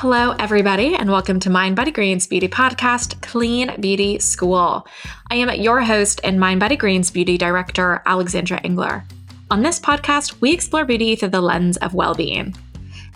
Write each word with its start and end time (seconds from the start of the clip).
Hello, 0.00 0.30
everybody, 0.38 0.94
and 0.94 1.10
welcome 1.10 1.40
to 1.40 1.50
Mind 1.50 1.74
Body 1.74 1.90
Green's 1.90 2.24
beauty 2.24 2.46
podcast, 2.46 3.20
Clean 3.20 3.74
Beauty 3.80 4.20
School. 4.20 4.86
I 5.28 5.34
am 5.34 5.50
your 5.60 5.80
host 5.80 6.20
and 6.22 6.38
Mind 6.38 6.60
Body 6.60 6.76
Green's 6.76 7.10
beauty 7.10 7.36
director, 7.36 8.00
Alexandra 8.06 8.60
Engler. 8.62 9.02
On 9.50 9.62
this 9.62 9.80
podcast, 9.80 10.40
we 10.40 10.52
explore 10.52 10.84
beauty 10.84 11.16
through 11.16 11.30
the 11.30 11.40
lens 11.40 11.78
of 11.78 11.94
well 11.94 12.14
being. 12.14 12.54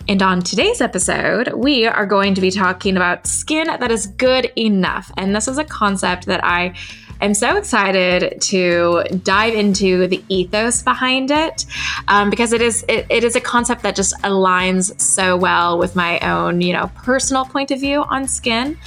And 0.09 0.21
on 0.21 0.41
today's 0.41 0.81
episode, 0.81 1.53
we 1.53 1.85
are 1.85 2.05
going 2.05 2.35
to 2.35 2.41
be 2.41 2.51
talking 2.51 2.97
about 2.97 3.27
skin 3.27 3.67
that 3.67 3.89
is 3.89 4.07
good 4.07 4.51
enough. 4.57 5.09
And 5.15 5.33
this 5.33 5.47
is 5.47 5.57
a 5.57 5.63
concept 5.63 6.25
that 6.25 6.43
I 6.43 6.75
am 7.21 7.33
so 7.33 7.57
excited 7.57 8.39
to 8.41 9.03
dive 9.23 9.53
into 9.53 10.07
the 10.07 10.23
ethos 10.29 10.81
behind 10.81 11.31
it 11.31 11.65
um, 12.07 12.29
because 12.29 12.53
it 12.53 12.61
is 12.61 12.83
it, 12.87 13.05
it 13.09 13.23
is 13.23 13.35
a 13.35 13.41
concept 13.41 13.83
that 13.83 13.95
just 13.95 14.15
aligns 14.21 14.99
so 14.99 15.37
well 15.37 15.77
with 15.77 15.95
my 15.95 16.19
own 16.19 16.61
you 16.61 16.73
know 16.73 16.89
personal 17.03 17.45
point 17.45 17.71
of 17.71 17.79
view 17.79 18.03
on 18.03 18.27
skin 18.27 18.77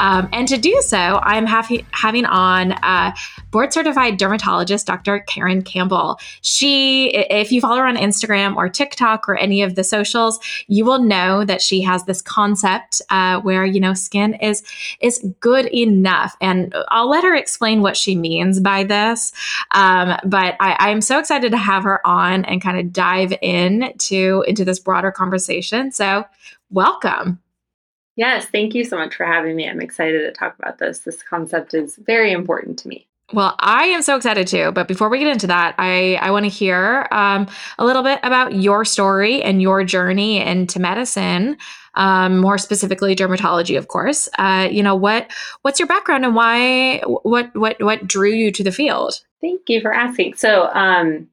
um, 0.00 0.30
and 0.32 0.48
to 0.48 0.56
do 0.56 0.80
so, 0.80 0.96
I'm 0.96 1.46
having 1.46 2.24
on 2.24 2.72
uh, 2.72 3.14
board 3.50 3.72
certified 3.72 4.16
dermatologist 4.16 4.86
Dr. 4.86 5.22
Caren 5.28 5.62
Campbell. 5.62 6.18
She, 6.40 7.10
if 7.10 7.52
you 7.52 7.60
follow 7.60 7.76
her 7.76 7.86
on 7.86 7.98
Instagram 7.98 8.56
or 8.56 8.70
TikTok 8.70 9.28
or 9.28 9.36
any 9.36 9.60
of 9.60 9.74
the 9.74 9.84
socials, 9.84 10.40
you 10.68 10.86
will 10.86 11.02
know 11.02 11.44
that 11.44 11.60
she 11.60 11.82
has 11.82 12.04
this 12.04 12.22
concept 12.22 13.02
uh, 13.10 13.40
where 13.42 13.66
you 13.66 13.78
know 13.78 13.92
skin 13.92 14.34
is 14.34 14.62
is 15.00 15.22
good 15.40 15.66
enough, 15.66 16.34
and 16.40 16.74
I'll 16.88 17.10
let 17.10 17.22
her 17.22 17.34
explain 17.34 17.82
what 17.82 17.96
she 17.96 18.16
means 18.16 18.58
by 18.58 18.84
this. 18.84 19.32
Um, 19.72 20.16
but 20.24 20.56
I, 20.60 20.76
I'm 20.78 21.02
so 21.02 21.18
excited 21.18 21.50
to 21.50 21.58
have 21.58 21.84
her 21.84 22.04
on 22.06 22.46
and 22.46 22.62
kind 22.62 22.78
of 22.78 22.90
dive 22.90 23.34
into 23.42 24.44
into 24.48 24.64
this 24.64 24.78
broader 24.78 25.12
conversation. 25.12 25.92
So, 25.92 26.24
welcome. 26.70 27.38
Yes, 28.20 28.44
thank 28.44 28.74
you 28.74 28.84
so 28.84 28.98
much 28.98 29.14
for 29.14 29.24
having 29.24 29.56
me. 29.56 29.66
I'm 29.66 29.80
excited 29.80 30.18
to 30.18 30.32
talk 30.32 30.54
about 30.58 30.76
this. 30.76 30.98
This 30.98 31.22
concept 31.22 31.72
is 31.72 31.96
very 31.96 32.32
important 32.32 32.78
to 32.80 32.88
me. 32.88 33.08
Well, 33.32 33.56
I 33.60 33.84
am 33.84 34.02
so 34.02 34.14
excited 34.14 34.46
too. 34.46 34.72
But 34.72 34.88
before 34.88 35.08
we 35.08 35.20
get 35.20 35.28
into 35.28 35.46
that, 35.46 35.74
I, 35.78 36.16
I 36.16 36.30
want 36.30 36.44
to 36.44 36.50
hear 36.50 37.08
um, 37.12 37.48
a 37.78 37.84
little 37.86 38.02
bit 38.02 38.20
about 38.22 38.54
your 38.54 38.84
story 38.84 39.42
and 39.42 39.62
your 39.62 39.84
journey 39.84 40.38
into 40.38 40.78
medicine, 40.78 41.56
um, 41.94 42.36
more 42.36 42.58
specifically 42.58 43.16
dermatology, 43.16 43.78
of 43.78 43.88
course. 43.88 44.28
Uh, 44.36 44.68
you 44.70 44.82
know 44.82 44.94
what 44.94 45.30
what's 45.62 45.80
your 45.80 45.88
background 45.88 46.26
and 46.26 46.34
why 46.34 46.98
what 47.22 47.56
what 47.56 47.82
what 47.82 48.06
drew 48.06 48.32
you 48.32 48.52
to 48.52 48.62
the 48.62 48.70
field? 48.70 49.14
Thank 49.40 49.62
you 49.68 49.80
for 49.80 49.94
asking. 49.94 50.34
So, 50.34 50.68
um, 50.74 51.26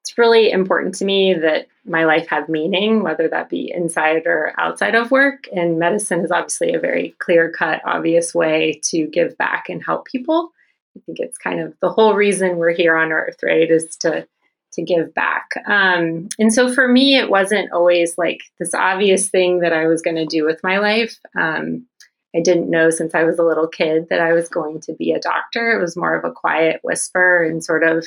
it's 0.00 0.16
really 0.16 0.50
important 0.50 0.94
to 0.94 1.04
me 1.04 1.34
that 1.34 1.66
my 1.86 2.04
life 2.04 2.28
have 2.28 2.48
meaning, 2.48 3.02
whether 3.02 3.28
that 3.28 3.50
be 3.50 3.70
inside 3.74 4.26
or 4.26 4.54
outside 4.58 4.94
of 4.94 5.10
work. 5.10 5.44
And 5.54 5.78
medicine 5.78 6.20
is 6.20 6.30
obviously 6.30 6.74
a 6.74 6.80
very 6.80 7.14
clear 7.18 7.50
cut, 7.50 7.82
obvious 7.84 8.34
way 8.34 8.80
to 8.84 9.06
give 9.06 9.36
back 9.36 9.68
and 9.68 9.84
help 9.84 10.06
people. 10.06 10.50
I 10.96 11.00
think 11.04 11.18
it's 11.20 11.38
kind 11.38 11.60
of 11.60 11.74
the 11.80 11.90
whole 11.90 12.14
reason 12.14 12.56
we're 12.56 12.74
here 12.74 12.96
on 12.96 13.12
earth, 13.12 13.38
right? 13.42 13.70
Is 13.70 13.96
to 13.98 14.26
to 14.74 14.82
give 14.82 15.14
back. 15.14 15.50
Um, 15.68 16.28
and 16.38 16.52
so 16.52 16.72
for 16.72 16.88
me, 16.88 17.16
it 17.16 17.30
wasn't 17.30 17.72
always 17.72 18.18
like 18.18 18.40
this 18.58 18.74
obvious 18.74 19.28
thing 19.28 19.60
that 19.60 19.72
I 19.72 19.86
was 19.86 20.02
going 20.02 20.16
to 20.16 20.26
do 20.26 20.44
with 20.44 20.60
my 20.64 20.78
life. 20.78 21.16
Um, 21.38 21.86
I 22.34 22.40
didn't 22.40 22.70
know 22.70 22.90
since 22.90 23.14
I 23.14 23.22
was 23.22 23.38
a 23.38 23.44
little 23.44 23.68
kid 23.68 24.08
that 24.10 24.20
I 24.20 24.32
was 24.32 24.48
going 24.48 24.80
to 24.80 24.92
be 24.92 25.12
a 25.12 25.20
doctor. 25.20 25.70
It 25.70 25.80
was 25.80 25.96
more 25.96 26.16
of 26.16 26.24
a 26.24 26.32
quiet 26.32 26.80
whisper 26.82 27.44
and 27.44 27.64
sort 27.64 27.84
of 27.84 28.04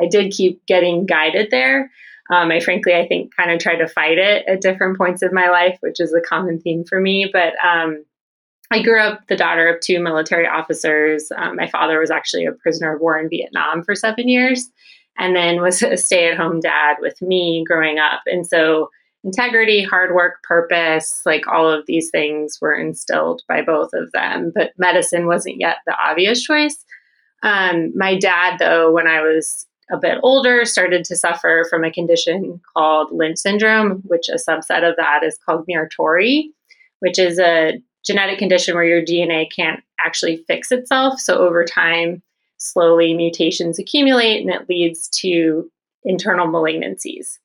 I 0.00 0.06
did 0.06 0.32
keep 0.32 0.64
getting 0.66 1.06
guided 1.06 1.50
there. 1.50 1.90
Um, 2.30 2.50
I 2.50 2.60
frankly, 2.60 2.94
I 2.94 3.06
think, 3.06 3.34
kind 3.34 3.50
of 3.50 3.58
tried 3.58 3.76
to 3.76 3.88
fight 3.88 4.18
it 4.18 4.44
at 4.46 4.60
different 4.60 4.98
points 4.98 5.22
of 5.22 5.32
my 5.32 5.48
life, 5.48 5.78
which 5.80 5.98
is 5.98 6.12
a 6.12 6.20
common 6.20 6.60
theme 6.60 6.84
for 6.84 7.00
me. 7.00 7.28
But 7.32 7.54
um, 7.64 8.04
I 8.70 8.82
grew 8.82 9.00
up 9.00 9.26
the 9.28 9.36
daughter 9.36 9.66
of 9.68 9.80
two 9.80 9.98
military 9.98 10.46
officers. 10.46 11.32
Um, 11.36 11.56
my 11.56 11.68
father 11.68 11.98
was 11.98 12.10
actually 12.10 12.44
a 12.44 12.52
prisoner 12.52 12.94
of 12.94 13.00
war 13.00 13.18
in 13.18 13.30
Vietnam 13.30 13.82
for 13.82 13.94
seven 13.94 14.28
years, 14.28 14.68
and 15.16 15.34
then 15.34 15.60
was 15.60 15.82
a 15.82 15.96
stay-at-home 15.96 16.60
dad 16.60 16.96
with 17.00 17.20
me 17.22 17.64
growing 17.66 17.98
up. 17.98 18.20
And 18.26 18.46
so, 18.46 18.90
integrity, 19.24 19.82
hard 19.82 20.14
work, 20.14 20.42
purpose, 20.42 21.22
like 21.24 21.48
all 21.48 21.68
of 21.68 21.84
these 21.86 22.10
things 22.10 22.58
were 22.60 22.74
instilled 22.74 23.42
by 23.48 23.62
both 23.62 23.90
of 23.94 24.12
them. 24.12 24.52
But 24.54 24.72
medicine 24.78 25.26
wasn't 25.26 25.58
yet 25.58 25.78
the 25.86 25.96
obvious 25.98 26.42
choice. 26.42 26.84
Um, 27.42 27.92
my 27.96 28.18
dad, 28.18 28.58
though, 28.58 28.92
when 28.92 29.06
I 29.06 29.22
was 29.22 29.66
a 29.90 29.96
bit 29.96 30.18
older, 30.22 30.64
started 30.64 31.04
to 31.04 31.16
suffer 31.16 31.66
from 31.70 31.84
a 31.84 31.92
condition 31.92 32.60
called 32.74 33.10
Lynch 33.12 33.38
syndrome, 33.38 34.02
which 34.04 34.28
a 34.28 34.34
subset 34.34 34.88
of 34.88 34.96
that 34.96 35.22
is 35.22 35.38
called 35.44 35.64
Muir-Torre, 35.66 36.42
which 37.00 37.18
is 37.18 37.38
a 37.38 37.80
genetic 38.04 38.38
condition 38.38 38.74
where 38.74 38.84
your 38.84 39.02
DNA 39.02 39.46
can't 39.54 39.82
actually 40.04 40.44
fix 40.46 40.70
itself. 40.70 41.20
So 41.20 41.38
over 41.38 41.64
time, 41.64 42.22
slowly 42.58 43.14
mutations 43.14 43.78
accumulate 43.78 44.40
and 44.40 44.50
it 44.50 44.68
leads 44.68 45.08
to 45.20 45.70
internal 46.04 46.46
malignancies. 46.46 47.38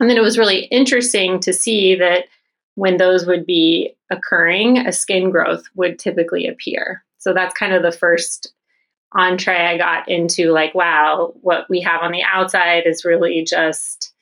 And 0.00 0.08
then 0.08 0.16
it 0.16 0.22
was 0.22 0.38
really 0.38 0.64
interesting 0.66 1.40
to 1.40 1.52
see 1.52 1.94
that 1.96 2.24
when 2.76 2.96
those 2.96 3.26
would 3.26 3.44
be 3.44 3.94
occurring, 4.10 4.78
a 4.78 4.92
skin 4.92 5.30
growth 5.30 5.64
would 5.74 5.98
typically 5.98 6.46
appear. 6.46 7.04
So 7.18 7.34
that's 7.34 7.58
kind 7.58 7.74
of 7.74 7.82
the 7.82 7.92
first 7.92 8.52
entree 9.14 9.66
I 9.66 9.78
got 9.78 10.08
into 10.08 10.52
like, 10.52 10.74
wow, 10.74 11.32
what 11.40 11.68
we 11.68 11.80
have 11.80 12.02
on 12.02 12.12
the 12.12 12.22
outside 12.22 12.84
is 12.86 13.04
really 13.04 13.44
just 13.44 14.12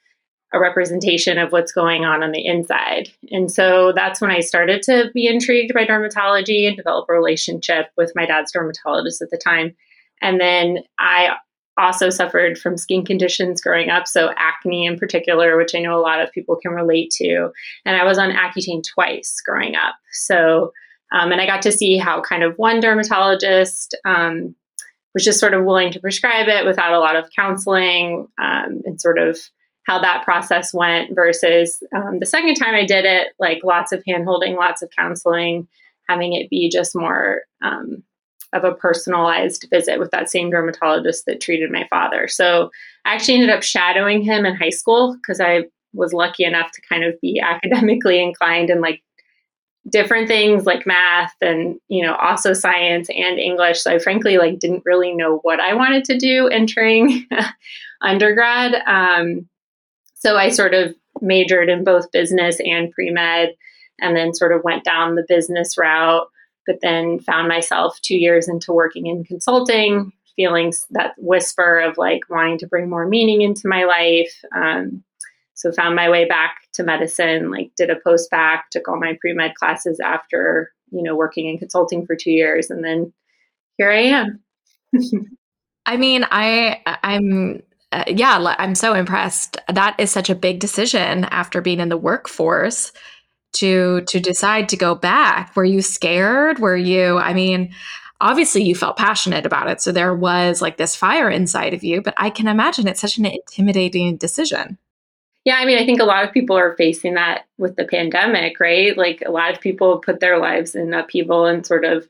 a 0.52 0.60
representation 0.60 1.38
of 1.38 1.50
what's 1.50 1.72
going 1.72 2.04
on 2.04 2.22
on 2.22 2.30
the 2.30 2.46
inside. 2.46 3.10
And 3.30 3.50
so 3.50 3.92
that's 3.94 4.20
when 4.20 4.30
I 4.30 4.40
started 4.40 4.82
to 4.82 5.10
be 5.12 5.26
intrigued 5.26 5.74
by 5.74 5.84
dermatology 5.84 6.66
and 6.66 6.76
develop 6.76 7.06
a 7.08 7.12
relationship 7.12 7.86
with 7.96 8.12
my 8.14 8.26
dad's 8.26 8.52
dermatologist 8.52 9.20
at 9.22 9.30
the 9.30 9.38
time. 9.38 9.74
And 10.22 10.40
then 10.40 10.78
I 10.98 11.36
also 11.78 12.08
suffered 12.10 12.56
from 12.56 12.78
skin 12.78 13.04
conditions 13.04 13.60
growing 13.60 13.90
up, 13.90 14.06
so 14.06 14.32
acne 14.36 14.86
in 14.86 14.98
particular, 14.98 15.56
which 15.56 15.74
I 15.74 15.80
know 15.80 15.98
a 15.98 16.00
lot 16.00 16.20
of 16.20 16.32
people 16.32 16.56
can 16.56 16.72
relate 16.72 17.10
to. 17.16 17.50
And 17.84 17.96
I 17.96 18.04
was 18.04 18.16
on 18.16 18.30
Accutane 18.30 18.82
twice 18.94 19.42
growing 19.44 19.74
up. 19.74 19.96
So, 20.12 20.72
um, 21.12 21.32
and 21.32 21.40
I 21.40 21.46
got 21.46 21.60
to 21.62 21.72
see 21.72 21.98
how 21.98 22.22
kind 22.22 22.42
of 22.42 22.56
one 22.56 22.80
dermatologist 22.80 23.94
um, 24.06 24.54
was 25.16 25.24
just 25.24 25.40
sort 25.40 25.54
of 25.54 25.64
willing 25.64 25.90
to 25.90 25.98
prescribe 25.98 26.46
it 26.46 26.66
without 26.66 26.92
a 26.92 26.98
lot 26.98 27.16
of 27.16 27.30
counseling 27.34 28.28
um, 28.38 28.82
and 28.84 29.00
sort 29.00 29.18
of 29.18 29.38
how 29.86 29.98
that 29.98 30.26
process 30.26 30.74
went 30.74 31.14
versus 31.14 31.82
um, 31.96 32.18
the 32.20 32.26
second 32.26 32.54
time 32.56 32.74
I 32.74 32.84
did 32.84 33.06
it, 33.06 33.28
like 33.38 33.64
lots 33.64 33.92
of 33.92 34.04
handholding, 34.06 34.56
lots 34.56 34.82
of 34.82 34.90
counseling, 34.94 35.68
having 36.06 36.34
it 36.34 36.50
be 36.50 36.68
just 36.68 36.94
more 36.94 37.44
um, 37.64 38.02
of 38.52 38.64
a 38.64 38.74
personalized 38.74 39.66
visit 39.70 39.98
with 39.98 40.10
that 40.10 40.28
same 40.28 40.50
dermatologist 40.50 41.24
that 41.24 41.40
treated 41.40 41.70
my 41.70 41.86
father. 41.88 42.28
So 42.28 42.70
I 43.06 43.14
actually 43.14 43.36
ended 43.36 43.50
up 43.50 43.62
shadowing 43.62 44.20
him 44.20 44.44
in 44.44 44.54
high 44.54 44.68
school 44.68 45.16
because 45.16 45.40
I 45.40 45.62
was 45.94 46.12
lucky 46.12 46.44
enough 46.44 46.72
to 46.72 46.82
kind 46.86 47.04
of 47.04 47.18
be 47.22 47.40
academically 47.42 48.22
inclined 48.22 48.68
and 48.68 48.82
like 48.82 49.02
different 49.88 50.26
things 50.28 50.64
like 50.66 50.86
math 50.86 51.34
and 51.40 51.78
you 51.88 52.04
know 52.04 52.14
also 52.16 52.52
science 52.52 53.08
and 53.10 53.38
english. 53.38 53.80
So 53.80 53.92
i 53.92 53.98
frankly 53.98 54.38
like 54.38 54.58
didn't 54.58 54.82
really 54.84 55.12
know 55.14 55.38
what 55.42 55.60
i 55.60 55.74
wanted 55.74 56.04
to 56.04 56.18
do 56.18 56.48
entering 56.48 57.26
undergrad. 58.02 58.74
Um, 58.86 59.48
so 60.14 60.36
i 60.36 60.50
sort 60.50 60.74
of 60.74 60.94
majored 61.20 61.68
in 61.68 61.84
both 61.84 62.12
business 62.12 62.58
and 62.60 62.92
pre-med 62.92 63.54
and 64.00 64.14
then 64.14 64.34
sort 64.34 64.52
of 64.52 64.64
went 64.64 64.84
down 64.84 65.14
the 65.14 65.24
business 65.26 65.78
route 65.78 66.28
but 66.66 66.80
then 66.82 67.20
found 67.20 67.48
myself 67.48 67.98
two 68.02 68.16
years 68.16 68.48
into 68.48 68.72
working 68.72 69.06
in 69.06 69.24
consulting 69.24 70.12
feeling 70.36 70.72
that 70.90 71.14
whisper 71.16 71.80
of 71.80 71.98
like 71.98 72.20
wanting 72.28 72.58
to 72.58 72.66
bring 72.66 72.88
more 72.88 73.06
meaning 73.06 73.40
into 73.40 73.66
my 73.66 73.84
life. 73.84 74.44
Um, 74.54 75.02
so 75.56 75.72
found 75.72 75.96
my 75.96 76.08
way 76.08 76.26
back 76.26 76.56
to 76.74 76.84
medicine 76.84 77.50
like 77.50 77.72
did 77.76 77.90
a 77.90 77.96
post 78.04 78.30
back 78.30 78.70
took 78.70 78.86
all 78.88 79.00
my 79.00 79.16
pre-med 79.20 79.54
classes 79.54 79.98
after 79.98 80.70
you 80.92 81.02
know 81.02 81.16
working 81.16 81.48
in 81.48 81.58
consulting 81.58 82.06
for 82.06 82.14
two 82.14 82.30
years 82.30 82.70
and 82.70 82.84
then 82.84 83.12
here 83.76 83.90
i 83.90 84.00
am. 84.00 84.40
I 85.86 85.96
mean 85.96 86.24
i 86.30 86.80
i'm 87.02 87.62
uh, 87.92 88.04
yeah 88.08 88.54
i'm 88.58 88.74
so 88.74 88.94
impressed. 88.94 89.58
That 89.72 89.94
is 89.98 90.10
such 90.10 90.28
a 90.28 90.34
big 90.34 90.58
decision 90.58 91.24
after 91.24 91.60
being 91.60 91.80
in 91.80 91.88
the 91.88 91.96
workforce 91.96 92.92
to 93.54 94.02
to 94.02 94.20
decide 94.20 94.68
to 94.70 94.76
go 94.76 94.94
back. 94.94 95.54
Were 95.54 95.64
you 95.64 95.82
scared? 95.82 96.58
Were 96.58 96.76
you 96.76 97.18
i 97.18 97.32
mean 97.32 97.72
obviously 98.20 98.62
you 98.62 98.74
felt 98.74 98.96
passionate 98.96 99.44
about 99.44 99.68
it 99.68 99.80
so 99.80 99.92
there 99.92 100.14
was 100.14 100.62
like 100.62 100.78
this 100.78 100.96
fire 100.96 101.28
inside 101.28 101.74
of 101.74 101.84
you 101.84 102.00
but 102.00 102.14
i 102.16 102.30
can 102.30 102.48
imagine 102.48 102.88
it's 102.88 103.00
such 103.00 103.18
an 103.18 103.26
intimidating 103.26 104.16
decision 104.16 104.78
yeah, 105.46 105.58
I 105.58 105.64
mean, 105.64 105.78
I 105.78 105.86
think 105.86 106.00
a 106.00 106.04
lot 106.04 106.24
of 106.24 106.32
people 106.32 106.58
are 106.58 106.74
facing 106.74 107.14
that 107.14 107.46
with 107.56 107.76
the 107.76 107.84
pandemic, 107.84 108.58
right? 108.58 108.98
Like 108.98 109.22
a 109.24 109.30
lot 109.30 109.52
of 109.52 109.60
people 109.60 110.00
put 110.00 110.18
their 110.18 110.38
lives 110.38 110.74
in 110.74 110.92
upheaval 110.92 111.46
and 111.46 111.64
sort 111.64 111.84
of 111.84 112.08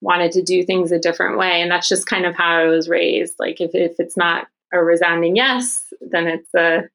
wanted 0.00 0.32
to 0.32 0.42
do 0.42 0.62
things 0.62 0.90
a 0.90 0.98
different 0.98 1.36
way. 1.36 1.60
And 1.60 1.70
that's 1.70 1.90
just 1.90 2.06
kind 2.06 2.24
of 2.24 2.34
how 2.34 2.48
I 2.48 2.64
was 2.64 2.88
raised. 2.88 3.34
Like 3.38 3.60
if, 3.60 3.74
if 3.74 4.00
it's 4.00 4.16
not 4.16 4.46
a 4.72 4.82
resounding 4.82 5.36
yes, 5.36 5.92
then 6.00 6.26
it's 6.26 6.54
a 6.54 6.88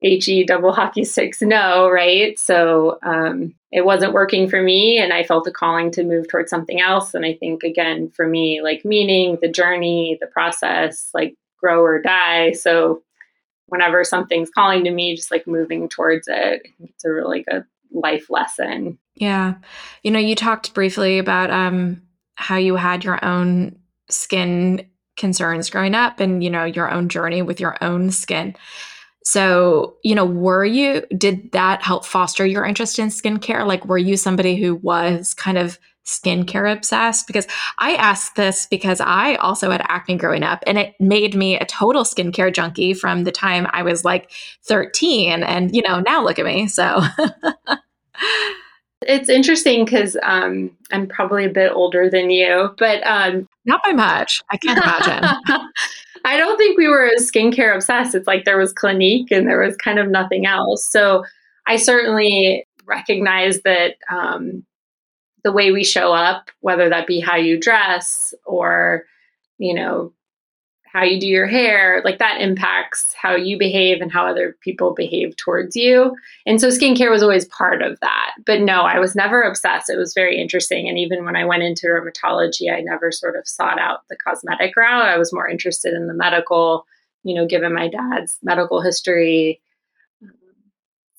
he 0.00 0.44
double 0.44 0.72
hockey 0.72 1.04
sticks 1.04 1.40
no 1.40 1.90
right 1.90 2.38
so 2.38 2.98
um, 3.02 3.54
it 3.72 3.84
wasn't 3.84 4.12
working 4.12 4.48
for 4.48 4.62
me 4.62 4.98
and 4.98 5.12
i 5.12 5.24
felt 5.24 5.48
a 5.48 5.50
calling 5.50 5.90
to 5.90 6.04
move 6.04 6.28
towards 6.28 6.50
something 6.50 6.80
else 6.80 7.14
and 7.14 7.24
i 7.24 7.32
think 7.32 7.62
again 7.64 8.08
for 8.10 8.28
me 8.28 8.60
like 8.62 8.84
meaning 8.84 9.38
the 9.40 9.48
journey 9.48 10.16
the 10.20 10.26
process 10.26 11.08
like 11.14 11.34
grow 11.58 11.82
or 11.82 12.00
die 12.00 12.52
so 12.52 13.02
whenever 13.68 14.04
something's 14.04 14.50
calling 14.50 14.84
to 14.84 14.90
me 14.90 15.16
just 15.16 15.30
like 15.30 15.46
moving 15.46 15.88
towards 15.88 16.28
it. 16.28 16.62
It's 16.80 17.04
a 17.04 17.10
really 17.10 17.44
good 17.48 17.64
life 17.92 18.30
lesson. 18.30 18.98
Yeah. 19.14 19.54
You 20.02 20.10
know 20.10 20.18
you 20.18 20.34
talked 20.34 20.74
briefly 20.74 21.18
about 21.18 21.50
um 21.50 22.02
how 22.34 22.56
you 22.56 22.76
had 22.76 23.04
your 23.04 23.24
own 23.24 23.78
skin 24.08 24.86
concerns 25.16 25.70
growing 25.70 25.94
up 25.94 26.20
and 26.20 26.44
you 26.44 26.50
know 26.50 26.64
your 26.64 26.90
own 26.90 27.08
journey 27.08 27.42
with 27.42 27.60
your 27.60 27.82
own 27.82 28.10
skin. 28.10 28.54
So 29.24 29.96
you 30.04 30.14
know 30.14 30.26
were 30.26 30.64
you 30.64 31.02
did 31.16 31.52
that 31.52 31.82
help 31.82 32.04
foster 32.04 32.46
your 32.46 32.64
interest 32.64 32.98
in 32.98 33.08
skincare? 33.08 33.66
Like 33.66 33.84
were 33.86 33.98
you 33.98 34.16
somebody 34.16 34.56
who 34.56 34.76
was 34.76 35.34
kind 35.34 35.58
of 35.58 35.78
skincare 36.06 36.72
obsessed 36.72 37.26
because 37.26 37.46
i 37.78 37.94
asked 37.94 38.36
this 38.36 38.66
because 38.66 39.00
i 39.00 39.34
also 39.36 39.70
had 39.70 39.84
acne 39.88 40.16
growing 40.16 40.42
up 40.42 40.62
and 40.66 40.78
it 40.78 40.94
made 41.00 41.34
me 41.34 41.58
a 41.58 41.66
total 41.66 42.04
skincare 42.04 42.52
junkie 42.52 42.94
from 42.94 43.24
the 43.24 43.32
time 43.32 43.66
i 43.70 43.82
was 43.82 44.04
like 44.04 44.30
13 44.64 45.42
and 45.42 45.74
you 45.74 45.82
know 45.82 46.00
now 46.00 46.22
look 46.22 46.38
at 46.38 46.46
me 46.46 46.66
so 46.68 47.02
It's 49.02 49.28
interesting 49.28 49.84
because 49.84 50.16
um, 50.22 50.70
I'm 50.90 51.06
probably 51.06 51.44
a 51.44 51.50
bit 51.50 51.70
older 51.72 52.08
than 52.08 52.30
you, 52.30 52.74
but 52.78 53.06
um, 53.06 53.46
not 53.64 53.82
by 53.82 53.92
much. 53.92 54.42
I 54.50 54.56
can't 54.56 54.78
imagine. 54.78 55.24
I 56.24 56.36
don't 56.36 56.56
think 56.56 56.78
we 56.78 56.88
were 56.88 57.12
skincare 57.18 57.74
obsessed. 57.74 58.14
It's 58.14 58.26
like 58.26 58.44
there 58.44 58.58
was 58.58 58.72
Clinique 58.72 59.30
and 59.30 59.46
there 59.46 59.60
was 59.60 59.76
kind 59.76 59.98
of 59.98 60.08
nothing 60.08 60.46
else. 60.46 60.90
So 60.90 61.24
I 61.66 61.76
certainly 61.76 62.66
recognize 62.84 63.60
that 63.62 63.96
um, 64.10 64.64
the 65.46 65.52
way 65.52 65.70
we 65.70 65.84
show 65.84 66.12
up, 66.12 66.50
whether 66.58 66.88
that 66.88 67.06
be 67.06 67.20
how 67.20 67.36
you 67.36 67.56
dress 67.56 68.34
or, 68.44 69.04
you 69.58 69.72
know, 69.72 70.12
how 70.92 71.04
you 71.04 71.20
do 71.20 71.28
your 71.28 71.46
hair, 71.46 72.02
like 72.04 72.18
that 72.18 72.40
impacts 72.40 73.14
how 73.14 73.36
you 73.36 73.56
behave 73.56 74.00
and 74.00 74.10
how 74.10 74.26
other 74.26 74.56
people 74.60 74.92
behave 74.92 75.36
towards 75.36 75.76
you. 75.76 76.16
And 76.46 76.60
so 76.60 76.66
skincare 76.66 77.12
was 77.12 77.22
always 77.22 77.44
part 77.44 77.80
of 77.80 78.00
that. 78.00 78.32
But 78.44 78.60
no, 78.60 78.80
I 78.80 78.98
was 78.98 79.14
never 79.14 79.42
obsessed. 79.42 79.88
It 79.88 79.98
was 79.98 80.14
very 80.14 80.36
interesting. 80.36 80.88
And 80.88 80.98
even 80.98 81.24
when 81.24 81.36
I 81.36 81.44
went 81.44 81.62
into 81.62 81.86
dermatology, 81.86 82.72
I 82.72 82.80
never 82.80 83.12
sort 83.12 83.36
of 83.36 83.46
sought 83.46 83.78
out 83.78 84.00
the 84.10 84.16
cosmetic 84.16 84.74
route. 84.74 85.06
I 85.06 85.16
was 85.16 85.32
more 85.32 85.48
interested 85.48 85.94
in 85.94 86.08
the 86.08 86.14
medical, 86.14 86.86
you 87.22 87.36
know, 87.36 87.46
given 87.46 87.72
my 87.72 87.86
dad's 87.86 88.36
medical 88.42 88.80
history. 88.80 89.60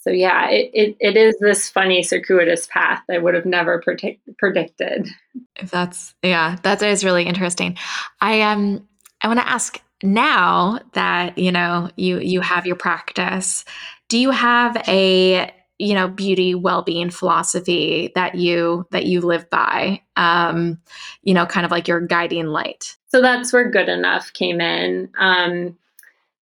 So 0.08 0.14
yeah, 0.14 0.50
it, 0.50 0.72
it, 0.74 0.98
it 1.02 1.18
is 1.18 1.38
this 1.40 1.70
funny 1.70 2.02
circuitous 2.02 2.66
path 2.68 3.04
I 3.12 3.18
would 3.18 3.34
have 3.34 3.46
never 3.46 3.82
predict, 3.82 4.22
predicted. 4.38 5.10
If 5.58 5.70
that's 5.70 6.16
yeah, 6.24 6.56
that 6.64 6.82
is 6.82 7.04
really 7.04 7.24
interesting. 7.24 7.78
I 8.22 8.42
um 8.44 8.88
I 9.22 9.28
want 9.28 9.42
to 9.42 9.48
ask 9.50 9.82
now 10.02 10.80
that 10.94 11.38
you 11.38 11.52
know 11.52 11.90
you 11.98 12.20
you 12.20 12.40
have 12.40 12.66
your 12.66 12.78
practice 12.78 13.66
do 14.08 14.18
you 14.18 14.32
have 14.32 14.78
a 14.88 15.52
you 15.80 15.94
know 15.96 16.08
beauty 16.08 16.54
well-being 16.56 17.10
philosophy 17.10 18.12
that 18.14 18.36
you 18.36 18.86
that 18.92 19.08
you 19.08 19.22
live 19.22 19.50
by 19.50 20.00
um 20.16 20.78
you 21.24 21.34
know 21.34 21.48
kind 21.48 21.66
of 21.66 21.72
like 21.72 21.88
your 21.88 22.00
guiding 22.00 22.46
light 22.46 22.96
so 23.08 23.24
that's 23.24 23.52
where 23.52 23.72
good 23.72 23.90
enough 23.90 24.32
came 24.34 24.62
in 24.62 25.10
um 25.18 25.76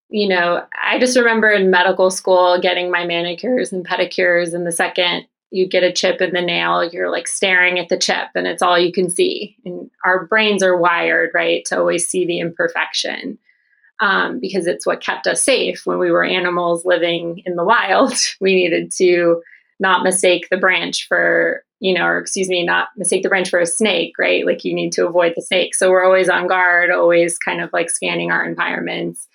you 0.10 0.28
know 0.28 0.64
i 0.82 1.00
just 1.00 1.18
remember 1.18 1.50
in 1.50 1.72
medical 1.72 2.10
school 2.10 2.60
getting 2.62 2.92
my 2.92 3.06
manicures 3.06 3.72
and 3.72 3.88
pedicures 3.88 4.54
and 4.54 4.66
the 4.66 4.72
second 4.72 5.26
you 5.56 5.68
get 5.68 5.84
a 5.84 5.92
chip 5.92 6.22
in 6.22 6.34
the 6.34 6.42
nail, 6.42 6.84
you're 6.84 7.10
like 7.10 7.28
staring 7.28 7.80
at 7.80 7.88
the 7.88 7.98
chip 7.98 8.28
and 8.36 8.46
it's 8.46 8.62
all 8.62 8.78
you 8.78 8.92
can 8.92 9.10
see. 9.10 9.56
And 9.64 9.90
our 10.04 10.26
brains 10.26 10.62
are 10.62 10.78
wired, 10.78 11.32
right, 11.34 11.64
to 11.66 11.78
always 11.78 12.06
see 12.06 12.26
the 12.26 12.40
imperfection 12.40 13.38
um, 14.02 14.40
because 14.40 14.68
it's 14.68 14.86
what 14.86 15.02
kept 15.02 15.28
us 15.28 15.42
safe 15.42 15.86
when 15.86 15.98
we 15.98 16.12
were 16.12 16.26
animals 16.26 16.84
living 16.84 17.42
in 17.46 17.56
the 17.56 17.64
wild. 17.64 18.14
We 18.42 18.54
needed 18.56 18.92
to 18.98 19.42
not 19.80 20.04
mistake 20.04 20.48
the 20.52 20.58
branch 20.58 21.08
for, 21.08 21.64
you 21.80 21.94
know, 21.94 22.06
or 22.06 22.18
excuse 22.18 22.50
me, 22.50 22.66
not 22.66 22.90
mistake 22.98 23.24
the 23.24 23.30
branch 23.30 23.50
for 23.50 23.60
a 23.60 23.66
snake, 23.66 24.14
right? 24.20 24.46
Like 24.46 24.66
you 24.66 24.74
need 24.74 24.92
to 24.94 25.08
avoid 25.08 25.34
the 25.36 25.42
snake. 25.42 25.74
So 25.74 25.90
we're 25.90 26.04
always 26.04 26.28
on 26.28 26.48
guard, 26.48 26.92
always 26.92 27.38
kind 27.38 27.62
of 27.62 27.72
like 27.72 27.90
scanning 27.90 28.32
our 28.32 28.46
environments. 28.46 29.28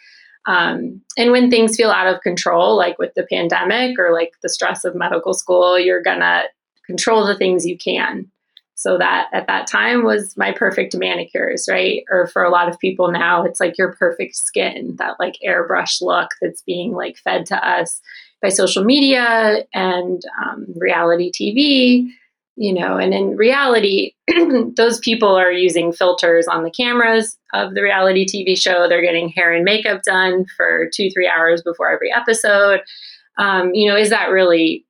Um, 0.50 1.00
and 1.16 1.30
when 1.30 1.48
things 1.48 1.76
feel 1.76 1.90
out 1.90 2.12
of 2.12 2.22
control, 2.22 2.76
like 2.76 2.98
with 2.98 3.14
the 3.14 3.26
pandemic 3.30 3.98
or 4.00 4.12
like 4.12 4.32
the 4.42 4.48
stress 4.48 4.84
of 4.84 4.96
medical 4.96 5.32
school, 5.32 5.78
you're 5.78 6.02
gonna 6.02 6.42
control 6.84 7.24
the 7.24 7.36
things 7.36 7.64
you 7.64 7.78
can. 7.78 8.28
So 8.74 8.98
that 8.98 9.28
at 9.32 9.46
that 9.46 9.68
time 9.68 10.04
was 10.04 10.36
my 10.36 10.52
perfect 10.52 10.96
manicures, 10.96 11.68
right? 11.70 12.02
Or 12.10 12.26
for 12.26 12.42
a 12.42 12.50
lot 12.50 12.68
of 12.68 12.80
people 12.80 13.12
now, 13.12 13.44
it's 13.44 13.60
like 13.60 13.78
your 13.78 13.92
perfect 13.92 14.34
skin, 14.34 14.96
that 14.98 15.20
like 15.20 15.36
airbrush 15.46 16.00
look 16.00 16.30
that's 16.40 16.62
being 16.62 16.92
like 16.92 17.18
fed 17.18 17.46
to 17.46 17.68
us 17.68 18.00
by 18.42 18.48
social 18.48 18.82
media 18.82 19.66
and 19.72 20.22
um, 20.42 20.66
reality 20.76 21.30
TV 21.30 22.10
you 22.60 22.74
know 22.74 22.98
and 22.98 23.14
in 23.14 23.36
reality 23.38 24.12
those 24.76 24.98
people 24.98 25.34
are 25.34 25.50
using 25.50 25.92
filters 25.92 26.46
on 26.46 26.62
the 26.62 26.70
cameras 26.70 27.38
of 27.54 27.74
the 27.74 27.82
reality 27.82 28.26
tv 28.26 28.56
show. 28.56 28.86
They're 28.86 29.02
getting 29.02 29.30
hair 29.30 29.52
and 29.52 29.64
makeup 29.64 30.02
done 30.02 30.44
for 30.56 30.88
two 30.94 31.10
three 31.10 31.26
hours 31.26 31.62
before 31.62 31.90
every 31.90 32.12
episode. 32.12 32.82
Um, 33.38 33.74
you 33.74 33.90
know 33.90 33.96
is 33.96 34.10
that 34.10 34.30
really 34.30 34.84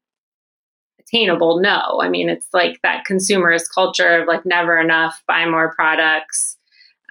attainable? 0.98 1.60
No. 1.60 2.00
I 2.02 2.08
mean 2.08 2.28
it's 2.28 2.48
like 2.52 2.80
that 2.82 3.04
consumerist 3.08 3.66
culture 3.72 4.20
of 4.20 4.26
like 4.26 4.44
never 4.44 4.76
enough 4.76 5.22
buy 5.28 5.46
more 5.46 5.72
products. 5.72 6.56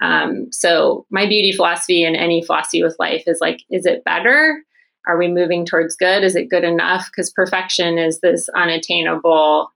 Um, 0.02 0.52
so 0.52 1.06
my 1.10 1.26
beauty 1.26 1.52
philosophy 1.52 2.04
and 2.04 2.16
any 2.16 2.44
philosophy 2.44 2.82
with 2.82 2.96
life 2.98 3.24
is 3.26 3.38
like 3.40 3.62
is 3.70 3.86
it 3.86 4.04
better? 4.04 4.62
Are 5.06 5.16
we 5.16 5.28
moving 5.28 5.64
towards 5.64 5.96
good? 5.96 6.22
Is 6.22 6.36
it 6.36 6.50
good 6.50 6.64
enough? 6.64 7.06
Because 7.10 7.30
perfection 7.30 7.96
is 7.96 8.20
this 8.20 8.50
unattainable 8.50 9.70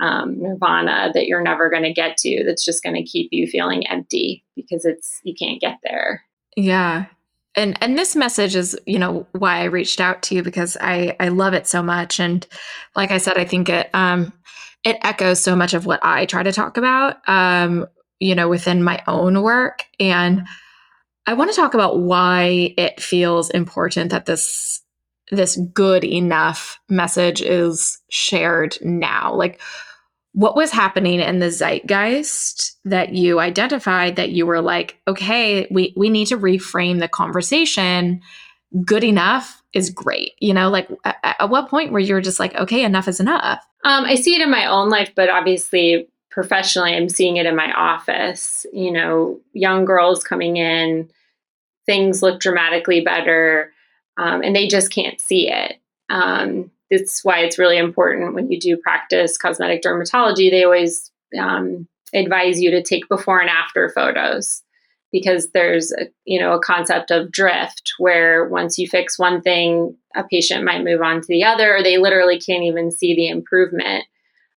um, 0.00 0.40
nirvana 0.40 1.10
that 1.14 1.26
you're 1.26 1.42
never 1.42 1.70
going 1.70 1.82
to 1.82 1.92
get 1.92 2.16
to 2.18 2.44
that's 2.44 2.64
just 2.64 2.82
going 2.82 2.96
to 2.96 3.02
keep 3.02 3.28
you 3.30 3.46
feeling 3.46 3.86
empty 3.86 4.44
because 4.56 4.84
it's 4.84 5.20
you 5.22 5.34
can't 5.34 5.60
get 5.60 5.78
there. 5.82 6.22
Yeah. 6.56 7.06
And 7.54 7.78
and 7.80 7.96
this 7.96 8.16
message 8.16 8.56
is 8.56 8.76
you 8.86 8.98
know 8.98 9.26
why 9.32 9.58
i 9.58 9.64
reached 9.64 10.00
out 10.00 10.22
to 10.24 10.34
you 10.34 10.42
because 10.42 10.76
i 10.80 11.16
i 11.20 11.28
love 11.28 11.54
it 11.54 11.66
so 11.66 11.82
much. 11.82 12.18
And 12.18 12.46
like 12.96 13.12
i 13.12 13.18
said 13.18 13.38
i 13.38 13.44
think 13.44 13.68
it 13.68 13.90
um 13.94 14.32
it 14.84 14.98
echoes 15.02 15.40
so 15.40 15.54
much 15.54 15.72
of 15.74 15.86
what 15.86 16.00
i 16.02 16.26
try 16.26 16.42
to 16.42 16.52
talk 16.52 16.76
about 16.76 17.26
um 17.28 17.86
you 18.18 18.34
know 18.34 18.48
within 18.48 18.82
my 18.82 19.02
own 19.06 19.42
work. 19.42 19.84
And 20.00 20.46
i 21.26 21.34
want 21.34 21.50
to 21.50 21.56
talk 21.56 21.74
about 21.74 22.00
why 22.00 22.74
it 22.76 23.00
feels 23.00 23.50
important 23.50 24.10
that 24.10 24.26
this 24.26 24.84
this 25.30 25.56
good 25.72 26.04
enough 26.04 26.78
message 26.88 27.42
is 27.42 27.98
shared 28.10 28.76
now? 28.82 29.34
Like, 29.34 29.60
what 30.34 30.56
was 30.56 30.72
happening 30.72 31.20
in 31.20 31.38
the 31.38 31.50
zeitgeist 31.50 32.76
that 32.84 33.14
you 33.14 33.38
identified 33.38 34.16
that 34.16 34.30
you 34.30 34.44
were 34.44 34.60
like, 34.60 34.98
okay, 35.06 35.66
we, 35.70 35.94
we 35.96 36.10
need 36.10 36.26
to 36.26 36.36
reframe 36.36 36.98
the 36.98 37.08
conversation. 37.08 38.20
Good 38.84 39.04
enough 39.04 39.62
is 39.72 39.90
great. 39.90 40.32
You 40.40 40.52
know, 40.52 40.70
like 40.70 40.88
at, 41.04 41.16
at 41.22 41.50
what 41.50 41.68
point 41.68 41.92
where 41.92 42.00
you're 42.00 42.20
just 42.20 42.40
like, 42.40 42.54
okay, 42.56 42.82
enough 42.82 43.06
is 43.06 43.20
enough? 43.20 43.64
Um, 43.84 44.04
I 44.04 44.16
see 44.16 44.34
it 44.34 44.42
in 44.42 44.50
my 44.50 44.66
own 44.66 44.90
life, 44.90 45.12
but 45.14 45.30
obviously 45.30 46.08
professionally, 46.32 46.96
I'm 46.96 47.08
seeing 47.08 47.36
it 47.36 47.46
in 47.46 47.54
my 47.54 47.72
office. 47.72 48.66
You 48.72 48.90
know, 48.90 49.40
young 49.52 49.84
girls 49.84 50.24
coming 50.24 50.56
in, 50.56 51.10
things 51.86 52.22
look 52.22 52.40
dramatically 52.40 53.02
better 53.02 53.72
um, 54.16 54.42
and 54.42 54.54
they 54.54 54.66
just 54.66 54.90
can't 54.90 55.20
see 55.20 55.48
it. 55.48 55.78
Um, 56.10 56.72
it's 56.94 57.24
why 57.24 57.40
it's 57.40 57.58
really 57.58 57.78
important 57.78 58.34
when 58.34 58.50
you 58.50 58.58
do 58.58 58.76
practice 58.76 59.36
cosmetic 59.36 59.82
dermatology. 59.82 60.50
They 60.50 60.64
always 60.64 61.10
um, 61.38 61.88
advise 62.14 62.60
you 62.60 62.70
to 62.70 62.82
take 62.82 63.08
before 63.08 63.40
and 63.40 63.50
after 63.50 63.90
photos 63.90 64.62
because 65.12 65.50
there's 65.50 65.92
a, 65.92 66.06
you 66.24 66.40
know 66.40 66.52
a 66.52 66.60
concept 66.60 67.10
of 67.10 67.30
drift 67.30 67.92
where 67.98 68.48
once 68.48 68.78
you 68.78 68.88
fix 68.88 69.18
one 69.18 69.40
thing, 69.42 69.96
a 70.16 70.24
patient 70.24 70.64
might 70.64 70.84
move 70.84 71.02
on 71.02 71.20
to 71.20 71.26
the 71.28 71.44
other. 71.44 71.76
Or 71.76 71.82
they 71.82 71.98
literally 71.98 72.38
can't 72.40 72.64
even 72.64 72.90
see 72.90 73.14
the 73.14 73.28
improvement. 73.28 74.04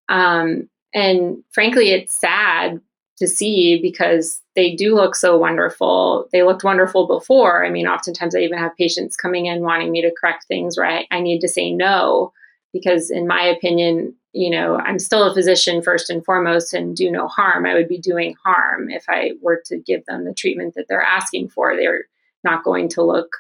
Um, 0.10 0.70
and 0.94 1.44
frankly, 1.52 1.92
it's 1.92 2.14
sad 2.14 2.80
to 3.18 3.28
see 3.28 3.80
because 3.82 4.42
they 4.56 4.76
do 4.76 4.96
look 4.96 5.16
so 5.16 5.38
wonderful. 5.38 6.28
They 6.32 6.44
looked 6.44 6.64
wonderful 6.64 7.08
before. 7.08 7.66
I 7.66 7.70
mean, 7.70 7.88
oftentimes 7.88 8.36
I 8.36 8.40
even 8.40 8.60
have 8.60 8.76
patients 8.78 9.16
coming 9.16 9.48
in 9.48 9.62
wanting 9.62 9.92
me 9.92 10.02
to 10.02 10.14
correct 10.20 10.46
things 10.48 10.78
where 10.78 10.88
I, 10.88 11.08
I 11.12 11.20
need 11.20 11.40
to 11.42 11.48
say 11.48 11.72
no 11.72 12.32
because, 12.74 13.10
in 13.10 13.28
my 13.28 13.42
opinion, 13.42 14.14
you 14.34 14.52
know, 14.52 14.78
I'm 14.78 15.00
still 15.00 15.24
a 15.24 15.34
physician 15.34 15.82
first 15.82 16.10
and 16.10 16.24
foremost 16.24 16.74
and 16.74 16.96
do 16.96 17.10
no 17.10 17.28
harm. 17.28 17.66
I 17.66 17.74
would 17.74 17.88
be 17.88 17.98
doing 17.98 18.36
harm 18.44 18.90
if 18.90 19.06
I 19.10 19.32
were 19.42 19.62
to 19.66 19.78
give 19.78 20.06
them 20.06 20.26
the 20.26 20.34
treatment 20.34 20.76
that 20.76 20.86
they're 20.88 21.02
asking 21.02 21.50
for. 21.50 21.76
They're 21.76 22.06
not 22.44 22.64
going 22.64 22.90
to 22.90 23.04
look 23.04 23.36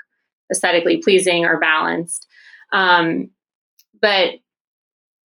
aesthetically 0.51 0.97
pleasing 0.97 1.45
or 1.45 1.59
balanced. 1.59 2.25
Um, 2.71 3.29
but 4.01 4.35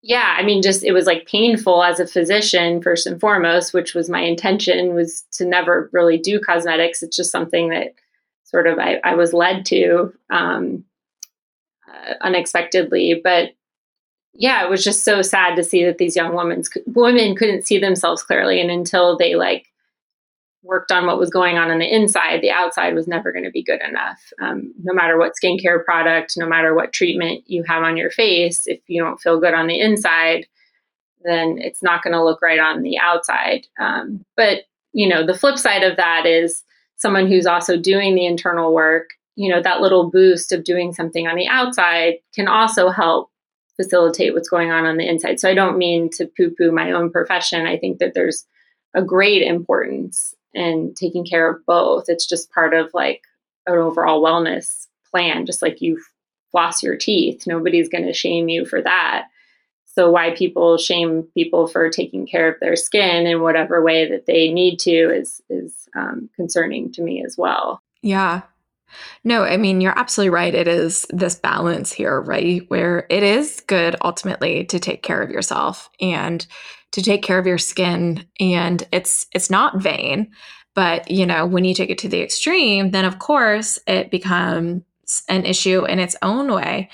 yeah, 0.02 0.34
I 0.36 0.42
mean, 0.42 0.62
just 0.62 0.82
it 0.82 0.92
was 0.92 1.06
like 1.06 1.26
painful 1.26 1.82
as 1.84 2.00
a 2.00 2.06
physician, 2.06 2.82
first 2.82 3.06
and 3.06 3.20
foremost, 3.20 3.72
which 3.72 3.94
was 3.94 4.10
my 4.10 4.20
intention 4.20 4.94
was 4.94 5.22
to 5.32 5.44
never 5.44 5.88
really 5.92 6.18
do 6.18 6.40
cosmetics. 6.40 7.02
It's 7.02 7.16
just 7.16 7.30
something 7.30 7.68
that 7.68 7.94
sort 8.42 8.66
of 8.66 8.80
I, 8.80 9.00
I 9.04 9.14
was 9.14 9.32
led 9.32 9.64
to 9.66 10.12
um, 10.28 10.84
uh, 11.88 12.14
unexpectedly. 12.20 13.20
But 13.22 13.50
yeah, 14.34 14.64
it 14.64 14.70
was 14.70 14.82
just 14.82 15.04
so 15.04 15.22
sad 15.22 15.54
to 15.54 15.62
see 15.62 15.84
that 15.84 15.98
these 15.98 16.16
young 16.16 16.34
women 16.34 16.64
women 16.86 17.36
couldn't 17.36 17.66
see 17.66 17.78
themselves 17.78 18.24
clearly, 18.24 18.60
and 18.60 18.72
until 18.72 19.16
they 19.16 19.36
like 19.36 19.66
worked 20.62 20.92
on 20.92 21.06
what 21.06 21.18
was 21.18 21.30
going 21.30 21.58
on 21.58 21.70
on 21.70 21.78
the 21.78 21.94
inside, 21.94 22.40
the 22.40 22.50
outside 22.50 22.94
was 22.94 23.08
never 23.08 23.32
going 23.32 23.44
to 23.44 23.50
be 23.50 23.64
good 23.64 23.80
enough. 23.86 24.20
Um, 24.40 24.72
no 24.82 24.94
matter 24.94 25.18
what 25.18 25.32
skincare 25.42 25.84
product, 25.84 26.34
no 26.36 26.46
matter 26.46 26.74
what 26.74 26.92
treatment 26.92 27.44
you 27.46 27.64
have 27.64 27.82
on 27.82 27.96
your 27.96 28.10
face, 28.10 28.62
if 28.66 28.80
you 28.86 29.02
don't 29.02 29.20
feel 29.20 29.40
good 29.40 29.54
on 29.54 29.66
the 29.66 29.80
inside, 29.80 30.46
then 31.24 31.56
it's 31.58 31.82
not 31.82 32.02
going 32.02 32.12
to 32.12 32.24
look 32.24 32.40
right 32.42 32.60
on 32.60 32.82
the 32.82 32.98
outside. 32.98 33.66
Um, 33.80 34.24
but 34.36 34.62
you 34.92 35.08
know, 35.08 35.24
the 35.26 35.36
flip 35.36 35.58
side 35.58 35.82
of 35.82 35.96
that 35.96 36.26
is 36.26 36.62
someone 36.96 37.26
who's 37.26 37.46
also 37.46 37.76
doing 37.76 38.14
the 38.14 38.26
internal 38.26 38.72
work. 38.72 39.10
You 39.34 39.52
know, 39.52 39.62
that 39.62 39.80
little 39.80 40.10
boost 40.10 40.52
of 40.52 40.64
doing 40.64 40.92
something 40.92 41.26
on 41.26 41.36
the 41.36 41.48
outside 41.48 42.16
can 42.34 42.46
also 42.46 42.90
help 42.90 43.30
facilitate 43.76 44.34
what's 44.34 44.50
going 44.50 44.70
on 44.70 44.84
on 44.84 44.98
the 44.98 45.08
inside. 45.08 45.40
So 45.40 45.48
I 45.48 45.54
don't 45.54 45.78
mean 45.78 46.10
to 46.10 46.26
poo-poo 46.36 46.70
my 46.70 46.92
own 46.92 47.10
profession. 47.10 47.66
I 47.66 47.78
think 47.78 47.98
that 47.98 48.12
there's 48.14 48.44
a 48.94 49.02
great 49.02 49.42
importance 49.42 50.34
and 50.54 50.96
taking 50.96 51.24
care 51.24 51.50
of 51.50 51.64
both. 51.66 52.04
It's 52.08 52.26
just 52.26 52.52
part 52.52 52.74
of 52.74 52.90
like 52.94 53.22
an 53.66 53.74
overall 53.74 54.22
wellness 54.22 54.86
plan, 55.10 55.46
just 55.46 55.62
like 55.62 55.80
you 55.80 56.00
floss 56.50 56.82
your 56.82 56.96
teeth. 56.96 57.46
Nobody's 57.46 57.88
going 57.88 58.06
to 58.06 58.12
shame 58.12 58.48
you 58.48 58.64
for 58.64 58.82
that. 58.82 59.28
So, 59.86 60.10
why 60.10 60.30
people 60.30 60.78
shame 60.78 61.24
people 61.34 61.66
for 61.66 61.90
taking 61.90 62.26
care 62.26 62.48
of 62.50 62.58
their 62.60 62.76
skin 62.76 63.26
in 63.26 63.42
whatever 63.42 63.82
way 63.82 64.08
that 64.08 64.26
they 64.26 64.50
need 64.50 64.78
to 64.80 64.90
is 64.90 65.42
is 65.50 65.88
um, 65.94 66.30
concerning 66.34 66.92
to 66.92 67.02
me 67.02 67.22
as 67.24 67.36
well. 67.36 67.80
Yeah. 68.00 68.42
No, 69.24 69.42
I 69.42 69.56
mean, 69.56 69.80
you're 69.80 69.98
absolutely 69.98 70.30
right. 70.30 70.54
It 70.54 70.68
is 70.68 71.06
this 71.10 71.34
balance 71.34 71.92
here, 71.92 72.20
right? 72.20 72.62
Where 72.68 73.06
it 73.10 73.22
is 73.22 73.60
good 73.66 73.96
ultimately 74.02 74.64
to 74.66 74.78
take 74.78 75.02
care 75.02 75.22
of 75.22 75.30
yourself 75.30 75.90
and 76.00 76.46
to 76.92 77.02
take 77.02 77.22
care 77.22 77.38
of 77.38 77.46
your 77.46 77.58
skin 77.58 78.26
and 78.38 78.86
it's 78.92 79.26
it's 79.32 79.50
not 79.50 79.80
vain 79.80 80.30
but 80.74 81.10
you 81.10 81.26
know 81.26 81.44
when 81.44 81.64
you 81.64 81.74
take 81.74 81.90
it 81.90 81.98
to 81.98 82.08
the 82.08 82.22
extreme 82.22 82.90
then 82.90 83.04
of 83.04 83.18
course 83.18 83.78
it 83.86 84.10
becomes 84.10 84.82
an 85.28 85.44
issue 85.44 85.84
in 85.84 85.98
its 85.98 86.16
own 86.22 86.52
way 86.52 86.88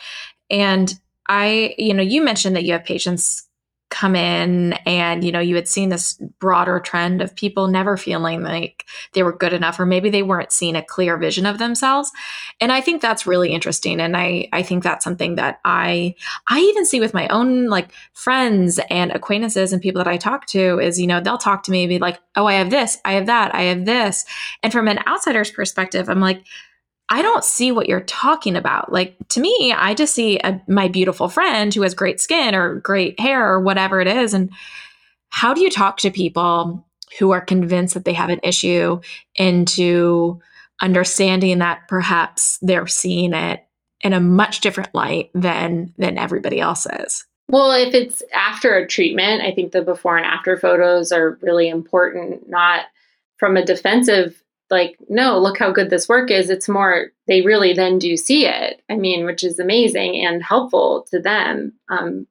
and 0.51 0.99
i 1.29 1.75
you 1.79 1.93
know 1.93 2.03
you 2.03 2.23
mentioned 2.23 2.57
that 2.57 2.65
you 2.65 2.73
have 2.73 2.85
patients 2.85 3.48
come 3.91 4.15
in 4.15 4.75
and 4.85 5.25
you 5.25 5.33
know 5.33 5.41
you 5.41 5.55
had 5.55 5.67
seen 5.67 5.89
this 5.89 6.15
broader 6.39 6.79
trend 6.79 7.23
of 7.23 7.35
people 7.35 7.69
never 7.69 7.97
feeling 7.97 8.43
like 8.43 8.85
they 9.13 9.23
were 9.23 9.33
good 9.33 9.55
enough 9.55 9.81
or 9.81 9.87
maybe 9.87 10.11
they 10.11 10.23
weren't 10.23 10.53
seeing 10.53 10.77
a 10.77 10.85
clear 10.85 11.17
vision 11.17 11.47
of 11.47 11.59
themselves. 11.59 12.13
And 12.61 12.71
i 12.71 12.81
think 12.81 13.01
that's 13.01 13.27
really 13.27 13.51
interesting. 13.51 14.01
And 14.01 14.17
i 14.17 14.49
i 14.53 14.63
think 14.63 14.83
that's 14.83 15.05
something 15.05 15.37
that 15.37 15.61
i 15.65 16.15
i 16.49 16.59
even 16.59 16.85
see 16.85 17.01
with 17.01 17.15
my 17.15 17.29
own 17.29 17.69
like 17.69 17.91
friends 18.13 18.79
and 18.91 19.11
acquaintances 19.13 19.73
and 19.73 19.81
people 19.81 20.03
that 20.03 20.11
i 20.11 20.17
talk 20.19 20.47
to 20.47 20.79
is 20.79 21.01
you 21.01 21.07
know 21.07 21.21
they'll 21.21 21.39
talk 21.39 21.63
to 21.65 21.71
me 21.71 21.87
be 21.87 21.99
like 21.99 22.21
oh 22.37 22.47
i 22.47 22.55
have 22.55 22.71
this 22.71 22.99
i 23.05 23.13
have 23.13 23.27
that 23.27 23.55
i 23.55 23.63
have 23.63 23.85
this. 23.85 24.25
And 24.63 24.73
from 24.73 24.89
an 24.89 25.01
outsider's 25.07 25.51
perspective 25.51 26.09
i'm 26.11 26.21
like 26.21 26.43
I 27.11 27.23
don't 27.23 27.45
see 27.45 27.73
what 27.73 27.89
you're 27.89 28.01
talking 28.03 28.57
about. 28.57 28.93
Like 28.93 29.17
to 29.31 29.41
me, 29.41 29.73
I 29.77 29.95
just 29.95 30.15
see 30.15 30.39
a, 30.39 30.61
my 30.69 30.89
beautiful 30.89 31.29
friend 31.29 31.73
who 31.73 31.83
has 31.83 31.95
great 31.95 32.21
skin 32.21 32.55
or 32.55 32.77
great 32.77 33.19
hair 33.19 33.51
or 33.51 33.61
whatever 33.61 34.01
it 34.01 34.07
is. 34.07 34.35
And 34.35 34.51
how 35.31 35.55
do 35.55 35.63
you 35.63 35.71
talk 35.71 35.99
to 35.99 36.11
people 36.11 36.85
who 37.19 37.31
are 37.31 37.41
convinced 37.41 37.95
that 37.95 38.05
they 38.05 38.13
have 38.13 38.31
an 38.31 38.41
issue 38.43 39.01
into 39.37 40.41
understanding 40.81 41.59
that 41.59 41.89
perhaps 41.89 42.59
they're 42.61 42.87
seeing 42.87 43.33
it 43.33 43.65
in 44.03 44.13
a 44.13 44.21
much 44.21 44.61
different 44.61 44.95
light 44.95 45.31
than 45.35 45.93
than 45.97 46.19
everybody 46.19 46.61
else 46.61 46.87
is? 46.87 47.25
Well, 47.51 47.73
if 47.73 47.95
it's 47.95 48.23
after 48.35 48.77
a 48.77 48.87
treatment, 48.87 49.43
I 49.43 49.53
think 49.53 49.73
the 49.73 49.81
before 49.81 50.19
and 50.19 50.27
after 50.27 50.59
photos 50.59 51.13
are 51.13 51.39
really 51.41 51.69
important, 51.69 52.49
not 52.49 52.85
from 53.39 53.57
a 53.57 53.65
defensive 53.65 54.43
like, 54.71 54.99
no, 55.09 55.39
look 55.39 55.59
how 55.59 55.71
good 55.71 55.91
this 55.91 56.09
work 56.09 56.31
is. 56.31 56.51
It's 56.51 56.69
more, 56.69 57.07
they 57.27 57.41
really 57.43 57.73
then 57.73 57.99
do 57.99 58.17
see 58.17 58.47
it. 58.47 58.83
I 58.91 58.97
mean, 58.97 59.25
which 59.25 59.43
is 59.43 59.59
amazing 59.59 60.25
and 60.25 60.43
helpful 60.43 61.07
to 61.11 61.21
them. 61.21 61.73
Um, 61.89 62.27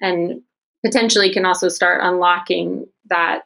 and 0.00 0.42
potentially 0.84 1.32
can 1.32 1.44
also 1.44 1.68
start 1.68 2.00
unlocking 2.02 2.86
that 3.06 3.42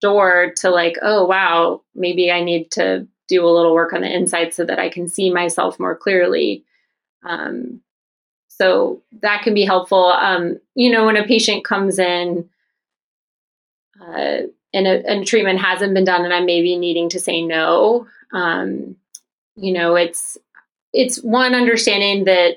door 0.00 0.52
to, 0.56 0.70
like, 0.70 0.96
oh, 1.02 1.24
wow, 1.24 1.82
maybe 1.94 2.30
I 2.30 2.42
need 2.42 2.70
to 2.72 3.06
do 3.28 3.44
a 3.44 3.48
little 3.48 3.74
work 3.74 3.92
on 3.92 4.02
the 4.02 4.14
inside 4.14 4.52
so 4.52 4.64
that 4.64 4.78
I 4.78 4.88
can 4.88 5.08
see 5.08 5.32
myself 5.32 5.80
more 5.80 5.96
clearly. 5.96 6.64
Um, 7.24 7.80
so 8.48 9.02
that 9.22 9.42
can 9.42 9.54
be 9.54 9.64
helpful. 9.64 10.04
Um, 10.04 10.58
you 10.74 10.92
know, 10.92 11.06
when 11.06 11.16
a 11.16 11.24
patient 11.24 11.64
comes 11.64 11.98
in, 11.98 12.48
uh, 14.00 14.42
and 14.74 14.86
a, 14.86 15.08
and 15.08 15.26
treatment 15.26 15.60
hasn't 15.60 15.94
been 15.94 16.04
done 16.04 16.24
and 16.24 16.34
I'm 16.34 16.44
maybe 16.44 16.76
needing 16.76 17.08
to 17.10 17.20
say 17.20 17.40
no. 17.40 18.06
Um, 18.32 18.96
you 19.56 19.72
know, 19.72 19.94
it's 19.94 20.36
it's 20.92 21.22
one 21.22 21.54
understanding 21.54 22.24
that 22.24 22.56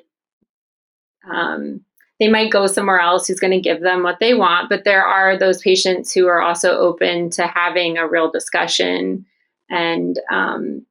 um, 1.29 1.81
they 2.19 2.27
might 2.27 2.51
go 2.51 2.67
somewhere 2.67 2.99
else 2.99 3.27
who's 3.27 3.39
going 3.39 3.51
to 3.51 3.61
give 3.61 3.81
them 3.81 4.03
what 4.03 4.19
they 4.19 4.33
want, 4.33 4.69
but 4.69 4.83
there 4.83 5.05
are 5.05 5.37
those 5.37 5.61
patients 5.61 6.11
who 6.11 6.27
are 6.27 6.41
also 6.41 6.71
open 6.71 7.29
to 7.31 7.45
having 7.45 7.97
a 7.97 8.07
real 8.07 8.31
discussion 8.31 9.25
and 9.69 10.19
um, 10.31 10.85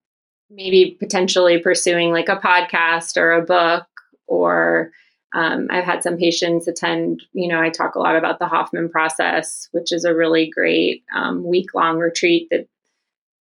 maybe 0.50 0.96
potentially 0.98 1.58
pursuing 1.58 2.12
like 2.12 2.28
a 2.28 2.36
podcast 2.36 3.16
or 3.16 3.32
a 3.32 3.42
book 3.42 3.86
or 4.26 4.92
um, 5.36 5.66
I've 5.68 5.84
had 5.84 6.02
some 6.02 6.16
patients 6.16 6.66
attend, 6.66 7.22
you 7.34 7.46
know, 7.46 7.60
I 7.60 7.68
talk 7.68 7.94
a 7.94 7.98
lot 7.98 8.16
about 8.16 8.38
the 8.38 8.46
Hoffman 8.46 8.88
process, 8.88 9.68
which 9.70 9.92
is 9.92 10.06
a 10.06 10.14
really 10.14 10.48
great 10.48 11.04
um, 11.14 11.44
week 11.44 11.74
long 11.74 11.98
retreat 11.98 12.48
that 12.50 12.66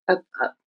a, 0.08 0.18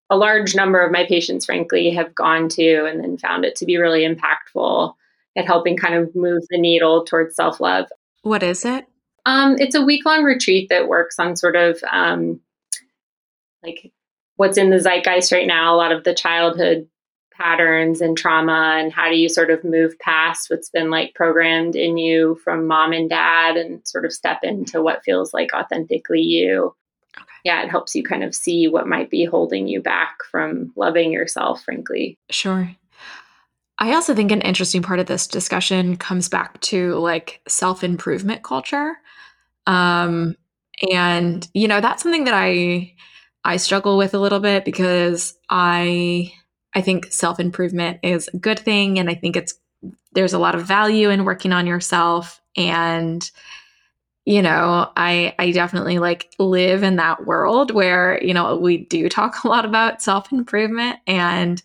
a, 0.09 0.16
large 0.16 0.54
number 0.54 0.80
of 0.80 0.92
my 0.92 1.04
patients, 1.04 1.45
frankly, 1.45 1.90
have 1.90 2.14
gone 2.14 2.49
to 2.50 2.87
and 2.87 3.02
then 3.02 3.18
found 3.18 3.45
it 3.45 3.56
to 3.56 3.66
be 3.66 3.76
really 3.76 4.06
impactful 4.06 4.95
at 5.37 5.47
helping 5.47 5.76
kind 5.76 5.97
of 5.97 6.14
move 6.14 6.45
the 6.49 6.61
needle 6.61 7.04
towards 7.04 7.35
self 7.35 7.59
love. 7.59 7.87
What 8.23 8.45
is 8.45 8.64
it? 8.64 8.87
Um, 9.26 9.56
it's 9.59 9.75
a 9.75 9.83
week 9.83 10.06
long 10.06 10.23
retreat 10.23 10.68
that 10.68 10.87
works 10.87 11.18
on 11.18 11.35
sort 11.35 11.56
of 11.56 11.83
um, 11.90 12.40
like 13.64 13.90
what's 14.37 14.59
in 14.59 14.71
the 14.71 14.78
zeitgeist 14.78 15.33
right 15.33 15.47
now, 15.47 15.75
a 15.75 15.76
lot 15.76 15.90
of 15.90 16.04
the 16.04 16.14
childhood 16.14 16.87
patterns 17.36 18.00
and 18.00 18.16
trauma 18.16 18.76
and 18.78 18.92
how 18.92 19.08
do 19.08 19.16
you 19.16 19.28
sort 19.28 19.50
of 19.50 19.62
move 19.64 19.98
past 19.98 20.50
what's 20.50 20.70
been 20.70 20.90
like 20.90 21.14
programmed 21.14 21.76
in 21.76 21.98
you 21.98 22.38
from 22.42 22.66
mom 22.66 22.92
and 22.92 23.10
dad 23.10 23.56
and 23.56 23.86
sort 23.86 24.04
of 24.04 24.12
step 24.12 24.40
into 24.42 24.82
what 24.82 25.04
feels 25.04 25.34
like 25.34 25.52
authentically 25.54 26.20
you? 26.20 26.74
Okay. 27.18 27.26
yeah 27.44 27.62
it 27.62 27.70
helps 27.70 27.94
you 27.94 28.02
kind 28.02 28.22
of 28.22 28.34
see 28.34 28.68
what 28.68 28.88
might 28.88 29.10
be 29.10 29.24
holding 29.24 29.66
you 29.66 29.80
back 29.80 30.18
from 30.30 30.72
loving 30.76 31.12
yourself 31.12 31.62
frankly. 31.62 32.18
Sure. 32.30 32.70
I 33.78 33.92
also 33.92 34.14
think 34.14 34.32
an 34.32 34.40
interesting 34.40 34.82
part 34.82 35.00
of 35.00 35.06
this 35.06 35.26
discussion 35.26 35.96
comes 35.96 36.30
back 36.30 36.58
to 36.62 36.94
like 36.94 37.42
self-improvement 37.46 38.42
culture. 38.42 38.96
Um 39.66 40.36
and 40.92 41.48
you 41.54 41.68
know 41.68 41.80
that's 41.80 42.02
something 42.02 42.24
that 42.24 42.34
i 42.34 42.92
i 43.44 43.56
struggle 43.56 43.96
with 43.96 44.14
a 44.14 44.18
little 44.18 44.40
bit 44.40 44.64
because 44.64 45.38
i 45.48 46.32
I 46.76 46.83
think 46.83 47.11
self 47.11 47.40
improvement 47.40 48.00
is 48.02 48.28
a 48.28 48.37
good 48.37 48.59
thing. 48.59 48.99
And 48.99 49.09
I 49.09 49.14
think 49.14 49.35
it's, 49.35 49.54
there's 50.12 50.35
a 50.35 50.38
lot 50.38 50.54
of 50.54 50.66
value 50.66 51.09
in 51.09 51.25
working 51.25 51.52
on 51.52 51.66
yourself. 51.66 52.40
And, 52.54 53.28
you 54.26 54.42
know, 54.42 54.90
I, 54.95 55.35
I 55.38 55.52
definitely 55.52 55.99
like 55.99 56.30
live 56.38 56.83
in 56.83 56.97
that 56.97 57.25
world 57.25 57.71
where, 57.71 58.23
you 58.23 58.35
know, 58.35 58.56
we 58.56 58.76
do 58.76 59.09
talk 59.09 59.42
a 59.45 59.49
lot 59.49 59.64
about 59.64 60.02
self 60.02 60.30
improvement 60.30 60.99
and, 61.06 61.62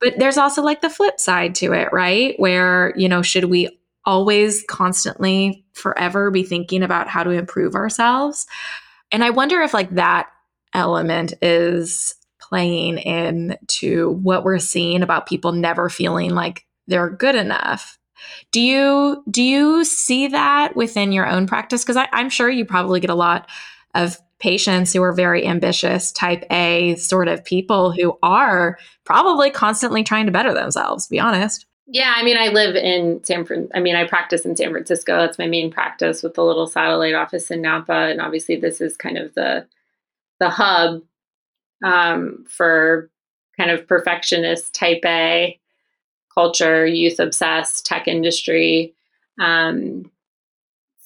but 0.00 0.18
there's 0.18 0.36
also 0.36 0.62
like 0.62 0.82
the 0.82 0.90
flip 0.90 1.18
side 1.18 1.54
to 1.56 1.72
it, 1.72 1.88
right? 1.90 2.38
Where, 2.38 2.92
you 2.94 3.08
know, 3.08 3.22
should 3.22 3.44
we 3.44 3.78
always 4.04 4.64
constantly 4.68 5.64
forever 5.72 6.30
be 6.30 6.42
thinking 6.42 6.82
about 6.82 7.08
how 7.08 7.22
to 7.22 7.30
improve 7.30 7.74
ourselves? 7.74 8.46
And 9.12 9.24
I 9.24 9.30
wonder 9.30 9.62
if 9.62 9.72
like 9.72 9.94
that 9.94 10.28
element 10.74 11.32
is 11.40 12.16
playing 12.52 12.98
into 12.98 14.10
what 14.10 14.44
we're 14.44 14.58
seeing 14.58 15.02
about 15.02 15.24
people 15.24 15.52
never 15.52 15.88
feeling 15.88 16.32
like 16.32 16.66
they're 16.86 17.08
good 17.08 17.34
enough. 17.34 17.98
Do 18.50 18.60
you 18.60 19.24
do 19.30 19.42
you 19.42 19.86
see 19.86 20.28
that 20.28 20.76
within 20.76 21.12
your 21.12 21.26
own 21.26 21.46
practice? 21.46 21.82
Because 21.82 22.06
I'm 22.12 22.28
sure 22.28 22.50
you 22.50 22.66
probably 22.66 23.00
get 23.00 23.08
a 23.08 23.14
lot 23.14 23.48
of 23.94 24.18
patients 24.38 24.92
who 24.92 25.02
are 25.02 25.14
very 25.14 25.46
ambitious, 25.46 26.12
type 26.12 26.44
A 26.50 26.96
sort 26.96 27.28
of 27.28 27.42
people 27.42 27.90
who 27.90 28.18
are 28.22 28.78
probably 29.04 29.50
constantly 29.50 30.04
trying 30.04 30.26
to 30.26 30.32
better 30.32 30.52
themselves, 30.52 31.06
be 31.06 31.18
honest. 31.18 31.64
Yeah, 31.86 32.12
I 32.14 32.22
mean, 32.22 32.36
I 32.36 32.48
live 32.48 32.76
in 32.76 33.24
San 33.24 33.46
Fran. 33.46 33.70
I 33.74 33.80
mean, 33.80 33.96
I 33.96 34.06
practice 34.06 34.44
in 34.44 34.56
San 34.56 34.72
Francisco. 34.72 35.16
That's 35.16 35.38
my 35.38 35.46
main 35.46 35.70
practice 35.70 36.22
with 36.22 36.34
the 36.34 36.44
little 36.44 36.66
satellite 36.66 37.14
office 37.14 37.50
in 37.50 37.62
Napa, 37.62 37.92
and 38.10 38.20
obviously, 38.20 38.56
this 38.56 38.82
is 38.82 38.94
kind 38.98 39.16
of 39.16 39.32
the 39.32 39.66
the 40.38 40.50
hub 40.50 41.02
um, 41.82 42.44
for 42.48 43.10
kind 43.56 43.70
of 43.70 43.86
perfectionist 43.86 44.74
type 44.74 45.02
A 45.04 45.58
culture, 46.32 46.86
youth 46.86 47.18
obsessed 47.18 47.84
tech 47.84 48.08
industry. 48.08 48.94
Um, 49.40 50.10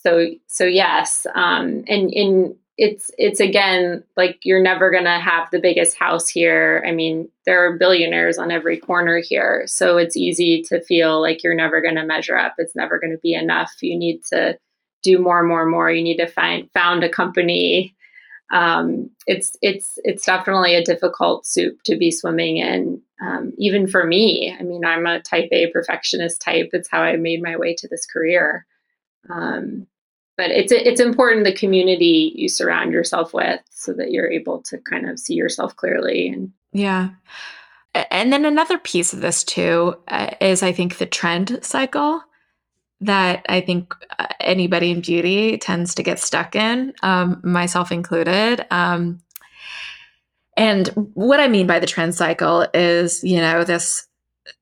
so 0.02 0.28
so 0.46 0.64
yes, 0.64 1.26
um, 1.34 1.84
and 1.88 2.12
in 2.12 2.56
it's 2.78 3.10
it's 3.16 3.40
again 3.40 4.04
like 4.16 4.38
you're 4.42 4.62
never 4.62 4.90
to 5.04 5.10
have 5.10 5.50
the 5.50 5.58
biggest 5.58 5.98
house 5.98 6.28
here. 6.28 6.84
I 6.86 6.92
mean, 6.92 7.28
there 7.46 7.66
are 7.66 7.78
billionaires 7.78 8.38
on 8.38 8.50
every 8.50 8.76
corner 8.76 9.18
here, 9.18 9.64
so 9.66 9.96
it's 9.96 10.16
easy 10.16 10.62
to 10.68 10.80
feel 10.82 11.20
like 11.20 11.42
you're 11.42 11.54
never 11.54 11.80
to 11.96 12.04
measure 12.04 12.36
up. 12.36 12.54
It's 12.58 12.76
never 12.76 12.98
to 13.12 13.18
be 13.22 13.34
enough. 13.34 13.72
You 13.80 13.98
need 13.98 14.22
to 14.26 14.58
do 15.02 15.18
more, 15.18 15.42
more, 15.42 15.66
more. 15.66 15.90
You 15.90 16.02
need 16.02 16.18
to 16.18 16.26
find 16.26 16.70
found 16.72 17.02
a 17.02 17.08
company. 17.08 17.94
Um, 18.52 19.10
it's 19.26 19.56
it's 19.62 19.98
it's 20.04 20.24
definitely 20.24 20.74
a 20.74 20.84
difficult 20.84 21.46
soup 21.46 21.82
to 21.84 21.96
be 21.96 22.10
swimming 22.10 22.58
in. 22.58 23.02
Um, 23.20 23.52
even 23.58 23.86
for 23.86 24.04
me, 24.04 24.54
I 24.58 24.62
mean, 24.62 24.84
I'm 24.84 25.06
a 25.06 25.20
Type 25.20 25.48
A 25.52 25.70
perfectionist 25.70 26.40
type. 26.40 26.70
It's 26.72 26.88
how 26.88 27.02
I 27.02 27.16
made 27.16 27.42
my 27.42 27.56
way 27.56 27.74
to 27.74 27.88
this 27.88 28.06
career. 28.06 28.66
Um, 29.28 29.86
but 30.36 30.50
it's 30.50 30.72
it's 30.72 31.00
important 31.00 31.44
the 31.44 31.52
community 31.52 32.32
you 32.36 32.48
surround 32.48 32.92
yourself 32.92 33.32
with 33.32 33.60
so 33.70 33.92
that 33.92 34.10
you're 34.10 34.30
able 34.30 34.62
to 34.62 34.78
kind 34.78 35.08
of 35.08 35.18
see 35.18 35.34
yourself 35.34 35.74
clearly 35.76 36.28
and 36.28 36.52
yeah 36.72 37.10
and 38.10 38.32
then 38.32 38.44
another 38.44 38.78
piece 38.78 39.12
of 39.12 39.20
this 39.20 39.42
too 39.42 39.96
uh, 40.08 40.30
is 40.40 40.62
i 40.62 40.72
think 40.72 40.98
the 40.98 41.06
trend 41.06 41.58
cycle 41.62 42.22
that 43.00 43.44
i 43.48 43.60
think 43.60 43.94
uh, 44.18 44.26
anybody 44.40 44.90
in 44.90 45.00
beauty 45.00 45.58
tends 45.58 45.94
to 45.94 46.02
get 46.02 46.18
stuck 46.18 46.56
in 46.56 46.92
um, 47.02 47.40
myself 47.44 47.92
included 47.92 48.64
um, 48.70 49.20
and 50.56 50.88
what 51.14 51.40
i 51.40 51.48
mean 51.48 51.66
by 51.66 51.78
the 51.78 51.86
trend 51.86 52.14
cycle 52.14 52.66
is 52.74 53.22
you 53.22 53.38
know 53.38 53.64
this 53.64 54.06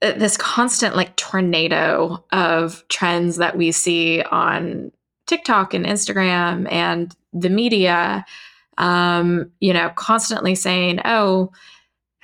uh, 0.03 0.12
this 0.12 0.37
constant 0.37 0.97
like 0.97 1.14
tornado 1.17 2.25
of 2.33 2.87
trends 2.88 3.37
that 3.37 3.57
we 3.57 3.71
see 3.71 4.23
on 4.23 4.91
TikTok 5.26 5.75
and 5.75 5.87
Instagram 5.87 6.71
and 6.71 7.14
the 7.33 7.50
media, 7.50 8.25
um, 8.79 9.50
you 9.61 9.73
know, 9.73 9.91
constantly 9.97 10.55
saying, 10.55 11.00
oh, 11.05 11.50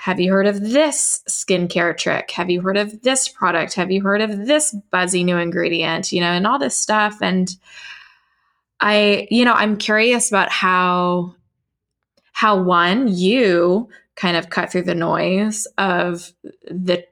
have 0.00 0.18
you 0.18 0.32
heard 0.32 0.46
of 0.46 0.62
this 0.62 1.22
skincare 1.28 1.94
trick? 1.94 2.30
Have 2.30 2.48
you 2.48 2.62
heard 2.62 2.78
of 2.78 3.02
this 3.02 3.28
product? 3.28 3.74
Have 3.74 3.90
you 3.90 4.02
heard 4.02 4.22
of 4.22 4.46
this 4.46 4.74
buzzy 4.90 5.22
new 5.22 5.36
ingredient? 5.36 6.10
You 6.10 6.22
know, 6.22 6.32
and 6.32 6.46
all 6.46 6.58
this 6.58 6.74
stuff. 6.74 7.18
And 7.20 7.54
I, 8.80 9.28
you 9.30 9.44
know, 9.44 9.52
I'm 9.52 9.76
curious 9.76 10.30
about 10.30 10.50
how, 10.50 11.34
how 12.32 12.62
one, 12.62 13.08
you 13.08 13.90
kind 14.16 14.38
of 14.38 14.48
cut 14.48 14.72
through 14.72 14.84
the 14.84 14.94
noise 14.94 15.66
of 15.76 16.32
the 16.70 17.04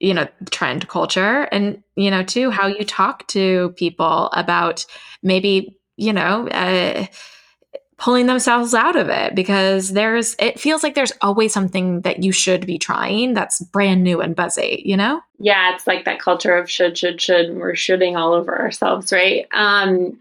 you 0.00 0.12
know 0.12 0.26
trend 0.50 0.88
culture 0.88 1.42
and 1.52 1.82
you 1.94 2.10
know 2.10 2.22
too 2.22 2.50
how 2.50 2.66
you 2.66 2.84
talk 2.84 3.26
to 3.28 3.72
people 3.76 4.28
about 4.32 4.84
maybe 5.22 5.78
you 5.96 6.12
know 6.12 6.48
uh, 6.48 7.06
pulling 7.96 8.26
themselves 8.26 8.74
out 8.74 8.96
of 8.96 9.08
it 9.08 9.34
because 9.34 9.92
there's 9.92 10.34
it 10.38 10.58
feels 10.58 10.82
like 10.82 10.94
there's 10.94 11.12
always 11.20 11.52
something 11.52 12.00
that 12.00 12.22
you 12.22 12.32
should 12.32 12.66
be 12.66 12.78
trying 12.78 13.34
that's 13.34 13.60
brand 13.60 14.02
new 14.02 14.20
and 14.20 14.34
buzzy 14.34 14.82
you 14.84 14.96
know 14.96 15.20
yeah 15.38 15.72
it's 15.74 15.86
like 15.86 16.04
that 16.04 16.18
culture 16.18 16.56
of 16.56 16.68
should 16.68 16.98
should 16.98 17.20
should 17.20 17.54
we're 17.56 17.74
shooting 17.74 18.16
all 18.16 18.32
over 18.32 18.58
ourselves 18.58 19.12
right 19.12 19.46
um 19.52 20.18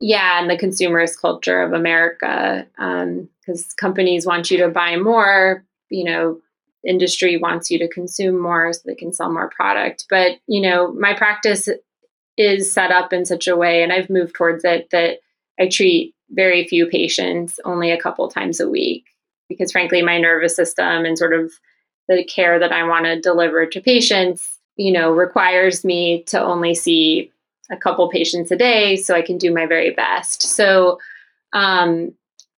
yeah 0.00 0.40
and 0.40 0.48
the 0.48 0.56
consumerist 0.56 1.20
culture 1.20 1.60
of 1.60 1.72
america 1.72 2.66
um 2.78 3.28
because 3.40 3.74
companies 3.74 4.24
want 4.24 4.50
you 4.50 4.56
to 4.56 4.68
buy 4.68 4.96
more 4.96 5.62
you 5.90 6.04
know 6.04 6.40
industry 6.86 7.36
wants 7.36 7.70
you 7.70 7.78
to 7.78 7.88
consume 7.88 8.38
more 8.38 8.72
so 8.72 8.80
they 8.84 8.94
can 8.94 9.12
sell 9.12 9.32
more 9.32 9.50
product. 9.50 10.06
But, 10.08 10.38
you 10.46 10.60
know, 10.60 10.92
my 10.92 11.14
practice 11.14 11.68
is 12.36 12.72
set 12.72 12.90
up 12.90 13.12
in 13.12 13.26
such 13.26 13.48
a 13.48 13.56
way, 13.56 13.82
and 13.82 13.92
I've 13.92 14.10
moved 14.10 14.34
towards 14.34 14.64
it, 14.64 14.88
that 14.90 15.18
I 15.58 15.68
treat 15.68 16.14
very 16.30 16.66
few 16.66 16.86
patients 16.86 17.58
only 17.64 17.90
a 17.90 18.00
couple 18.00 18.28
times 18.28 18.60
a 18.60 18.68
week 18.68 19.04
because, 19.48 19.72
frankly, 19.72 20.02
my 20.02 20.18
nervous 20.18 20.54
system 20.54 21.04
and 21.04 21.18
sort 21.18 21.32
of 21.32 21.52
the 22.08 22.24
care 22.24 22.58
that 22.58 22.72
I 22.72 22.84
want 22.84 23.06
to 23.06 23.20
deliver 23.20 23.66
to 23.66 23.80
patients, 23.80 24.58
you 24.76 24.92
know, 24.92 25.10
requires 25.10 25.84
me 25.84 26.22
to 26.24 26.40
only 26.40 26.74
see 26.74 27.30
a 27.70 27.76
couple 27.76 28.08
patients 28.10 28.50
a 28.50 28.56
day 28.56 28.96
so 28.96 29.14
I 29.14 29.22
can 29.22 29.38
do 29.38 29.52
my 29.52 29.66
very 29.66 29.90
best. 29.90 30.42
So, 30.42 30.98
um, 31.52 32.12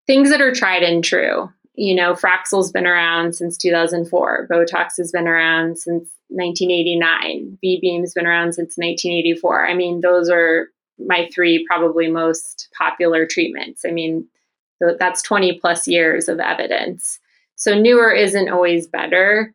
things 0.07 0.31
that 0.31 0.41
are 0.41 0.55
tried 0.55 0.83
and 0.83 1.03
true 1.03 1.51
you 1.75 1.95
know, 1.95 2.13
Fraxel's 2.13 2.71
been 2.71 2.87
around 2.87 3.35
since 3.35 3.57
2004. 3.57 4.49
Botox 4.51 4.97
has 4.99 5.11
been 5.11 5.27
around 5.27 5.79
since 5.79 6.09
1989. 6.29 7.59
V-Beam's 7.61 8.13
been 8.13 8.27
around 8.27 8.53
since 8.53 8.77
1984. 8.77 9.67
I 9.67 9.75
mean, 9.75 10.01
those 10.01 10.29
are 10.29 10.69
my 10.99 11.29
three 11.35 11.65
probably 11.67 12.09
most 12.09 12.69
popular 12.77 13.27
treatments. 13.27 13.85
I 13.87 13.91
mean, 13.91 14.27
that's 14.99 15.23
20 15.23 15.59
plus 15.61 15.87
years 15.87 16.29
of 16.29 16.41
evidence. 16.41 17.19
So 17.57 17.79
newer 17.79 18.11
isn't 18.11 18.49
always 18.49 18.87
better. 18.87 19.55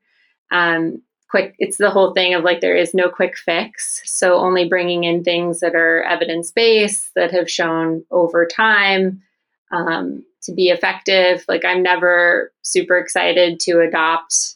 Um, 0.52 1.02
quick, 1.30 1.56
it's 1.60 1.78
the 1.78 1.90
whole 1.90 2.14
thing 2.14 2.34
of 2.34 2.44
like 2.44 2.62
there 2.62 2.76
is 2.76 2.94
no 2.94 3.10
quick 3.10 3.38
fix. 3.38 4.02
So 4.06 4.36
only 4.36 4.68
bringing 4.68 5.04
in 5.04 5.24
things 5.24 5.60
that 5.60 5.76
are 5.76 6.04
evidence 6.04 6.52
based 6.52 7.14
that 7.16 7.32
have 7.32 7.52
shown 7.52 8.06
over 8.12 8.46
time 8.46 9.22
um, 9.72 10.24
to 10.44 10.54
be 10.54 10.70
effective. 10.70 11.44
Like 11.48 11.66
I'm 11.66 11.84
never 11.84 12.54
super 12.62 12.98
excited 12.98 13.60
to 13.62 13.82
adopt 13.82 14.56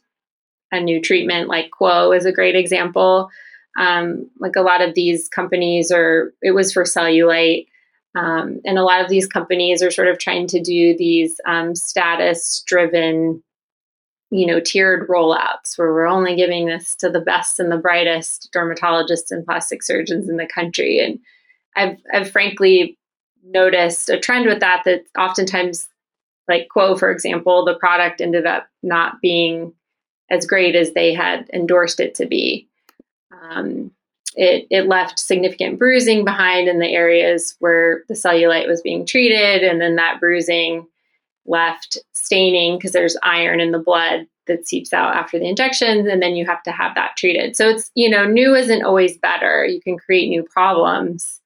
a 0.72 0.80
new 0.80 1.02
treatment. 1.02 1.50
Like 1.50 1.72
Qwo 1.78 2.16
is 2.16 2.26
a 2.26 2.32
great 2.32 2.56
example. 2.56 3.30
Um, 3.78 4.30
like 4.40 4.56
a 4.56 4.62
lot 4.62 4.82
of 4.82 4.96
these 4.96 5.28
companies 5.30 5.92
are, 5.92 6.34
it 6.42 6.52
was 6.52 6.74
for 6.74 6.84
cellulite. 6.84 7.68
Um, 8.16 8.60
and 8.66 8.78
a 8.78 8.84
lot 8.84 9.02
of 9.02 9.10
these 9.10 9.28
companies 9.28 9.82
are 9.82 9.92
sort 9.92 10.10
of 10.10 10.20
trying 10.20 10.48
to 10.48 10.62
do 10.62 10.96
these 10.98 11.40
um, 11.46 11.76
status 11.76 12.62
driven, 12.68 13.42
you 14.32 14.46
know, 14.46 14.60
tiered 14.60 15.08
rollouts 15.08 15.78
where 15.78 15.94
we're 15.94 16.08
only 16.08 16.36
giving 16.36 16.66
this 16.66 16.96
to 16.98 17.10
the 17.10 17.22
best 17.22 17.60
and 17.60 17.72
the 17.72 17.78
brightest 17.78 18.50
dermatologists 18.54 19.32
and 19.32 19.46
plastic 19.46 19.82
surgeons 19.82 20.30
in 20.30 20.36
the 20.36 20.48
country. 20.48 21.00
And 21.00 21.20
I've, 21.78 21.98
I've 22.14 22.30
frankly 22.30 22.98
noticed 23.44 24.10
a 24.10 24.20
trend 24.20 24.46
with 24.46 24.60
that 24.60 24.84
that 24.86 25.06
oftentimes 25.18 25.88
like 26.48 26.68
Qwo 26.76 26.98
for 26.98 27.12
example 27.12 27.66
the 27.66 27.76
product 27.76 28.22
ended 28.22 28.46
up 28.46 28.68
not 28.84 29.22
being 29.22 29.74
as 30.30 30.46
great 30.46 30.76
as 30.76 30.94
they 30.94 31.14
had 31.14 31.50
endorsed 31.54 32.00
it 32.00 32.16
to 32.16 32.26
be 32.26 32.68
um, 33.42 33.92
it, 34.36 34.66
it 34.70 34.88
left 34.88 35.20
significant 35.20 35.78
bruising 35.78 36.24
behind 36.24 36.68
in 36.68 36.80
the 36.80 36.88
areas 36.88 37.56
where 37.60 38.04
the 38.08 38.14
cellulite 38.14 38.68
was 38.68 38.82
being 38.82 39.06
treated 39.06 39.64
and 39.64 39.82
then 39.82 39.96
that 39.96 40.20
bruising 40.20 40.88
left 41.46 41.98
staining 42.14 42.78
because 42.78 42.92
there's 42.92 43.18
iron 43.24 43.60
in 43.60 43.72
the 43.72 43.80
blood 43.80 44.28
that 44.48 44.68
seeps 44.68 44.94
out 44.94 45.16
after 45.16 45.38
the 45.38 45.48
injections 45.48 46.08
and 46.08 46.22
then 46.22 46.36
you 46.36 46.46
have 46.46 46.64
to 46.64 46.72
have 46.72 46.96
that 46.96 47.16
treated 47.18 47.56
so 47.56 47.68
it's 47.68 47.92
you 47.96 48.10
know 48.10 48.26
new 48.26 48.56
isn't 48.56 48.84
always 48.84 49.18
better 49.18 49.66
you 49.66 49.82
can 49.82 49.98
create 49.98 50.30
new 50.30 50.44
problems 50.44 51.42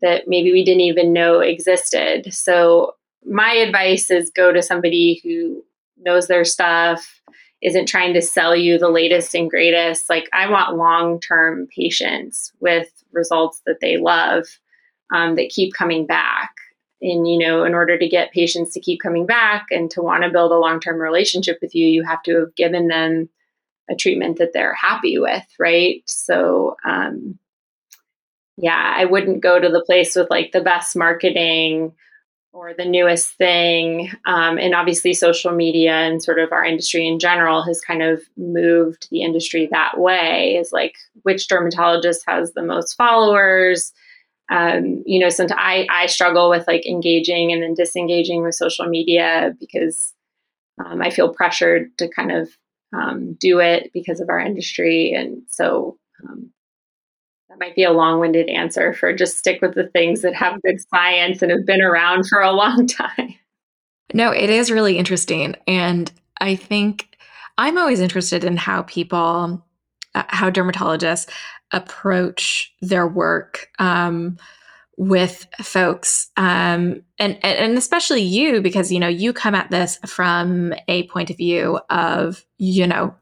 that 0.00 0.24
maybe 0.26 0.52
we 0.52 0.64
didn't 0.64 0.80
even 0.80 1.12
know 1.12 1.40
existed. 1.40 2.32
So, 2.32 2.94
my 3.26 3.52
advice 3.52 4.10
is 4.10 4.30
go 4.30 4.50
to 4.50 4.62
somebody 4.62 5.20
who 5.22 5.62
knows 5.98 6.26
their 6.26 6.44
stuff, 6.44 7.20
isn't 7.62 7.86
trying 7.86 8.14
to 8.14 8.22
sell 8.22 8.56
you 8.56 8.78
the 8.78 8.88
latest 8.88 9.34
and 9.34 9.50
greatest. 9.50 10.08
Like, 10.08 10.28
I 10.32 10.48
want 10.50 10.76
long 10.76 11.20
term 11.20 11.68
patients 11.74 12.52
with 12.60 12.88
results 13.12 13.60
that 13.66 13.80
they 13.80 13.96
love 13.96 14.44
um, 15.12 15.36
that 15.36 15.50
keep 15.50 15.74
coming 15.74 16.06
back. 16.06 16.50
And, 17.02 17.26
you 17.26 17.38
know, 17.38 17.64
in 17.64 17.74
order 17.74 17.98
to 17.98 18.08
get 18.08 18.32
patients 18.32 18.72
to 18.74 18.80
keep 18.80 19.00
coming 19.00 19.26
back 19.26 19.66
and 19.70 19.90
to 19.92 20.02
want 20.02 20.22
to 20.22 20.30
build 20.30 20.52
a 20.52 20.58
long 20.58 20.80
term 20.80 21.00
relationship 21.00 21.58
with 21.62 21.74
you, 21.74 21.86
you 21.86 22.02
have 22.04 22.22
to 22.24 22.40
have 22.40 22.54
given 22.54 22.88
them 22.88 23.28
a 23.90 23.94
treatment 23.94 24.38
that 24.38 24.52
they're 24.52 24.74
happy 24.74 25.18
with, 25.18 25.46
right? 25.58 26.02
So, 26.06 26.76
um, 26.84 27.38
yeah, 28.56 28.94
I 28.96 29.06
wouldn't 29.06 29.42
go 29.42 29.58
to 29.58 29.68
the 29.68 29.82
place 29.84 30.14
with 30.14 30.28
like 30.30 30.52
the 30.52 30.60
best 30.60 30.94
marketing 30.94 31.92
or 32.52 32.74
the 32.74 32.84
newest 32.84 33.30
thing. 33.30 34.10
Um, 34.26 34.58
and 34.58 34.74
obviously, 34.74 35.14
social 35.14 35.52
media 35.52 35.92
and 35.92 36.22
sort 36.22 36.38
of 36.38 36.52
our 36.52 36.64
industry 36.64 37.06
in 37.06 37.18
general 37.18 37.62
has 37.62 37.80
kind 37.80 38.02
of 38.02 38.22
moved 38.36 39.08
the 39.10 39.22
industry 39.22 39.68
that 39.70 39.98
way 39.98 40.56
is 40.56 40.72
like 40.72 40.94
which 41.22 41.48
dermatologist 41.48 42.24
has 42.26 42.52
the 42.52 42.62
most 42.62 42.94
followers. 42.96 43.92
Um, 44.50 45.02
you 45.06 45.20
know, 45.20 45.28
sometimes 45.28 45.60
I, 45.62 45.86
I 45.90 46.06
struggle 46.06 46.50
with 46.50 46.66
like 46.66 46.84
engaging 46.86 47.52
and 47.52 47.62
then 47.62 47.74
disengaging 47.74 48.42
with 48.42 48.56
social 48.56 48.86
media 48.86 49.54
because 49.60 50.12
um, 50.84 51.00
I 51.00 51.10
feel 51.10 51.32
pressured 51.32 51.96
to 51.98 52.08
kind 52.08 52.32
of 52.32 52.48
um, 52.92 53.34
do 53.34 53.60
it 53.60 53.90
because 53.92 54.20
of 54.20 54.28
our 54.28 54.40
industry. 54.40 55.12
And 55.12 55.42
so 55.48 55.96
Um, 56.28 56.52
that 57.50 57.58
might 57.58 57.74
be 57.74 57.82
a 57.82 57.92
long 57.92 58.20
winded 58.20 58.48
answer 58.48 58.94
for 58.94 59.12
just 59.12 59.36
stick 59.36 59.60
with 59.60 59.74
the 59.74 59.88
things 59.88 60.22
that 60.22 60.34
have 60.34 60.62
good 60.62 60.80
science 60.88 61.42
and 61.42 61.50
have 61.50 61.66
been 61.66 61.82
around 61.82 62.28
for 62.28 62.40
a 62.40 62.52
long 62.52 62.86
time. 62.86 63.34
No, 64.14 64.30
it 64.30 64.50
is 64.50 64.70
really 64.70 64.96
interesting. 64.96 65.56
And 65.66 66.10
I 66.40 66.54
think 66.54 67.18
I'm 67.58 67.76
always 67.76 68.00
interested 68.00 68.44
in 68.44 68.56
how 68.56 68.82
people, 68.82 69.64
uh, 70.14 70.22
how 70.28 70.48
dermatologists 70.48 71.28
approach 71.72 72.72
their 72.80 73.06
work. 73.06 73.68
Um, 73.78 74.38
with 74.96 75.46
folks 75.62 76.28
um, 76.36 77.02
and 77.18 77.42
and 77.42 77.78
especially 77.78 78.20
you 78.20 78.60
because 78.60 78.92
you 78.92 79.00
know 79.00 79.08
you 79.08 79.32
come 79.32 79.54
at 79.54 79.70
this 79.70 79.98
from 80.06 80.74
a 80.88 81.06
point 81.06 81.30
of 81.30 81.38
view 81.38 81.80
of 81.88 82.44
you 82.58 82.86
know 82.86 83.14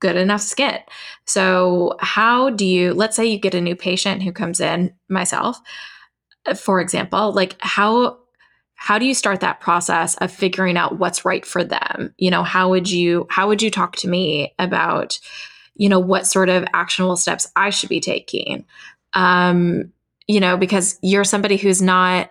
good 0.00 0.16
enough 0.16 0.40
skin 0.40 0.78
so 1.26 1.96
how 2.00 2.50
do 2.50 2.66
you 2.66 2.92
let's 2.94 3.16
say 3.16 3.24
you 3.24 3.38
get 3.38 3.54
a 3.54 3.60
new 3.60 3.76
patient 3.76 4.22
who 4.22 4.32
comes 4.32 4.60
in 4.60 4.92
myself 5.08 5.60
for 6.56 6.80
example 6.80 7.32
like 7.32 7.56
how 7.60 8.18
how 8.80 8.98
do 8.98 9.04
you 9.04 9.12
start 9.12 9.40
that 9.40 9.60
process 9.60 10.14
of 10.16 10.32
figuring 10.32 10.78
out 10.78 10.98
what's 10.98 11.26
right 11.26 11.44
for 11.44 11.62
them? 11.62 12.14
You 12.16 12.30
know 12.30 12.42
how 12.42 12.70
would 12.70 12.90
you 12.90 13.26
how 13.28 13.46
would 13.46 13.60
you 13.60 13.70
talk 13.70 13.96
to 13.96 14.08
me 14.08 14.54
about 14.58 15.20
you 15.74 15.86
know 15.86 16.00
what 16.00 16.26
sort 16.26 16.48
of 16.48 16.64
actionable 16.72 17.18
steps 17.18 17.46
i 17.56 17.68
should 17.68 17.90
be 17.90 18.00
taking? 18.00 18.64
Um 19.12 19.92
you 20.26 20.40
know, 20.40 20.56
because 20.56 20.98
you're 21.02 21.24
somebody 21.24 21.58
who's 21.58 21.82
not 21.82 22.30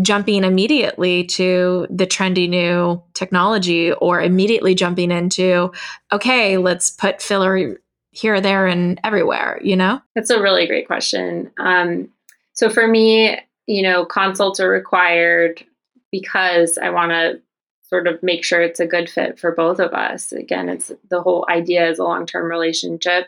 jumping 0.00 0.44
immediately 0.44 1.24
to 1.24 1.86
the 1.90 2.06
trendy 2.06 2.48
new 2.48 3.02
technology 3.14 3.92
or 3.92 4.20
immediately 4.20 4.74
jumping 4.74 5.10
into, 5.10 5.72
okay, 6.12 6.58
let's 6.58 6.90
put 6.90 7.22
filler 7.22 7.78
here, 8.10 8.40
there, 8.40 8.66
and 8.66 9.00
everywhere, 9.02 9.60
you 9.62 9.76
know? 9.76 10.00
That's 10.14 10.30
a 10.30 10.40
really 10.40 10.66
great 10.66 10.86
question. 10.86 11.50
Um, 11.58 12.08
so 12.52 12.70
for 12.70 12.86
me, 12.86 13.38
you 13.66 13.82
know, 13.82 14.04
consults 14.04 14.60
are 14.60 14.68
required 14.68 15.64
because 16.12 16.78
I 16.78 16.90
want 16.90 17.10
to 17.10 17.40
sort 17.82 18.06
of 18.06 18.22
make 18.22 18.44
sure 18.44 18.62
it's 18.62 18.80
a 18.80 18.86
good 18.86 19.10
fit 19.10 19.38
for 19.38 19.52
both 19.52 19.78
of 19.78 19.92
us. 19.92 20.32
Again, 20.32 20.68
it's 20.68 20.92
the 21.10 21.22
whole 21.22 21.46
idea 21.48 21.88
is 21.88 21.98
a 21.98 22.04
long 22.04 22.26
term 22.26 22.50
relationship. 22.50 23.26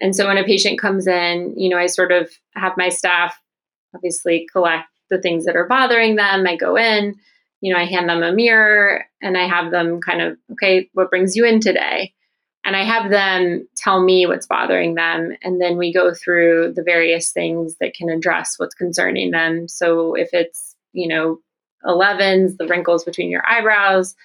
And 0.00 0.14
so 0.14 0.26
when 0.26 0.36
a 0.36 0.44
patient 0.44 0.78
comes 0.78 1.06
in, 1.06 1.54
you 1.56 1.68
know, 1.68 1.78
I 1.78 1.86
sort 1.86 2.12
of 2.12 2.30
have 2.54 2.76
my 2.76 2.88
staff 2.88 3.40
obviously 3.94 4.46
collect 4.52 4.88
the 5.10 5.20
things 5.20 5.44
that 5.44 5.56
are 5.56 5.66
bothering 5.66 6.16
them. 6.16 6.46
I 6.46 6.56
go 6.56 6.76
in, 6.76 7.16
you 7.60 7.72
know, 7.72 7.80
I 7.80 7.84
hand 7.84 8.08
them 8.08 8.22
a 8.22 8.32
mirror 8.32 9.04
and 9.22 9.36
I 9.36 9.46
have 9.46 9.70
them 9.70 10.00
kind 10.00 10.20
of, 10.20 10.38
okay, 10.52 10.88
what 10.92 11.10
brings 11.10 11.36
you 11.36 11.44
in 11.44 11.60
today? 11.60 12.12
And 12.64 12.74
I 12.74 12.82
have 12.82 13.10
them 13.10 13.68
tell 13.76 14.02
me 14.02 14.26
what's 14.26 14.46
bothering 14.46 14.96
them. 14.96 15.36
And 15.42 15.60
then 15.60 15.76
we 15.76 15.92
go 15.92 16.12
through 16.12 16.72
the 16.74 16.82
various 16.82 17.30
things 17.30 17.76
that 17.80 17.94
can 17.94 18.08
address 18.08 18.54
what's 18.58 18.74
concerning 18.74 19.30
them. 19.30 19.68
So 19.68 20.14
if 20.14 20.30
it's, 20.32 20.74
you 20.92 21.06
know, 21.06 21.38
11s, 21.84 22.56
the 22.56 22.66
wrinkles 22.66 23.04
between 23.04 23.30
your 23.30 23.48
eyebrows, 23.48 24.16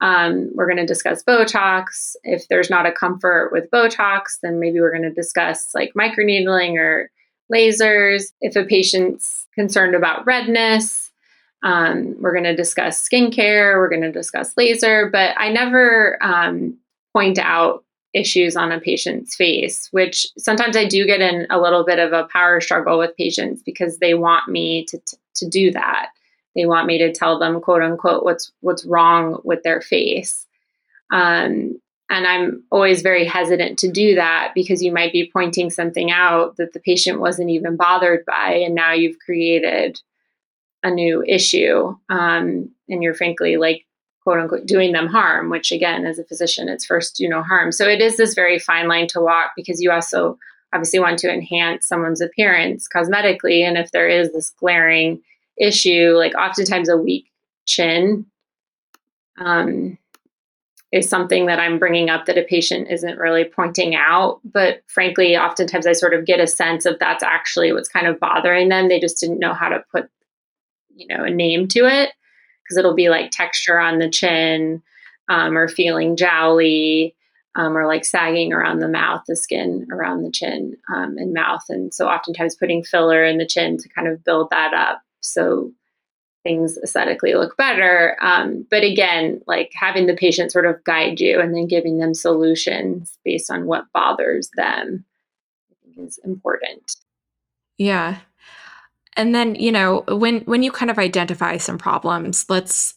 um, 0.00 0.50
we're 0.54 0.66
going 0.66 0.78
to 0.78 0.86
discuss 0.86 1.22
Botox. 1.22 2.16
If 2.24 2.48
there's 2.48 2.70
not 2.70 2.86
a 2.86 2.92
comfort 2.92 3.50
with 3.52 3.70
Botox, 3.70 4.38
then 4.42 4.58
maybe 4.58 4.80
we're 4.80 4.92
going 4.92 5.02
to 5.02 5.10
discuss 5.12 5.74
like 5.74 5.92
microneedling 5.94 6.78
or 6.78 7.10
lasers. 7.52 8.32
If 8.40 8.56
a 8.56 8.64
patient's 8.64 9.46
concerned 9.60 9.94
about 9.94 10.24
redness, 10.24 11.10
um, 11.62 12.16
we're 12.18 12.32
going 12.32 12.44
to 12.44 12.56
discuss 12.56 13.06
skincare, 13.06 13.76
we're 13.76 13.90
going 13.90 14.00
to 14.00 14.12
discuss 14.12 14.56
laser, 14.56 15.10
but 15.10 15.34
I 15.36 15.52
never 15.52 16.18
um, 16.22 16.78
point 17.12 17.38
out 17.38 17.84
issues 18.14 18.56
on 18.56 18.72
a 18.72 18.80
patient's 18.80 19.36
face, 19.36 19.88
which 19.90 20.26
sometimes 20.38 20.76
I 20.76 20.86
do 20.86 21.04
get 21.04 21.20
in 21.20 21.46
a 21.50 21.60
little 21.60 21.84
bit 21.84 21.98
of 21.98 22.12
a 22.12 22.24
power 22.32 22.60
struggle 22.60 22.98
with 22.98 23.16
patients 23.16 23.62
because 23.62 23.98
they 23.98 24.14
want 24.14 24.48
me 24.48 24.86
to, 24.86 24.98
to, 24.98 25.16
to 25.36 25.48
do 25.48 25.70
that. 25.72 26.08
They 26.56 26.66
want 26.66 26.86
me 26.86 26.98
to 26.98 27.12
tell 27.12 27.38
them, 27.38 27.60
quote 27.60 27.82
unquote, 27.82 28.24
what's 28.24 28.50
what's 28.60 28.84
wrong 28.84 29.40
with 29.44 29.62
their 29.62 29.80
face. 29.80 30.46
Um, 31.12 31.80
and 32.10 32.26
I'm 32.26 32.64
always 32.72 33.02
very 33.02 33.24
hesitant 33.24 33.78
to 33.78 33.90
do 33.90 34.16
that 34.16 34.50
because 34.52 34.82
you 34.82 34.92
might 34.92 35.12
be 35.12 35.30
pointing 35.32 35.70
something 35.70 36.10
out 36.10 36.56
that 36.56 36.72
the 36.72 36.80
patient 36.80 37.20
wasn't 37.20 37.50
even 37.50 37.76
bothered 37.76 38.24
by, 38.26 38.60
and 38.64 38.74
now 38.74 38.92
you've 38.92 39.20
created 39.20 40.00
a 40.82 40.90
new 40.90 41.22
issue. 41.22 41.96
Um, 42.08 42.70
and 42.88 43.02
you're 43.02 43.14
frankly 43.14 43.56
like, 43.56 43.86
quote 44.24 44.40
unquote, 44.40 44.66
doing 44.66 44.92
them 44.92 45.06
harm, 45.06 45.50
which 45.50 45.70
again, 45.70 46.04
as 46.04 46.18
a 46.18 46.24
physician, 46.24 46.68
it's 46.68 46.84
first 46.84 47.16
do 47.16 47.28
no 47.28 47.42
harm. 47.42 47.70
So 47.70 47.86
it 47.86 48.00
is 48.00 48.16
this 48.16 48.34
very 48.34 48.58
fine 48.58 48.88
line 48.88 49.06
to 49.08 49.20
walk 49.20 49.52
because 49.54 49.80
you 49.80 49.92
also 49.92 50.36
obviously 50.72 50.98
want 50.98 51.18
to 51.20 51.32
enhance 51.32 51.86
someone's 51.86 52.20
appearance 52.20 52.88
cosmetically. 52.88 53.62
And 53.62 53.78
if 53.78 53.92
there 53.92 54.08
is 54.08 54.32
this 54.32 54.50
glaring 54.50 55.22
issue, 55.58 56.14
like 56.16 56.34
oftentimes 56.34 56.88
a 56.88 56.96
weak 56.96 57.30
chin, 57.66 58.26
um, 59.38 59.96
is 60.92 61.08
something 61.08 61.46
that 61.46 61.60
I'm 61.60 61.78
bringing 61.78 62.10
up 62.10 62.26
that 62.26 62.38
a 62.38 62.42
patient 62.42 62.88
isn't 62.90 63.18
really 63.18 63.44
pointing 63.44 63.94
out. 63.94 64.40
But 64.44 64.82
frankly, 64.86 65.36
oftentimes 65.36 65.86
I 65.86 65.92
sort 65.92 66.14
of 66.14 66.26
get 66.26 66.40
a 66.40 66.46
sense 66.46 66.84
of 66.84 66.98
that's 66.98 67.22
actually 67.22 67.72
what's 67.72 67.88
kind 67.88 68.08
of 68.08 68.18
bothering 68.18 68.68
them. 68.68 68.88
They 68.88 68.98
just 68.98 69.20
didn't 69.20 69.38
know 69.38 69.54
how 69.54 69.68
to 69.68 69.84
put, 69.92 70.10
you 70.94 71.06
know, 71.06 71.22
a 71.22 71.30
name 71.30 71.68
to 71.68 71.86
it 71.86 72.10
because 72.64 72.76
it'll 72.76 72.94
be 72.94 73.08
like 73.08 73.30
texture 73.30 73.78
on 73.78 73.98
the 73.98 74.10
chin 74.10 74.82
um, 75.28 75.56
or 75.56 75.68
feeling 75.68 76.16
jowly. 76.16 77.14
Um, 77.56 77.76
or 77.76 77.84
like 77.84 78.04
sagging 78.04 78.52
around 78.52 78.78
the 78.78 78.86
mouth, 78.86 79.24
the 79.26 79.34
skin 79.34 79.88
around 79.90 80.22
the 80.22 80.30
chin 80.30 80.76
um, 80.88 81.16
and 81.18 81.34
mouth. 81.34 81.64
And 81.68 81.92
so, 81.92 82.06
oftentimes, 82.06 82.54
putting 82.54 82.84
filler 82.84 83.24
in 83.24 83.38
the 83.38 83.44
chin 83.44 83.76
to 83.76 83.88
kind 83.88 84.06
of 84.06 84.22
build 84.22 84.50
that 84.50 84.72
up. 84.72 85.02
So, 85.20 85.72
things 86.42 86.78
aesthetically 86.82 87.34
look 87.34 87.56
better. 87.56 88.16
Um, 88.22 88.66
but 88.70 88.82
again, 88.82 89.42
like 89.46 89.72
having 89.74 90.06
the 90.06 90.16
patient 90.16 90.52
sort 90.52 90.66
of 90.66 90.82
guide 90.84 91.20
you 91.20 91.40
and 91.40 91.54
then 91.54 91.66
giving 91.66 91.98
them 91.98 92.14
solutions 92.14 93.18
based 93.24 93.50
on 93.50 93.66
what 93.66 93.92
bothers 93.92 94.50
them, 94.56 95.04
is 95.96 96.18
important. 96.24 96.96
Yeah. 97.78 98.18
And 99.16 99.34
then, 99.34 99.54
you 99.54 99.72
know, 99.72 100.04
when 100.08 100.40
when 100.42 100.62
you 100.62 100.70
kind 100.70 100.90
of 100.90 100.98
identify 100.98 101.56
some 101.56 101.78
problems, 101.78 102.46
let's 102.48 102.94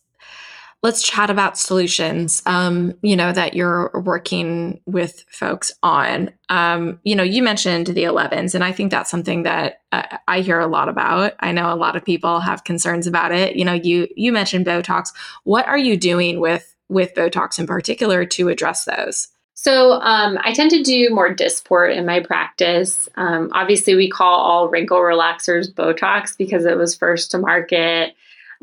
let's 0.84 1.02
chat 1.02 1.30
about 1.30 1.58
solutions 1.58 2.44
um, 2.46 2.94
you 3.02 3.16
know 3.16 3.32
that 3.32 3.54
you're 3.56 3.90
working 4.04 4.82
with 4.86 5.26
folks 5.30 5.72
on. 5.82 6.30
Um, 6.50 7.00
you 7.04 7.16
know 7.16 7.24
you 7.24 7.42
mentioned 7.42 7.88
the 7.88 8.04
11s 8.04 8.54
and 8.54 8.64
i 8.64 8.72
think 8.72 8.92
that's 8.92 9.10
something 9.10 9.44
that 9.44 9.82
uh, 9.92 10.18
i 10.28 10.42
hear 10.42 10.60
a 10.60 10.68
lot 10.68 10.90
about. 10.90 11.34
I 11.40 11.52
know 11.52 11.74
a 11.74 11.76
lot 11.76 11.96
of 11.96 12.06
people 12.06 12.42
have 12.42 12.64
concerns 12.64 13.08
about 13.08 13.32
it. 13.32 13.56
You 13.56 13.66
know 13.66 13.74
you 13.74 14.08
you 14.16 14.32
mentioned 14.32 14.66
botox. 14.66 15.14
What 15.44 15.68
are 15.68 15.78
you 15.78 15.98
doing 15.98 16.40
with 16.40 16.76
with 16.90 17.16
botox 17.16 17.58
in 17.58 17.66
particular 17.66 18.26
to 18.26 18.50
address 18.50 18.86
those? 18.86 19.30
So 19.56 19.94
um, 19.94 20.38
I 20.42 20.52
tend 20.52 20.72
to 20.72 20.84
do 20.84 21.10
more 21.12 21.34
Dysport 21.34 21.96
in 21.96 22.06
my 22.06 22.20
practice. 22.20 23.08
Um, 23.16 23.50
obviously, 23.54 23.96
we 23.96 24.10
call 24.10 24.40
all 24.42 24.68
wrinkle 24.68 24.98
relaxers 24.98 25.74
Botox 25.74 26.38
because 26.38 26.66
it 26.66 26.78
was 26.78 26.96
first 26.96 27.32
to 27.32 27.38
market. 27.38 28.14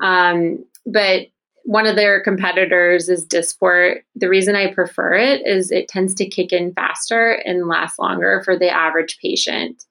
Um, 0.02 0.64
but 0.84 1.28
one 1.64 1.86
of 1.86 1.96
their 1.96 2.22
competitors 2.22 3.08
is 3.08 3.26
Dysport. 3.26 4.02
The 4.16 4.28
reason 4.28 4.56
I 4.56 4.72
prefer 4.72 5.14
it 5.14 5.46
is 5.46 5.70
it 5.70 5.88
tends 5.88 6.14
to 6.16 6.28
kick 6.28 6.52
in 6.52 6.72
faster 6.72 7.32
and 7.32 7.68
last 7.68 7.98
longer 7.98 8.42
for 8.44 8.58
the 8.58 8.70
average 8.70 9.18
patient. 9.20 9.84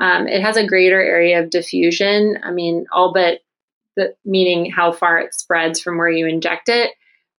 Um, 0.00 0.26
it 0.26 0.42
has 0.42 0.56
a 0.56 0.66
greater 0.66 1.00
area 1.00 1.42
of 1.42 1.50
diffusion. 1.50 2.38
I 2.42 2.50
mean, 2.50 2.86
all 2.92 3.12
but 3.12 3.40
the 3.96 4.14
meaning 4.24 4.70
how 4.70 4.92
far 4.92 5.18
it 5.18 5.34
spreads 5.34 5.80
from 5.80 5.98
where 5.98 6.10
you 6.10 6.26
inject 6.26 6.68
it. 6.68 6.92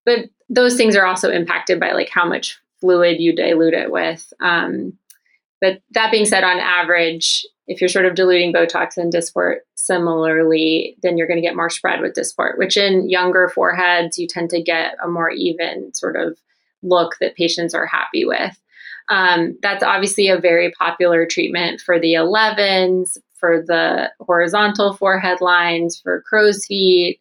But 0.06 0.30
those 0.50 0.76
things 0.76 0.96
are 0.96 1.06
also 1.06 1.32
impacted 1.32 1.80
by 1.80 1.92
like 1.94 2.10
how 2.10 2.26
much 2.26 2.60
fluid 2.80 3.20
you 3.20 3.36
dilute 3.36 3.74
it 3.74 3.92
with. 3.92 4.32
Um, 4.40 4.98
but 5.62 5.82
that 5.92 6.12
being 6.12 6.26
said, 6.26 6.44
on 6.44 6.60
average, 6.60 7.46
if 7.68 7.80
you're 7.80 7.90
sort 7.90 8.06
of 8.06 8.16
diluting 8.16 8.54
Botox 8.54 8.98
and 8.98 9.12
Dysport 9.12 9.58
similarly, 9.76 10.98
then 11.02 11.18
you're 11.18 11.28
going 11.28 11.42
to 11.42 11.48
get 11.48 11.56
more 11.56 11.70
spread 11.70 12.02
with 12.02 12.14
Dysport, 12.14 12.58
which 12.58 12.76
in 12.76 13.10
younger 13.10 13.50
foreheads, 13.50 14.18
you 14.18 14.28
tend 14.28 14.50
to 14.50 14.62
get 14.62 14.96
a 15.04 15.08
more 15.08 15.30
even 15.30 15.94
sort 15.94 16.16
of 16.16 16.38
look 16.82 17.16
that 17.20 17.36
patients 17.36 17.74
are 17.74 17.86
happy 17.86 18.26
with. 18.26 18.60
Um, 19.10 19.58
that's 19.62 19.84
obviously 19.84 20.30
a 20.30 20.40
very 20.40 20.72
popular 20.72 21.26
treatment 21.26 21.82
for 21.82 22.00
the 22.00 22.14
11s, 22.14 23.18
for 23.34 23.64
the 23.66 24.12
horizontal 24.20 24.94
forehead 24.94 25.42
lines, 25.42 26.00
for 26.00 26.22
crow's 26.22 26.66
feet. 26.66 27.20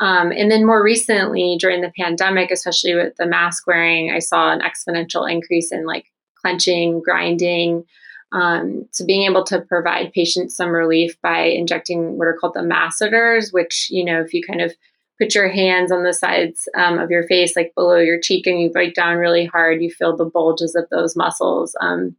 Um, 0.00 0.32
and 0.32 0.50
then 0.50 0.66
more 0.66 0.82
recently, 0.82 1.56
during 1.58 1.80
the 1.80 1.92
pandemic, 1.96 2.50
especially 2.50 2.94
with 2.94 3.14
the 3.16 3.26
mask 3.26 3.66
wearing, 3.66 4.10
I 4.12 4.18
saw 4.18 4.52
an 4.52 4.60
exponential 4.60 5.30
increase 5.30 5.70
in 5.70 5.86
like 5.86 6.06
clenching, 6.40 7.00
grinding, 7.00 7.84
um, 8.34 8.88
so 8.90 9.06
being 9.06 9.30
able 9.30 9.44
to 9.44 9.60
provide 9.60 10.12
patients 10.12 10.56
some 10.56 10.70
relief 10.70 11.16
by 11.22 11.42
injecting 11.42 12.18
what 12.18 12.26
are 12.26 12.36
called 12.36 12.54
the 12.54 12.64
masseters, 12.64 13.52
which, 13.52 13.88
you 13.90 14.04
know, 14.04 14.20
if 14.20 14.34
you 14.34 14.42
kind 14.42 14.60
of 14.60 14.74
put 15.20 15.36
your 15.36 15.48
hands 15.48 15.92
on 15.92 16.02
the 16.02 16.12
sides 16.12 16.68
um, 16.76 16.98
of 16.98 17.12
your 17.12 17.22
face, 17.28 17.54
like 17.54 17.72
below 17.76 17.96
your 17.98 18.20
cheek, 18.20 18.48
and 18.48 18.60
you 18.60 18.72
bite 18.72 18.96
down 18.96 19.18
really 19.18 19.46
hard, 19.46 19.80
you 19.80 19.88
feel 19.88 20.16
the 20.16 20.24
bulges 20.24 20.74
of 20.74 20.84
those 20.90 21.14
muscles. 21.14 21.76
Um, 21.80 22.16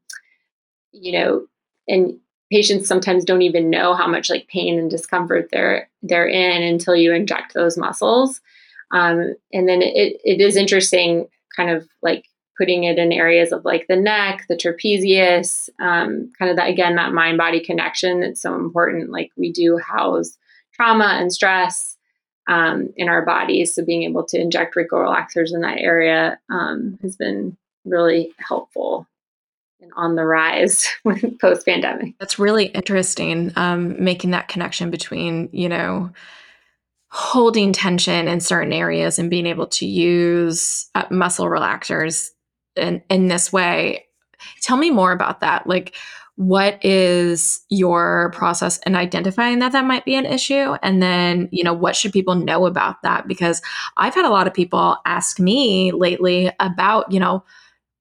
you 0.94 1.12
know, 1.12 1.46
and 1.90 2.18
patients 2.50 2.88
sometimes 2.88 3.26
don't 3.26 3.42
even 3.42 3.70
know 3.70 3.94
how 3.94 4.08
much 4.08 4.30
like 4.30 4.48
pain 4.48 4.80
and 4.80 4.90
discomfort 4.90 5.50
they're 5.52 5.90
they're 6.02 6.30
in 6.30 6.64
until 6.64 6.96
you 6.96 7.12
inject 7.12 7.54
those 7.54 7.78
muscles. 7.78 8.40
Um, 8.92 9.36
and 9.52 9.68
then 9.68 9.82
it, 9.82 10.22
it 10.24 10.40
is 10.40 10.56
interesting, 10.56 11.28
kind 11.58 11.72
of 11.72 11.90
like 12.02 12.26
putting 12.58 12.84
it 12.86 12.98
in 12.98 13.12
areas 13.12 13.52
of 13.52 13.66
like 13.66 13.88
the 13.88 13.96
neck, 13.96 14.46
the 14.48 14.56
trapezius, 14.56 15.70
um, 15.80 16.32
kind 16.38 16.50
of 16.50 16.58
that 16.58 16.70
again 16.70 16.96
that 16.96 17.14
mind 17.14 17.38
body 17.38 17.60
connection 17.60 18.22
that's 18.22 18.42
so 18.42 18.56
important. 18.56 19.12
Like 19.12 19.32
we 19.38 19.52
do 19.52 19.78
house 19.78 20.38
trauma 20.74 21.18
and 21.20 21.32
stress 21.32 21.98
um, 22.48 22.94
in 22.96 23.10
our 23.10 23.26
bodies, 23.26 23.74
so 23.74 23.84
being 23.84 24.04
able 24.04 24.24
to 24.26 24.40
inject 24.40 24.76
relaxers 24.76 25.54
in 25.54 25.62
that 25.62 25.80
area 25.80 26.40
um, 26.50 27.00
has 27.02 27.16
been 27.16 27.58
really 27.86 28.34
helpful 28.38 29.08
and 29.82 29.92
on 29.96 30.16
the 30.16 30.26
rise 30.26 30.88
with 31.04 31.40
post 31.40 31.66
pandemic. 31.66 32.16
That's 32.20 32.40
really 32.40 32.66
interesting. 32.66 33.52
Um, 33.56 34.04
making 34.04 34.32
that 34.32 34.48
connection 34.48 34.92
between 34.92 35.50
you 35.52 35.70
know 35.70 36.12
holding 37.10 37.72
tension 37.72 38.28
in 38.28 38.42
certain 38.42 38.74
areas 38.74 39.18
and 39.18 39.30
being 39.30 39.46
able 39.46 39.68
to 39.68 39.86
use 39.86 40.90
uh, 40.96 41.06
muscle 41.10 41.46
relaxers 41.46 42.32
in, 42.76 43.02
in 43.10 43.28
this 43.28 43.52
way. 43.52 44.06
Tell 44.62 44.78
me 44.78 44.92
more 44.92 45.12
about 45.12 45.42
that. 45.42 45.68
Like, 45.68 45.96
what 46.36 46.84
is 46.84 47.62
your 47.70 48.32
process 48.34 48.78
in 48.80 48.96
identifying 48.96 49.60
that 49.60 49.72
that 49.72 49.86
might 49.86 50.04
be 50.04 50.16
an 50.16 50.26
issue? 50.26 50.76
And 50.84 51.02
then, 51.02 51.48
you 51.52 51.64
know, 51.64 51.74
what 51.74 51.96
should 51.96 52.12
people 52.12 52.36
know 52.36 52.66
about 52.66 53.02
that? 53.04 53.28
Because 53.28 53.62
I've 53.96 54.16
had 54.16 54.26
a 54.26 54.30
lot 54.30 54.48
of 54.48 54.54
people 54.54 54.98
ask 55.06 55.40
me 55.40 55.94
lately 55.94 56.52
about, 56.60 57.12
you 57.12 57.20
know, 57.20 57.44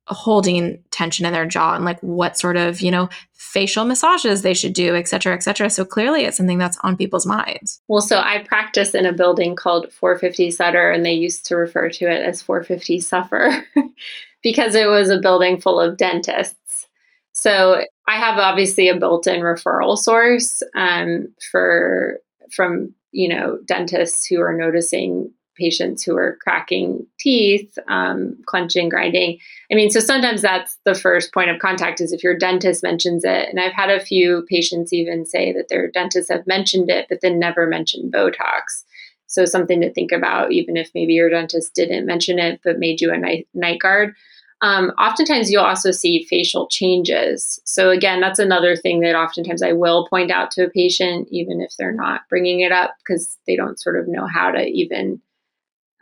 holding 0.09 0.83
tension 0.91 1.25
in 1.25 1.33
their 1.33 1.47
jaw 1.47 1.75
and 1.75 1.85
like 1.85 1.99
what 2.01 2.37
sort 2.37 2.59
of 2.59 2.83
you 2.83 2.91
know 2.91 3.09
facial 3.33 3.87
massages 3.87 4.43
they 4.43 4.53
should 4.53 4.75
do 4.75 4.95
et 4.95 5.09
cetera 5.09 5.33
et 5.33 5.43
cetera 5.43 5.71
so 5.71 5.83
clearly 5.83 6.25
it's 6.25 6.37
something 6.37 6.59
that's 6.59 6.77
on 6.83 6.95
people's 6.95 7.25
minds 7.25 7.81
well 7.89 8.03
so 8.03 8.19
i 8.19 8.45
practice 8.47 8.95
in 8.95 9.07
a 9.07 9.15
building 9.15 9.57
called 9.57 9.91
450 9.91 10.51
sutter 10.51 10.91
and 10.91 11.07
they 11.07 11.15
used 11.15 11.47
to 11.47 11.57
refer 11.57 11.89
to 11.89 12.05
it 12.05 12.23
as 12.23 12.43
450 12.43 13.01
suffer 13.01 13.65
because 14.45 14.77
it 14.77 14.87
was 14.87 15.11
a 15.11 15.19
building 15.19 15.61
full 15.61 15.81
of 15.81 15.97
dentists 15.97 16.87
so 17.33 17.85
i 18.07 18.17
have 18.17 18.39
obviously 18.39 18.89
a 18.89 18.97
built-in 18.97 19.41
referral 19.41 19.99
source 19.99 20.63
um, 20.77 21.27
for 21.51 22.21
from 22.55 22.95
you 23.11 23.29
know 23.29 23.59
dentists 23.67 24.25
who 24.27 24.41
are 24.41 24.57
noticing 24.57 25.33
patients 25.57 26.03
who 26.03 26.17
are 26.17 26.39
cracking 26.43 27.07
teeth, 27.19 27.79
um, 27.89 28.37
clenching, 28.47 28.89
grinding. 28.89 29.39
I 29.71 29.75
mean, 29.75 29.91
so 29.91 30.01
sometimes 30.01 30.43
that's 30.43 30.79
the 30.85 30.95
first 30.95 31.33
point 31.33 31.51
of 31.51 31.61
contact 31.61 32.01
is 32.01 32.13
if 32.13 32.23
your 32.23 32.37
dentist 32.37 32.83
mentions 32.83 33.25
it. 33.25 33.49
And 33.49 33.61
I've 33.61 33.73
had 33.73 33.91
a 33.91 34.01
few 34.01 34.45
patients 34.49 34.93
even 34.93 35.27
say 35.27 35.53
that 35.53 35.69
their 35.69 35.91
dentists 35.91 36.31
have 36.31 36.47
mentioned 36.47 36.91
it, 36.91 37.07
but 37.09 37.21
then 37.21 37.39
never 37.39 37.67
mentioned 37.67 38.13
Botox. 38.13 38.85
So 39.27 39.45
something 39.45 39.81
to 39.81 39.93
think 39.93 40.13
about, 40.13 40.53
even 40.53 40.77
if 40.77 40.91
maybe 40.95 41.15
your 41.15 41.31
dentist 41.31 41.75
didn't 41.75 42.07
mention 42.07 42.39
it, 42.39 42.61
but 42.63 42.79
made 42.79 43.01
you 43.01 43.13
a 43.13 43.19
night, 43.19 43.49
night 43.55 43.81
guard. 43.81 44.15
Um, 44.63 44.91
oftentimes, 44.99 45.51
you'll 45.51 45.63
also 45.63 45.91
see 45.91 46.25
facial 46.25 46.67
changes. 46.69 47.61
So, 47.65 47.91
again, 47.91 48.21
that's 48.21 48.39
another 48.39 48.77
thing 48.77 49.01
that 49.01 49.15
oftentimes 49.15 49.63
I 49.63 49.73
will 49.73 50.07
point 50.09 50.31
out 50.31 50.51
to 50.53 50.65
a 50.65 50.71
patient, 50.71 51.29
even 51.31 51.61
if 51.61 51.75
they're 51.79 51.93
not 51.93 52.23
bringing 52.31 52.61
it 52.61 52.73
up, 52.73 52.95
because 52.99 53.37
they 53.47 53.57
don't 53.57 53.81
sort 53.81 53.99
of 53.99 54.09
know 54.09 54.27
how 54.27 54.51
to 54.53 54.65
even 54.65 55.21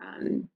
um, 0.01 0.49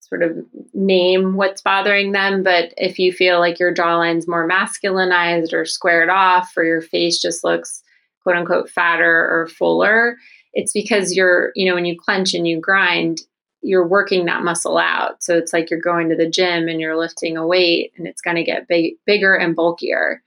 sort 0.00 0.22
of 0.22 0.36
name 0.74 1.36
what's 1.36 1.62
bothering 1.62 2.12
them. 2.12 2.42
But 2.42 2.72
if 2.76 2.98
you 2.98 3.12
feel 3.12 3.38
like 3.38 3.58
your 3.58 3.72
jawline's 3.72 4.28
more 4.28 4.48
masculinized 4.48 5.52
or 5.52 5.64
squared 5.64 6.08
off, 6.08 6.52
or 6.56 6.64
your 6.64 6.82
face 6.82 7.20
just 7.20 7.44
looks 7.44 7.82
quote 8.22 8.36
unquote 8.36 8.70
fatter 8.70 9.28
or 9.30 9.48
fuller, 9.48 10.16
it's 10.52 10.72
because 10.72 11.14
you're, 11.14 11.52
you 11.54 11.68
know, 11.68 11.74
when 11.74 11.84
you 11.84 11.96
clench 11.98 12.34
and 12.34 12.48
you 12.48 12.60
grind, 12.60 13.20
you're 13.66 13.86
working 13.86 14.26
that 14.26 14.44
muscle 14.44 14.78
out. 14.78 15.22
So 15.22 15.36
it's 15.36 15.52
like 15.52 15.70
you're 15.70 15.80
going 15.80 16.08
to 16.08 16.16
the 16.16 16.30
gym 16.30 16.68
and 16.68 16.80
you're 16.80 16.96
lifting 16.96 17.36
a 17.36 17.46
weight 17.46 17.92
and 17.96 18.06
it's 18.06 18.20
going 18.20 18.36
to 18.36 18.44
get 18.44 18.68
big, 18.68 18.94
bigger 19.06 19.34
and 19.34 19.56
bulkier. 19.56 20.22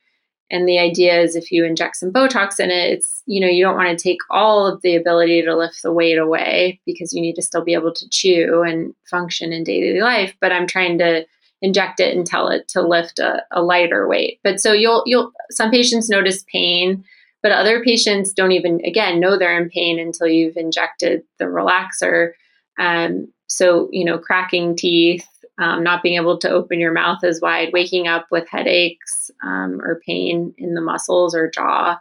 And 0.52 0.67
the 0.67 0.80
idea 0.80 1.21
is 1.21 1.36
if 1.36 1.52
you 1.52 1.63
inject 1.63 1.95
some 1.95 2.12
Botox 2.12 2.60
in 2.60 2.69
it, 2.69 2.91
it's, 2.91 3.23
you 3.28 3.39
know, 3.39 3.47
you 3.47 3.63
don't 3.63 3.78
want 3.78 3.97
to 3.97 4.04
take 4.04 4.17
all 4.30 4.67
of 4.67 4.82
the 4.82 4.95
ability 4.95 5.43
to 5.43 5.56
lift 5.56 5.84
the 5.84 5.93
weight 5.93 6.17
away 6.17 6.82
because 6.86 7.13
you 7.13 7.21
need 7.21 7.36
to 7.36 7.41
still 7.41 7.63
be 7.63 7.75
able 7.75 7.93
to 7.93 8.10
chew 8.10 8.63
and 8.63 8.93
function 9.06 9.54
in 9.54 9.63
daily 9.63 10.02
life. 10.02 10.36
But 10.41 10.52
I'm 10.52 10.67
trying 10.67 10.97
to 10.97 11.25
inject 11.62 11.99
it 11.99 12.17
and 12.17 12.25
tell 12.25 12.49
it 12.49 12.67
to 12.69 12.82
lift 12.82 13.19
a, 13.19 13.43
a 13.52 13.62
lighter 13.62 14.08
weight. 14.08 14.39
But 14.43 14.60
so 14.60 14.73
you'll, 14.73 15.04
you'll, 15.06 15.32
some 15.52 15.71
patients 15.71 16.10
notice 16.10 16.43
pain, 16.52 17.06
but 17.41 17.52
other 17.52 17.84
patients 17.84 18.34
don't 18.34 18.52
even, 18.52 18.82
again, 18.84 19.19
know 19.19 19.38
they're 19.38 19.62
in 19.62 19.69
pain 19.69 19.99
until 19.99 20.28
you've 20.28 20.58
injected 20.58 21.21
the 21.38 21.45
relaxer. 21.45 22.32
Um, 22.80 23.28
so, 23.48 23.89
you 23.92 24.06
know, 24.06 24.18
cracking 24.18 24.76
teeth, 24.76 25.28
um, 25.60 25.84
not 25.84 26.02
being 26.02 26.15
able 26.15 26.38
to 26.39 26.50
open 26.50 26.80
your 26.80 26.94
mouth 26.94 27.24
as 27.24 27.42
wide, 27.42 27.74
waking 27.74 28.08
up 28.08 28.28
with 28.32 28.48
headaches 28.50 29.30
um, 29.44 29.82
or 29.82 30.02
pain 30.06 30.54
in 30.58 30.74
the 30.74 30.82
muscles 30.82 31.36
or 31.36 31.50
jaw. 31.50 32.00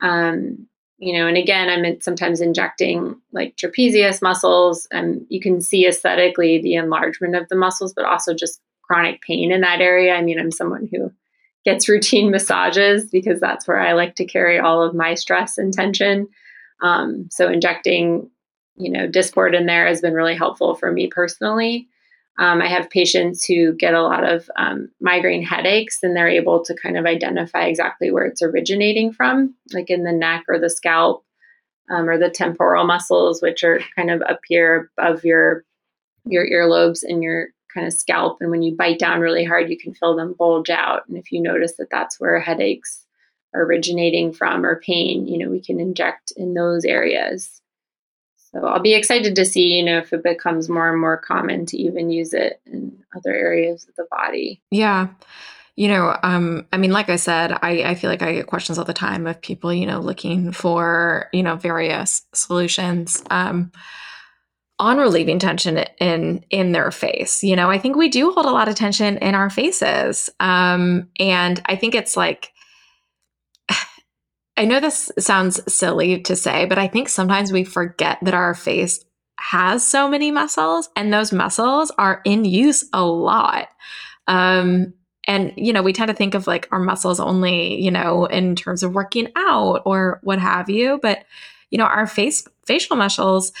Um, 0.00 0.66
you 0.98 1.12
know, 1.18 1.26
and 1.26 1.36
again, 1.36 1.68
I'm 1.68 2.00
sometimes 2.00 2.40
injecting 2.40 3.20
like 3.32 3.56
trapezius 3.56 4.22
muscles, 4.22 4.88
and 4.90 5.26
you 5.28 5.40
can 5.40 5.60
see 5.60 5.86
aesthetically 5.86 6.60
the 6.62 6.74
enlargement 6.74 7.34
of 7.34 7.48
the 7.48 7.56
muscles, 7.56 7.92
but 7.92 8.06
also 8.06 8.32
just 8.32 8.60
chronic 8.82 9.20
pain 9.20 9.52
in 9.52 9.60
that 9.62 9.80
area. 9.80 10.14
I 10.14 10.22
mean, 10.22 10.38
I'm 10.38 10.50
someone 10.50 10.88
who 10.90 11.12
gets 11.64 11.88
routine 11.88 12.30
massages 12.30 13.10
because 13.10 13.40
that's 13.40 13.66
where 13.66 13.80
I 13.80 13.92
like 13.92 14.14
to 14.16 14.24
carry 14.24 14.58
all 14.58 14.82
of 14.82 14.94
my 14.94 15.14
stress 15.14 15.58
and 15.58 15.72
tension. 15.72 16.28
Um, 16.80 17.28
so 17.30 17.48
injecting, 17.48 18.30
you 18.76 18.90
know, 18.90 19.08
Dysport 19.08 19.56
in 19.56 19.66
there 19.66 19.86
has 19.86 20.00
been 20.00 20.14
really 20.14 20.34
helpful 20.34 20.74
for 20.74 20.90
me 20.90 21.06
personally. 21.08 21.88
Um, 22.38 22.60
I 22.60 22.66
have 22.66 22.90
patients 22.90 23.44
who 23.44 23.74
get 23.74 23.94
a 23.94 24.02
lot 24.02 24.24
of 24.28 24.50
um, 24.56 24.90
migraine 25.00 25.44
headaches, 25.44 25.98
and 26.02 26.16
they're 26.16 26.28
able 26.28 26.64
to 26.64 26.74
kind 26.74 26.98
of 26.98 27.06
identify 27.06 27.66
exactly 27.66 28.10
where 28.10 28.24
it's 28.24 28.42
originating 28.42 29.12
from, 29.12 29.54
like 29.72 29.88
in 29.88 30.02
the 30.02 30.12
neck 30.12 30.44
or 30.48 30.58
the 30.58 30.70
scalp 30.70 31.24
um, 31.90 32.08
or 32.08 32.18
the 32.18 32.30
temporal 32.30 32.84
muscles, 32.84 33.40
which 33.40 33.62
are 33.62 33.80
kind 33.94 34.10
of 34.10 34.22
up 34.22 34.40
here 34.46 34.90
above 34.98 35.24
your 35.24 35.64
your 36.26 36.48
earlobes 36.48 37.02
and 37.02 37.22
your 37.22 37.48
kind 37.72 37.86
of 37.86 37.92
scalp. 37.92 38.38
And 38.40 38.50
when 38.50 38.62
you 38.62 38.74
bite 38.74 38.98
down 38.98 39.20
really 39.20 39.44
hard, 39.44 39.68
you 39.68 39.76
can 39.76 39.94
feel 39.94 40.16
them 40.16 40.34
bulge 40.38 40.70
out. 40.70 41.02
And 41.08 41.18
if 41.18 41.30
you 41.30 41.40
notice 41.40 41.74
that 41.76 41.90
that's 41.90 42.18
where 42.18 42.40
headaches 42.40 43.04
are 43.54 43.62
originating 43.62 44.32
from 44.32 44.64
or 44.64 44.80
pain, 44.80 45.26
you 45.26 45.38
know, 45.38 45.50
we 45.50 45.60
can 45.60 45.78
inject 45.78 46.32
in 46.36 46.54
those 46.54 46.84
areas. 46.84 47.60
So 48.54 48.66
I'll 48.66 48.80
be 48.80 48.94
excited 48.94 49.34
to 49.34 49.44
see, 49.44 49.74
you 49.74 49.84
know, 49.84 49.98
if 49.98 50.12
it 50.12 50.22
becomes 50.22 50.68
more 50.68 50.88
and 50.88 51.00
more 51.00 51.16
common 51.16 51.66
to 51.66 51.76
even 51.76 52.10
use 52.10 52.32
it 52.32 52.60
in 52.66 53.04
other 53.14 53.34
areas 53.34 53.86
of 53.88 53.96
the 53.96 54.06
body. 54.10 54.62
Yeah. 54.70 55.08
You 55.74 55.88
know, 55.88 56.16
um, 56.22 56.64
I 56.72 56.76
mean, 56.76 56.92
like 56.92 57.08
I 57.08 57.16
said, 57.16 57.50
I, 57.50 57.82
I 57.82 57.94
feel 57.96 58.08
like 58.08 58.22
I 58.22 58.32
get 58.32 58.46
questions 58.46 58.78
all 58.78 58.84
the 58.84 58.94
time 58.94 59.26
of 59.26 59.40
people, 59.40 59.74
you 59.74 59.86
know, 59.86 59.98
looking 59.98 60.52
for, 60.52 61.28
you 61.32 61.42
know, 61.42 61.56
various 61.56 62.24
solutions. 62.32 63.22
Um, 63.28 63.72
on 64.80 64.98
relieving 64.98 65.38
tension 65.38 65.84
in 66.00 66.44
in 66.50 66.72
their 66.72 66.90
face 66.90 67.44
you 67.44 67.54
know 67.54 67.70
i 67.70 67.78
think 67.78 67.94
we 67.94 68.08
do 68.08 68.32
hold 68.32 68.44
a 68.44 68.50
lot 68.50 68.66
of 68.66 68.74
tension 68.74 69.16
in 69.18 69.32
our 69.32 69.48
faces 69.48 70.28
um 70.40 71.08
and 71.20 71.62
i 71.66 71.76
think 71.76 71.94
it's 71.94 72.16
like 72.16 72.50
I 74.56 74.64
know 74.64 74.80
this 74.80 75.10
sounds 75.18 75.60
silly 75.72 76.20
to 76.22 76.36
say, 76.36 76.64
but 76.64 76.78
I 76.78 76.86
think 76.86 77.08
sometimes 77.08 77.52
we 77.52 77.64
forget 77.64 78.18
that 78.22 78.34
our 78.34 78.54
face 78.54 79.04
has 79.38 79.84
so 79.84 80.08
many 80.08 80.30
muscles 80.30 80.88
and 80.94 81.12
those 81.12 81.32
muscles 81.32 81.90
are 81.98 82.20
in 82.24 82.44
use 82.44 82.84
a 82.92 83.04
lot. 83.04 83.68
Um, 84.28 84.94
and, 85.26 85.52
you 85.56 85.72
know, 85.72 85.82
we 85.82 85.92
tend 85.92 86.08
to 86.08 86.14
think 86.14 86.34
of 86.34 86.46
like 86.46 86.68
our 86.70 86.78
muscles 86.78 87.18
only, 87.18 87.82
you 87.82 87.90
know, 87.90 88.26
in 88.26 88.54
terms 88.54 88.82
of 88.82 88.94
working 88.94 89.28
out 89.36 89.82
or 89.84 90.20
what 90.22 90.38
have 90.38 90.70
you. 90.70 91.00
But, 91.02 91.24
you 91.70 91.78
know, 91.78 91.84
our 91.84 92.06
face, 92.06 92.46
facial 92.66 92.96
muscles, 92.96 93.52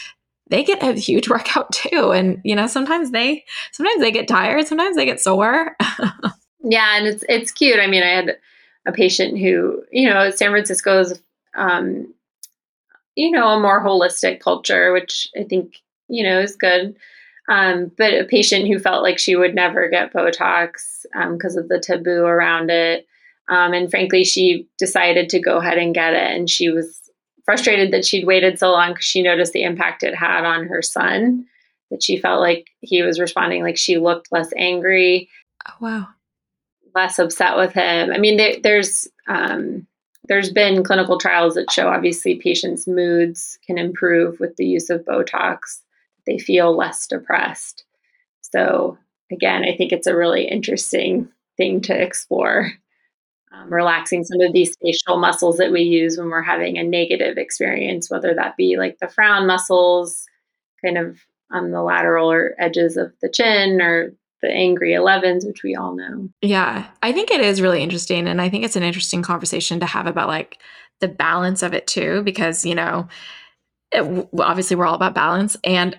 they 0.48 0.62
get 0.62 0.82
a 0.82 0.92
huge 0.92 1.28
workout 1.30 1.72
too. 1.72 2.12
And, 2.12 2.40
you 2.44 2.54
know, 2.54 2.66
sometimes 2.66 3.10
they, 3.10 3.44
sometimes 3.72 4.00
they 4.00 4.12
get 4.12 4.28
tired, 4.28 4.66
sometimes 4.66 4.96
they 4.96 5.06
get 5.06 5.20
sore. 5.20 5.76
yeah. 6.62 6.98
And 6.98 7.06
it's, 7.06 7.24
it's 7.28 7.50
cute. 7.50 7.80
I 7.80 7.86
mean, 7.86 8.02
I 8.02 8.10
had, 8.10 8.36
a 8.86 8.92
patient 8.92 9.38
who, 9.38 9.82
you 9.90 10.08
know, 10.08 10.30
San 10.30 10.50
Francisco 10.50 11.00
is, 11.00 11.20
um, 11.56 12.12
you 13.16 13.30
know, 13.30 13.48
a 13.48 13.60
more 13.60 13.82
holistic 13.82 14.40
culture, 14.40 14.92
which 14.92 15.28
I 15.38 15.44
think, 15.44 15.76
you 16.08 16.22
know, 16.22 16.40
is 16.40 16.56
good. 16.56 16.96
Um, 17.48 17.90
but 17.96 18.14
a 18.14 18.24
patient 18.24 18.66
who 18.66 18.78
felt 18.78 19.02
like 19.02 19.18
she 19.18 19.36
would 19.36 19.54
never 19.54 19.88
get 19.88 20.12
Botox 20.12 21.04
because 21.12 21.56
um, 21.56 21.62
of 21.62 21.68
the 21.68 21.78
taboo 21.78 22.24
around 22.24 22.70
it. 22.70 23.06
Um, 23.48 23.74
and 23.74 23.90
frankly, 23.90 24.24
she 24.24 24.66
decided 24.78 25.28
to 25.30 25.40
go 25.40 25.58
ahead 25.58 25.78
and 25.78 25.94
get 25.94 26.14
it. 26.14 26.32
And 26.32 26.48
she 26.48 26.70
was 26.70 26.98
frustrated 27.44 27.92
that 27.92 28.06
she'd 28.06 28.26
waited 28.26 28.58
so 28.58 28.70
long 28.70 28.92
because 28.92 29.04
she 29.04 29.22
noticed 29.22 29.52
the 29.52 29.64
impact 29.64 30.02
it 30.02 30.14
had 30.14 30.44
on 30.44 30.66
her 30.66 30.80
son, 30.80 31.44
that 31.90 32.02
she 32.02 32.18
felt 32.18 32.40
like 32.40 32.68
he 32.80 33.02
was 33.02 33.20
responding 33.20 33.62
like 33.62 33.76
she 33.76 33.98
looked 33.98 34.32
less 34.32 34.50
angry. 34.56 35.28
Oh, 35.68 35.74
wow 35.80 36.08
less 36.94 37.18
upset 37.18 37.56
with 37.56 37.72
him. 37.72 38.12
I 38.12 38.18
mean, 38.18 38.36
there, 38.36 38.56
there's 38.62 39.08
um, 39.28 39.86
there's 40.28 40.50
been 40.50 40.84
clinical 40.84 41.18
trials 41.18 41.54
that 41.54 41.70
show 41.70 41.88
obviously 41.88 42.36
patients' 42.36 42.86
moods 42.86 43.58
can 43.66 43.78
improve 43.78 44.40
with 44.40 44.56
the 44.56 44.66
use 44.66 44.90
of 44.90 45.04
Botox. 45.04 45.80
They 46.26 46.38
feel 46.38 46.76
less 46.76 47.06
depressed. 47.06 47.84
So, 48.40 48.98
again, 49.30 49.64
I 49.64 49.76
think 49.76 49.92
it's 49.92 50.06
a 50.06 50.16
really 50.16 50.48
interesting 50.48 51.28
thing 51.56 51.80
to 51.82 52.00
explore. 52.00 52.72
Um, 53.52 53.72
relaxing 53.72 54.24
some 54.24 54.40
of 54.40 54.52
these 54.52 54.76
facial 54.82 55.16
muscles 55.16 55.58
that 55.58 55.70
we 55.70 55.82
use 55.82 56.18
when 56.18 56.28
we're 56.28 56.42
having 56.42 56.76
a 56.76 56.82
negative 56.82 57.38
experience, 57.38 58.10
whether 58.10 58.34
that 58.34 58.56
be 58.56 58.76
like 58.78 58.98
the 58.98 59.06
frown 59.06 59.46
muscles, 59.46 60.24
kind 60.84 60.98
of 60.98 61.20
on 61.52 61.70
the 61.70 61.82
lateral 61.82 62.32
or 62.32 62.54
edges 62.58 62.96
of 62.96 63.12
the 63.22 63.28
chin, 63.28 63.80
or 63.80 64.12
the 64.44 64.52
angry 64.52 64.92
11s, 64.92 65.46
which 65.46 65.62
we 65.62 65.74
all 65.74 65.94
know. 65.94 66.28
Yeah, 66.42 66.86
I 67.02 67.12
think 67.12 67.30
it 67.30 67.40
is 67.40 67.62
really 67.62 67.82
interesting. 67.82 68.28
And 68.28 68.40
I 68.40 68.48
think 68.50 68.64
it's 68.64 68.76
an 68.76 68.82
interesting 68.82 69.22
conversation 69.22 69.80
to 69.80 69.86
have 69.86 70.06
about 70.06 70.28
like 70.28 70.58
the 71.00 71.08
balance 71.08 71.62
of 71.62 71.72
it 71.72 71.86
too, 71.86 72.22
because, 72.22 72.64
you 72.66 72.74
know, 72.74 73.08
eh, 73.92 74.02
it, 74.02 74.28
obviously 74.38 74.76
we're 74.76 74.86
all 74.86 74.94
about 74.94 75.14
balance 75.14 75.56
and 75.64 75.96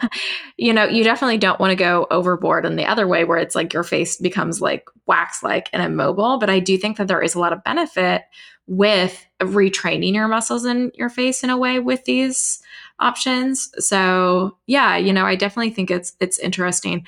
you 0.56 0.72
know 0.72 0.84
you 0.84 1.04
definitely 1.04 1.38
don't 1.38 1.60
want 1.60 1.70
to 1.70 1.76
go 1.76 2.06
overboard 2.10 2.66
in 2.66 2.76
the 2.76 2.84
other 2.84 3.06
way 3.06 3.24
where 3.24 3.38
it's 3.38 3.54
like 3.54 3.72
your 3.72 3.84
face 3.84 4.16
becomes 4.16 4.60
like 4.60 4.88
wax 5.06 5.42
like 5.44 5.68
and 5.72 5.82
immobile 5.82 6.38
but 6.38 6.50
i 6.50 6.58
do 6.58 6.76
think 6.76 6.96
that 6.96 7.06
there 7.06 7.22
is 7.22 7.36
a 7.36 7.38
lot 7.38 7.52
of 7.52 7.62
benefit 7.62 8.22
with 8.66 9.24
retraining 9.40 10.14
your 10.14 10.26
muscles 10.26 10.64
in 10.64 10.90
your 10.94 11.08
face 11.08 11.44
in 11.44 11.50
a 11.50 11.56
way 11.56 11.78
with 11.78 12.04
these 12.04 12.60
options 12.98 13.70
so 13.78 14.56
yeah 14.66 14.96
you 14.96 15.12
know 15.12 15.24
i 15.24 15.36
definitely 15.36 15.70
think 15.70 15.88
it's 15.88 16.16
it's 16.18 16.38
interesting 16.40 17.06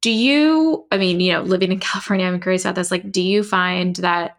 do 0.00 0.10
you 0.10 0.86
i 0.92 0.98
mean 0.98 1.20
you 1.20 1.32
know 1.32 1.42
living 1.42 1.72
in 1.72 1.80
california 1.80 2.26
i'm 2.26 2.40
curious 2.40 2.64
about 2.64 2.74
this 2.74 2.90
like 2.90 3.10
do 3.10 3.22
you 3.22 3.42
find 3.42 3.96
that 3.96 4.38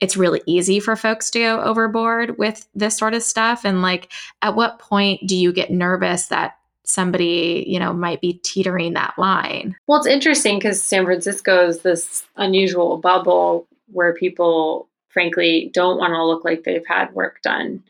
it's 0.00 0.16
really 0.16 0.42
easy 0.46 0.80
for 0.80 0.96
folks 0.96 1.30
to 1.30 1.38
go 1.38 1.62
overboard 1.62 2.36
with 2.36 2.68
this 2.74 2.96
sort 2.96 3.14
of 3.14 3.22
stuff? 3.22 3.64
And 3.64 3.82
like 3.82 4.12
at 4.42 4.54
what 4.54 4.78
point 4.78 5.26
do 5.26 5.36
you 5.36 5.52
get 5.52 5.70
nervous 5.70 6.26
that 6.26 6.58
somebody 6.84 7.64
you 7.66 7.78
know 7.78 7.94
might 7.94 8.20
be 8.20 8.34
teetering 8.44 8.92
that 8.92 9.14
line? 9.16 9.76
Well 9.86 9.98
it's 9.98 10.06
interesting 10.06 10.58
because 10.58 10.82
san 10.82 11.04
francisco 11.04 11.66
is 11.68 11.80
this 11.80 12.26
unusual 12.36 12.98
bubble 12.98 13.66
where 13.86 14.12
people 14.12 14.88
frankly 15.08 15.70
don't 15.72 15.98
want 15.98 16.12
to 16.12 16.24
look 16.24 16.44
like 16.44 16.64
they've 16.64 16.86
had 16.86 17.14
work 17.14 17.40
done. 17.42 17.82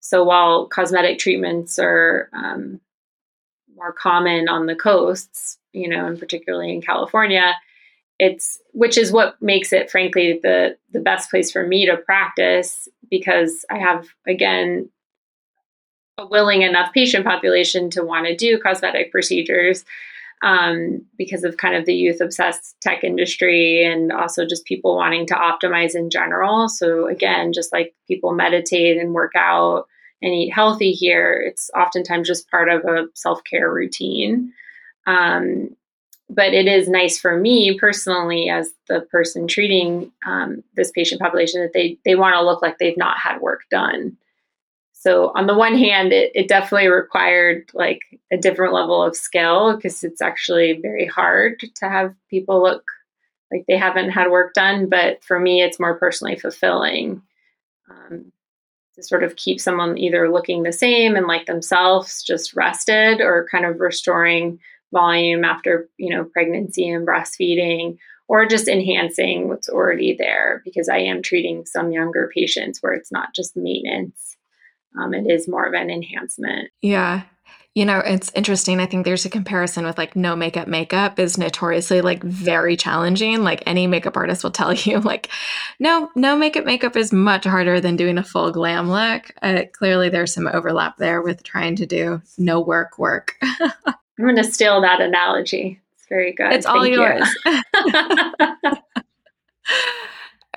So 0.00 0.22
while 0.22 0.66
cosmetic 0.66 1.18
treatments 1.18 1.78
are 1.78 2.28
um, 2.34 2.78
more 3.74 3.92
common 3.92 4.48
on 4.50 4.66
the 4.66 4.76
coasts 4.76 5.56
you 5.74 5.88
know 5.88 6.06
and 6.06 6.18
particularly 6.18 6.72
in 6.72 6.80
california 6.80 7.54
it's 8.18 8.60
which 8.72 8.96
is 8.96 9.12
what 9.12 9.40
makes 9.42 9.72
it 9.72 9.90
frankly 9.90 10.38
the 10.42 10.76
the 10.92 11.00
best 11.00 11.30
place 11.30 11.50
for 11.50 11.66
me 11.66 11.84
to 11.86 11.96
practice 11.96 12.88
because 13.10 13.64
I 13.70 13.78
have 13.78 14.08
again 14.26 14.88
a 16.18 16.26
willing 16.26 16.62
enough 16.62 16.92
patient 16.92 17.24
population 17.24 17.90
to 17.90 18.04
want 18.04 18.26
to 18.26 18.36
do 18.36 18.58
cosmetic 18.58 19.10
procedures 19.10 19.84
um, 20.42 21.04
because 21.16 21.42
of 21.42 21.56
kind 21.56 21.74
of 21.74 21.86
the 21.86 21.94
youth 21.94 22.20
obsessed 22.20 22.76
tech 22.80 23.02
industry 23.02 23.84
and 23.84 24.12
also 24.12 24.46
just 24.46 24.66
people 24.66 24.94
wanting 24.96 25.26
to 25.26 25.34
optimize 25.34 25.94
in 25.94 26.10
general. 26.10 26.68
So 26.68 27.08
again, 27.08 27.52
just 27.52 27.72
like 27.72 27.94
people 28.06 28.32
meditate 28.32 28.98
and 28.98 29.14
work 29.14 29.32
out 29.36 29.86
and 30.22 30.34
eat 30.34 30.50
healthy 30.50 30.92
here, 30.92 31.42
it's 31.44 31.70
oftentimes 31.76 32.28
just 32.28 32.50
part 32.50 32.68
of 32.68 32.84
a 32.84 33.06
self 33.14 33.40
care 33.48 33.72
routine. 33.72 34.52
Um, 35.06 35.76
but 36.30 36.54
it 36.54 36.66
is 36.66 36.88
nice 36.88 37.18
for 37.18 37.38
me 37.38 37.78
personally 37.78 38.48
as 38.48 38.72
the 38.88 39.02
person 39.02 39.46
treating 39.46 40.10
um, 40.26 40.64
this 40.74 40.90
patient 40.90 41.20
population 41.20 41.60
that 41.60 41.72
they 41.72 41.98
they 42.04 42.14
want 42.14 42.34
to 42.34 42.42
look 42.42 42.62
like 42.62 42.78
they've 42.78 42.96
not 42.96 43.18
had 43.18 43.40
work 43.40 43.60
done. 43.70 44.16
So 44.92 45.32
on 45.34 45.46
the 45.46 45.54
one 45.54 45.76
hand 45.76 46.12
it, 46.12 46.32
it 46.34 46.48
definitely 46.48 46.88
required 46.88 47.70
like 47.74 48.00
a 48.32 48.38
different 48.38 48.72
level 48.72 49.02
of 49.02 49.16
skill 49.16 49.76
because 49.76 50.02
it's 50.02 50.22
actually 50.22 50.78
very 50.80 51.06
hard 51.06 51.60
to 51.60 51.88
have 51.88 52.14
people 52.30 52.62
look 52.62 52.84
like 53.52 53.66
they 53.68 53.76
haven't 53.76 54.10
had 54.10 54.30
work 54.30 54.54
done 54.54 54.88
but 54.88 55.22
for 55.22 55.38
me 55.38 55.62
it's 55.62 55.78
more 55.78 55.98
personally 55.98 56.36
fulfilling 56.36 57.20
um, 57.90 58.32
to 58.94 59.02
sort 59.02 59.22
of 59.22 59.36
keep 59.36 59.60
someone 59.60 59.98
either 59.98 60.32
looking 60.32 60.62
the 60.62 60.72
same 60.72 61.16
and 61.16 61.26
like 61.26 61.46
themselves 61.46 62.22
just 62.22 62.54
rested 62.54 63.20
or 63.20 63.46
kind 63.50 63.66
of 63.66 63.80
restoring 63.80 64.58
volume 64.94 65.44
after 65.44 65.88
you 65.98 66.16
know 66.16 66.24
pregnancy 66.32 66.88
and 66.88 67.06
breastfeeding 67.06 67.98
or 68.26 68.46
just 68.46 68.68
enhancing 68.68 69.48
what's 69.48 69.68
already 69.68 70.16
there 70.18 70.62
because 70.64 70.88
i 70.88 70.96
am 70.96 71.20
treating 71.20 71.66
some 71.66 71.92
younger 71.92 72.30
patients 72.34 72.78
where 72.80 72.94
it's 72.94 73.12
not 73.12 73.34
just 73.34 73.54
maintenance. 73.56 74.36
Um, 74.98 75.12
it 75.12 75.26
is 75.28 75.48
more 75.48 75.64
of 75.66 75.74
an 75.74 75.90
enhancement. 75.90 76.70
Yeah. 76.80 77.22
You 77.74 77.84
know 77.84 77.98
it's 77.98 78.30
interesting. 78.36 78.78
I 78.78 78.86
think 78.86 79.04
there's 79.04 79.24
a 79.24 79.30
comparison 79.30 79.84
with 79.84 79.98
like 79.98 80.14
no 80.14 80.36
makeup 80.36 80.68
makeup 80.68 81.18
is 81.18 81.36
notoriously 81.36 82.02
like 82.02 82.22
very 82.22 82.76
challenging. 82.76 83.42
Like 83.42 83.64
any 83.66 83.88
makeup 83.88 84.16
artist 84.16 84.44
will 84.44 84.52
tell 84.52 84.72
you 84.72 85.00
like 85.00 85.28
no 85.80 86.08
no 86.14 86.36
makeup 86.36 86.64
makeup 86.64 86.94
is 86.94 87.12
much 87.12 87.44
harder 87.44 87.80
than 87.80 87.96
doing 87.96 88.16
a 88.16 88.22
full 88.22 88.52
glam 88.52 88.88
look. 88.88 89.32
Uh, 89.42 89.62
clearly 89.72 90.08
there's 90.08 90.32
some 90.32 90.46
overlap 90.46 90.98
there 90.98 91.20
with 91.20 91.42
trying 91.42 91.74
to 91.76 91.86
do 91.86 92.22
no 92.38 92.60
work 92.60 92.96
work 92.96 93.34
I'm 94.18 94.24
going 94.24 94.36
to 94.36 94.44
steal 94.44 94.80
that 94.82 95.00
analogy. 95.00 95.80
It's 95.96 96.06
very 96.08 96.32
good. 96.32 96.52
It's 96.52 96.66
all 96.66 96.86
yours. 96.86 97.28
You. 97.44 97.62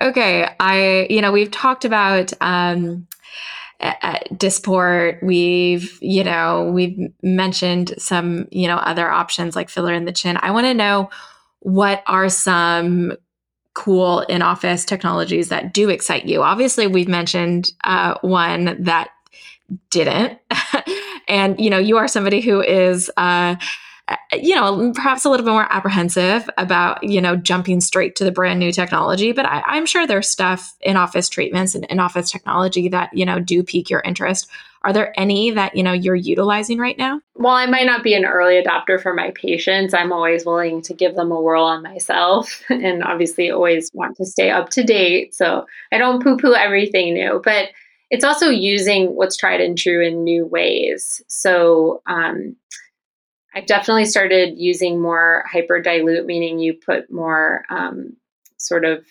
okay. 0.02 0.48
I, 0.60 1.06
you 1.10 1.20
know, 1.20 1.32
we've 1.32 1.50
talked 1.50 1.84
about, 1.84 2.32
um, 2.40 3.06
Dysport. 3.80 5.22
We've, 5.22 5.98
you 6.02 6.24
know, 6.24 6.70
we've 6.72 7.12
mentioned 7.22 7.94
some, 7.98 8.48
you 8.50 8.66
know, 8.66 8.76
other 8.76 9.08
options 9.08 9.54
like 9.54 9.68
filler 9.68 9.92
in 9.92 10.04
the 10.04 10.12
chin. 10.12 10.36
I 10.40 10.50
want 10.50 10.66
to 10.66 10.74
know 10.74 11.10
what 11.60 12.02
are 12.06 12.28
some 12.28 13.12
cool 13.74 14.20
in 14.22 14.42
office 14.42 14.84
technologies 14.84 15.50
that 15.50 15.72
do 15.72 15.88
excite 15.88 16.24
you. 16.24 16.42
Obviously, 16.42 16.88
we've 16.88 17.08
mentioned 17.08 17.70
uh, 17.84 18.14
one 18.22 18.82
that 18.82 19.10
didn't. 19.90 20.38
and, 21.28 21.60
you 21.60 21.70
know, 21.70 21.78
you 21.78 21.96
are 21.96 22.08
somebody 22.08 22.40
who 22.40 22.60
is, 22.60 23.10
uh, 23.16 23.56
you 24.32 24.54
know, 24.54 24.92
perhaps 24.94 25.24
a 25.24 25.30
little 25.30 25.44
bit 25.44 25.52
more 25.52 25.70
apprehensive 25.70 26.48
about, 26.56 27.02
you 27.04 27.20
know, 27.20 27.36
jumping 27.36 27.80
straight 27.80 28.16
to 28.16 28.24
the 28.24 28.32
brand 28.32 28.58
new 28.58 28.72
technology. 28.72 29.32
But 29.32 29.46
I, 29.46 29.76
am 29.76 29.86
sure 29.86 30.06
there's 30.06 30.28
stuff 30.28 30.74
in 30.80 30.96
office 30.96 31.28
treatments 31.28 31.74
and 31.74 31.84
in 31.86 32.00
office 32.00 32.30
technology 32.30 32.88
that, 32.88 33.10
you 33.12 33.26
know, 33.26 33.38
do 33.38 33.62
pique 33.62 33.90
your 33.90 34.00
interest. 34.00 34.48
Are 34.82 34.92
there 34.92 35.12
any 35.20 35.50
that, 35.50 35.76
you 35.76 35.82
know, 35.82 35.92
you're 35.92 36.14
utilizing 36.14 36.78
right 36.78 36.96
now? 36.96 37.20
Well, 37.34 37.52
I 37.52 37.66
might 37.66 37.86
not 37.86 38.04
be 38.04 38.14
an 38.14 38.24
early 38.24 38.62
adopter 38.62 39.00
for 39.00 39.12
my 39.12 39.32
patients. 39.32 39.92
I'm 39.92 40.12
always 40.12 40.46
willing 40.46 40.82
to 40.82 40.94
give 40.94 41.14
them 41.14 41.32
a 41.32 41.40
whirl 41.40 41.64
on 41.64 41.82
myself 41.82 42.62
and 42.70 43.02
obviously 43.02 43.50
always 43.50 43.90
want 43.92 44.16
to 44.16 44.24
stay 44.24 44.50
up 44.50 44.70
to 44.70 44.84
date. 44.84 45.34
So 45.34 45.66
I 45.92 45.98
don't 45.98 46.22
poo 46.22 46.38
poo 46.38 46.54
everything 46.54 47.14
new. 47.14 47.42
But 47.44 47.70
it's 48.10 48.24
also 48.24 48.48
using 48.48 49.14
what's 49.14 49.36
tried 49.36 49.60
and 49.60 49.76
true 49.76 50.04
in 50.04 50.24
new 50.24 50.46
ways. 50.46 51.22
So 51.28 52.02
um, 52.06 52.56
I've 53.54 53.66
definitely 53.66 54.06
started 54.06 54.54
using 54.56 55.00
more 55.00 55.44
hyper 55.50 55.80
dilute, 55.80 56.26
meaning 56.26 56.58
you 56.58 56.74
put 56.74 57.10
more 57.10 57.64
um, 57.70 58.16
sort 58.56 58.84
of 58.84 59.04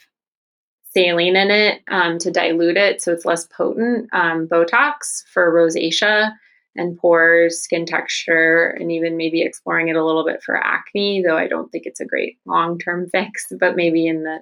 saline 0.94 1.36
in 1.36 1.52
it 1.52 1.82
um, 1.90 2.18
to 2.18 2.32
dilute 2.32 2.78
it 2.78 3.02
so 3.02 3.12
it's 3.12 3.26
less 3.26 3.46
potent. 3.46 4.10
Um, 4.14 4.48
Botox 4.48 5.24
for 5.32 5.54
rosacea 5.54 6.32
and 6.76 6.98
pores, 6.98 7.60
skin 7.62 7.86
texture, 7.86 8.76
and 8.80 8.92
even 8.92 9.18
maybe 9.18 9.42
exploring 9.42 9.90
it 9.90 9.96
a 9.96 10.06
little 10.06 10.26
bit 10.26 10.44
for 10.44 10.56
acne, 10.56 11.24
though 11.24 11.38
I 11.38 11.48
don't 11.48 11.72
think 11.72 11.86
it's 11.86 12.00
a 12.00 12.06
great 12.06 12.38
long 12.46 12.78
term 12.80 13.10
fix, 13.12 13.48
but 13.60 13.76
maybe 13.76 14.08
in 14.08 14.24
the 14.24 14.40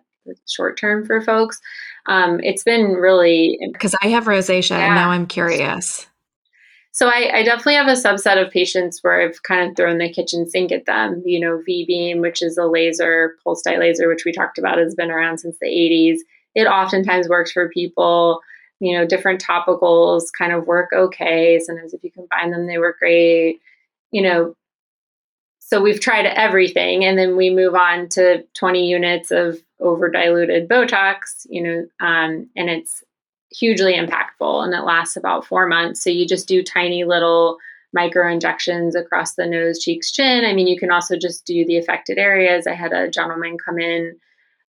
short 0.47 0.78
term 0.78 1.05
for 1.05 1.21
folks. 1.21 1.59
Um, 2.07 2.39
it's 2.43 2.63
been 2.63 2.93
really 2.93 3.57
because 3.73 3.95
I 4.01 4.09
have 4.09 4.26
rosacea 4.26 4.71
yeah. 4.71 4.86
and 4.86 4.95
now 4.95 5.09
I'm 5.11 5.26
curious. 5.28 6.07
So 6.91 7.09
I, 7.09 7.30
I, 7.34 7.43
definitely 7.43 7.73
have 7.73 7.89
a 7.89 7.91
subset 7.91 8.41
of 8.41 8.53
patients 8.53 8.99
where 9.01 9.21
I've 9.21 9.43
kind 9.43 9.69
of 9.69 9.76
thrown 9.76 9.97
the 9.97 10.09
kitchen 10.09 10.49
sink 10.49 10.71
at 10.71 10.86
them. 10.86 11.21
You 11.26 11.41
know, 11.41 11.61
V 11.65 11.84
beam, 11.86 12.21
which 12.21 12.41
is 12.41 12.57
a 12.57 12.67
laser, 12.67 13.36
pulse 13.43 13.61
dye 13.63 13.78
laser, 13.78 14.07
which 14.07 14.23
we 14.23 14.32
talked 14.32 14.57
about, 14.57 14.78
has 14.78 14.95
been 14.95 15.11
around 15.11 15.39
since 15.39 15.57
the 15.59 15.67
80s. 15.67 16.19
It 16.55 16.67
oftentimes 16.67 17.28
works 17.28 17.51
for 17.51 17.67
people. 17.67 18.39
You 18.80 18.97
know, 18.97 19.05
different 19.05 19.43
topicals 19.43 20.23
kind 20.38 20.53
of 20.53 20.67
work 20.67 20.91
okay. 20.93 21.59
Sometimes 21.59 21.93
if 21.93 22.01
you 22.01 22.11
combine 22.11 22.51
them, 22.51 22.65
they 22.65 22.78
work 22.78 22.99
great. 22.99 23.59
You 24.11 24.21
know, 24.21 24.55
so 25.68 25.82
we've 25.82 25.99
tried 25.99 26.26
everything 26.26 27.03
and 27.03 27.18
then 27.18 27.36
we 27.36 27.49
move 27.49 27.74
on 27.76 28.07
to 28.09 28.43
20 28.53 28.88
units 28.88 29.32
of 29.32 29.59
over 29.80 30.09
diluted 30.09 30.70
botox 30.70 31.45
you 31.49 31.61
know 31.61 31.86
um, 32.05 32.49
and 32.55 32.70
it's 32.70 33.03
hugely 33.51 33.93
impactful 33.93 34.63
and 34.63 34.74
it 34.74 34.84
lasts 34.84 35.16
about 35.16 35.45
four 35.45 35.68
months 35.68 36.03
so 36.03 36.09
you 36.09 36.28
just 36.28 36.47
do 36.47 36.63
tiny 36.63 37.03
little 37.03 37.57
micro 37.93 38.30
injections 38.32 38.95
across 38.95 39.36
the 39.36 39.45
nose 39.45 39.80
cheeks 39.80 40.11
chin 40.11 40.45
i 40.45 40.53
mean 40.53 40.68
you 40.68 40.78
can 40.78 40.91
also 40.91 41.18
just 41.18 41.45
do 41.45 41.66
the 41.66 41.78
affected 41.78 42.18
areas 42.18 42.68
i 42.68 42.74
had 42.74 42.91
a 42.91 43.09
gentleman 43.09 43.57
come 43.63 43.80
in 43.80 44.16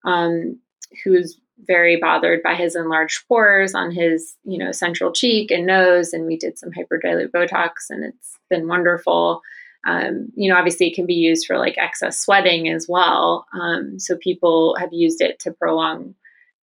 um, 0.05 0.59
who's 1.03 1.39
very 1.67 1.97
bothered 1.97 2.43
by 2.43 2.55
his 2.55 2.75
enlarged 2.75 3.27
pores 3.27 3.73
on 3.73 3.91
his, 3.91 4.35
you 4.43 4.57
know, 4.57 4.71
central 4.71 5.11
cheek 5.11 5.51
and 5.51 5.65
nose. 5.65 6.13
And 6.13 6.25
we 6.25 6.37
did 6.37 6.57
some 6.57 6.71
hyperdilute 6.71 7.31
Botox, 7.31 7.89
and 7.89 8.03
it's 8.03 8.37
been 8.49 8.67
wonderful. 8.67 9.41
Um, 9.85 10.29
you 10.35 10.51
know, 10.51 10.57
obviously, 10.57 10.87
it 10.87 10.95
can 10.95 11.05
be 11.05 11.13
used 11.13 11.45
for 11.45 11.57
like 11.57 11.77
excess 11.77 12.19
sweating 12.19 12.69
as 12.69 12.87
well. 12.89 13.45
Um, 13.53 13.99
so 13.99 14.17
people 14.17 14.75
have 14.79 14.89
used 14.91 15.21
it 15.21 15.39
to 15.41 15.51
prolong, 15.51 16.15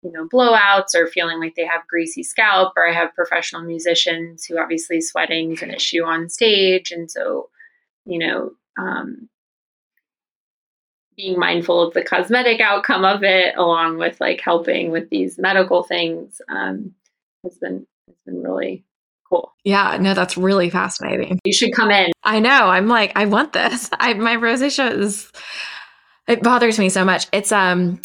you 0.03 0.11
know, 0.11 0.27
blowouts 0.27 0.95
or 0.95 1.07
feeling 1.07 1.39
like 1.39 1.55
they 1.55 1.65
have 1.65 1.87
greasy 1.87 2.23
scalp. 2.23 2.73
Or 2.77 2.89
I 2.89 2.93
have 2.93 3.15
professional 3.15 3.63
musicians 3.63 4.45
who 4.45 4.59
obviously 4.59 5.01
sweating 5.01 5.53
is 5.53 5.63
an 5.63 5.71
issue 5.71 6.03
on 6.03 6.29
stage, 6.29 6.91
and 6.91 7.11
so, 7.11 7.49
you 8.05 8.19
know, 8.19 8.51
um, 8.77 9.29
being 11.17 11.39
mindful 11.39 11.81
of 11.81 11.95
the 11.95 12.03
cosmetic 12.03 12.61
outcome 12.61 13.05
of 13.05 13.23
it, 13.23 13.55
along 13.57 13.99
with 13.99 14.21
like 14.21 14.41
helping 14.41 14.91
with 14.91 15.11
these 15.11 15.39
medical 15.39 15.83
things, 15.85 16.41
um, 16.49 16.93
has 17.45 17.57
been 17.59 17.87
has 18.09 18.17
been 18.27 18.43
really 18.43 18.85
cool. 19.33 19.53
Yeah, 19.65 19.97
no, 20.01 20.15
that's 20.15 20.37
really 20.37 20.71
fascinating. 20.71 21.39
You 21.45 21.53
should 21.53 21.73
come 21.73 21.91
in. 21.91 22.13
I 22.23 22.41
know. 22.41 22.51
I'm 22.51 22.89
like, 22.89 23.13
I 23.17 23.27
want 23.27 23.53
this. 23.53 23.89
I 23.99 24.15
my 24.15 24.37
rosacea 24.37 24.97
is 24.99 25.31
it 26.29 26.43
bothers 26.43 26.79
me 26.79 26.89
so 26.89 27.05
much. 27.05 27.27
It's 27.33 27.53
um 27.53 28.01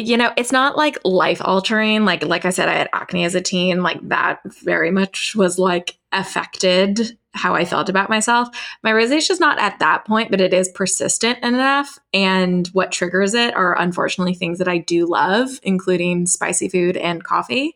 you 0.00 0.16
know, 0.16 0.32
it's 0.36 0.52
not 0.52 0.76
like 0.76 0.96
life 1.04 1.40
altering. 1.44 2.04
Like, 2.04 2.22
like 2.22 2.44
I 2.44 2.50
said, 2.50 2.68
I 2.68 2.74
had 2.74 2.88
acne 2.92 3.24
as 3.24 3.34
a 3.34 3.40
teen. 3.40 3.82
Like 3.82 3.98
that 4.08 4.38
very 4.62 4.92
much 4.92 5.34
was 5.34 5.58
like 5.58 5.98
affected 6.12 7.17
how 7.34 7.54
I 7.54 7.64
felt 7.64 7.88
about 7.88 8.08
myself. 8.08 8.48
My 8.82 8.90
rosacea 8.90 9.30
is 9.30 9.40
not 9.40 9.58
at 9.58 9.78
that 9.78 10.04
point, 10.04 10.30
but 10.30 10.40
it 10.40 10.54
is 10.54 10.68
persistent 10.68 11.38
enough. 11.44 11.98
And 12.12 12.66
what 12.68 12.90
triggers 12.90 13.34
it 13.34 13.54
are 13.54 13.78
unfortunately 13.78 14.34
things 14.34 14.58
that 14.58 14.68
I 14.68 14.78
do 14.78 15.06
love, 15.06 15.50
including 15.62 16.26
spicy 16.26 16.68
food 16.68 16.96
and 16.96 17.22
coffee. 17.22 17.74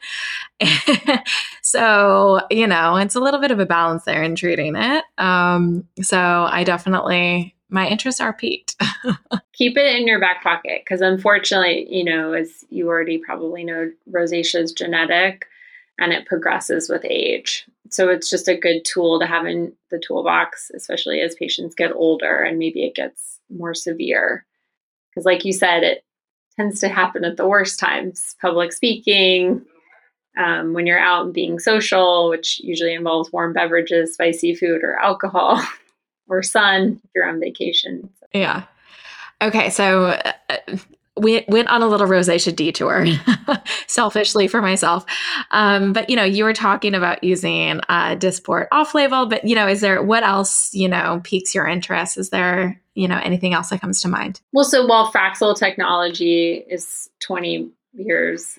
so, 1.63 2.41
you 2.51 2.67
know, 2.67 2.97
it's 2.97 3.15
a 3.15 3.21
little 3.21 3.41
bit 3.41 3.51
of 3.51 3.61
a 3.61 3.67
balance 3.67 4.05
there 4.05 4.23
in 4.23 4.35
treating 4.35 4.75
it. 4.77 5.05
Um, 5.19 5.87
so 6.01 6.19
I 6.19 6.65
definitely 6.65 7.55
my 7.73 7.89
interests 7.89 8.21
are 8.21 8.35
piqued. 8.35 8.77
Keep 9.55 9.79
it 9.79 9.97
in 9.97 10.07
your 10.07 10.21
back 10.21 10.43
pocket 10.43 10.83
because, 10.85 11.01
unfortunately, 11.01 11.87
you 11.91 12.05
know, 12.05 12.35
as 12.35 12.67
you 12.69 12.87
already 12.89 13.17
probably 13.17 13.65
know, 13.65 13.91
rosacea 14.11 14.61
is 14.61 14.73
genetic 14.73 15.47
and 15.99 16.13
it 16.13 16.27
progresses 16.27 16.91
with 16.91 17.05
age. 17.05 17.67
So 17.93 18.09
it's 18.09 18.31
just 18.31 18.49
a 18.49 18.59
good 18.59 18.85
tool 18.85 19.21
to 19.21 19.27
have 19.27 19.47
in 19.47 19.73
the 19.91 20.03
toolbox, 20.05 20.71
especially 20.75 21.21
as 21.21 21.35
patients 21.35 21.75
get 21.75 21.93
older 21.93 22.39
and 22.39 22.59
maybe 22.59 22.85
it 22.85 22.95
gets 22.95 23.39
more 23.51 23.75
severe. 23.75 24.47
Because, 25.11 25.27
like 25.27 25.45
you 25.45 25.53
said, 25.53 25.83
it 25.83 26.05
tends 26.57 26.81
to 26.81 26.89
happen 26.89 27.25
at 27.25 27.37
the 27.37 27.47
worst 27.47 27.79
times 27.79 28.35
public 28.41 28.73
speaking, 28.73 29.63
um, 30.39 30.73
when 30.73 30.87
you're 30.87 30.99
out 30.99 31.27
and 31.27 31.35
being 31.35 31.59
social, 31.59 32.31
which 32.31 32.59
usually 32.61 32.95
involves 32.95 33.31
warm 33.33 33.53
beverages, 33.53 34.15
spicy 34.15 34.55
food, 34.55 34.83
or 34.83 34.99
alcohol. 34.99 35.63
or 36.29 36.43
sun 36.43 37.01
if 37.05 37.11
you're 37.15 37.29
on 37.29 37.41
vacation. 37.41 38.09
Yeah. 38.33 38.65
Okay, 39.41 39.71
so 39.71 40.19
uh, 40.49 40.59
we 41.17 41.45
went 41.49 41.69
on 41.69 41.83
a 41.83 41.87
little 41.87 42.07
rosacea 42.07 42.55
detour, 42.55 43.07
selfishly 43.87 44.49
for 44.49 44.63
myself. 44.63 45.05
Um, 45.51 45.93
but 45.93 46.09
you 46.09 46.17
know, 46.17 46.25
you 46.25 46.45
were 46.45 46.55
talking 46.55 46.95
about 46.95 47.23
using 47.23 47.81
uh, 47.89 48.17
Dysport 48.17 48.69
off-label, 48.73 49.27
but 49.27 49.45
you 49.45 49.55
know, 49.55 49.69
is 49.69 49.81
there 49.83 50.03
what 50.03 50.23
else 50.23 50.73
you 50.73 50.89
know 50.89 51.21
piques 51.23 51.55
your 51.55 51.67
interest? 51.67 52.17
Is 52.17 52.31
there 52.31 52.81
you 52.95 53.09
know 53.09 53.21
anything 53.23 53.53
else 53.53 53.71
that 53.71 53.81
comes 53.81 54.01
to 54.03 54.09
mind? 54.09 54.41
Well, 54.53 54.65
so 54.65 54.87
while 54.87 55.13
Fraxel 55.13 55.57
technology 55.57 56.65
is 56.69 57.11
20 57.21 57.71
years 57.93 58.59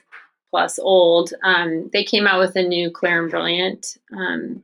plus 0.51 0.77
old, 0.77 1.33
um, 1.43 1.89
they 1.91 2.03
came 2.03 2.27
out 2.27 2.39
with 2.39 2.55
a 2.55 2.61
new 2.61 2.91
Clear 2.91 3.23
and 3.23 3.31
Brilliant, 3.31 3.97
um, 4.15 4.63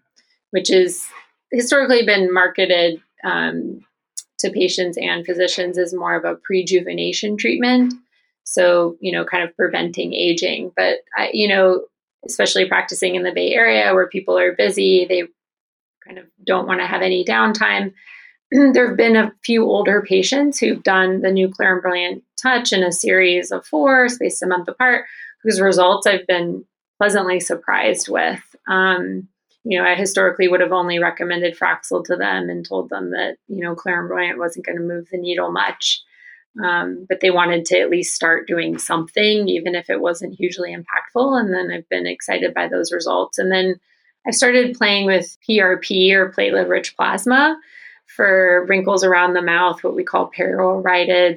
which 0.51 0.69
is 0.69 1.07
historically 1.51 2.05
been 2.05 2.31
marketed 2.31 3.01
um, 3.23 3.83
to 4.39 4.49
patients 4.49 4.97
and 4.97 5.25
physicians 5.25 5.77
is 5.77 5.93
more 5.93 6.15
of 6.15 6.25
a 6.25 6.37
prejuvenation 6.49 7.37
treatment. 7.37 7.93
So, 8.43 8.97
you 8.99 9.11
know, 9.11 9.25
kind 9.25 9.43
of 9.43 9.55
preventing 9.55 10.13
aging. 10.13 10.71
But, 10.75 10.99
I, 11.15 11.29
you 11.33 11.47
know, 11.47 11.85
especially 12.25 12.67
practicing 12.67 13.15
in 13.15 13.23
the 13.23 13.31
Bay 13.31 13.53
Area 13.53 13.93
where 13.93 14.07
people 14.07 14.37
are 14.37 14.55
busy, 14.55 15.05
they 15.05 15.23
kind 16.05 16.17
of 16.17 16.25
don't 16.45 16.67
want 16.67 16.79
to 16.79 16.87
have 16.87 17.01
any 17.01 17.23
downtime. 17.23 17.93
there 18.51 18.87
have 18.87 18.97
been 18.97 19.15
a 19.15 19.31
few 19.43 19.65
older 19.65 20.01
patients 20.01 20.59
who've 20.59 20.83
done 20.83 21.21
the 21.21 21.31
new 21.31 21.49
Clear 21.49 21.73
and 21.73 21.81
Brilliant 21.81 22.23
Touch 22.41 22.73
in 22.73 22.83
a 22.83 22.91
series 22.91 23.51
of 23.51 23.65
four, 23.65 24.09
spaced 24.09 24.41
a 24.41 24.47
month 24.47 24.67
apart, 24.67 25.05
whose 25.43 25.61
results 25.61 26.07
I've 26.07 26.27
been 26.27 26.65
pleasantly 26.97 27.39
surprised 27.39 28.09
with. 28.09 28.41
Um, 28.67 29.27
you 29.63 29.77
know, 29.77 29.85
I 29.85 29.95
historically 29.95 30.47
would 30.47 30.61
have 30.61 30.71
only 30.71 30.99
recommended 30.99 31.57
Fraxel 31.57 32.03
to 32.05 32.15
them 32.15 32.49
and 32.49 32.65
told 32.65 32.89
them 32.89 33.11
that, 33.11 33.37
you 33.47 33.63
know, 33.63 33.75
Brilliant 33.75 34.39
wasn't 34.39 34.65
going 34.65 34.77
to 34.77 34.83
move 34.83 35.09
the 35.11 35.17
needle 35.17 35.51
much. 35.51 36.01
Um, 36.63 37.05
but 37.07 37.19
they 37.19 37.29
wanted 37.29 37.65
to 37.65 37.79
at 37.79 37.89
least 37.89 38.15
start 38.15 38.47
doing 38.47 38.77
something, 38.77 39.47
even 39.47 39.75
if 39.75 39.89
it 39.89 40.01
wasn't 40.01 40.35
hugely 40.35 40.75
impactful. 40.75 41.39
And 41.39 41.53
then 41.53 41.71
I've 41.71 41.87
been 41.89 42.07
excited 42.07 42.53
by 42.53 42.67
those 42.67 42.91
results. 42.91 43.37
And 43.37 43.51
then 43.51 43.79
I 44.27 44.31
started 44.31 44.77
playing 44.77 45.05
with 45.05 45.37
PRP 45.47 46.11
or 46.11 46.31
platelet 46.31 46.67
rich 46.67 46.95
plasma 46.97 47.59
for 48.07 48.65
wrinkles 48.67 49.03
around 49.03 49.33
the 49.33 49.41
mouth, 49.41 49.83
what 49.83 49.95
we 49.95 50.03
call 50.03 50.31
perioral 50.31 50.83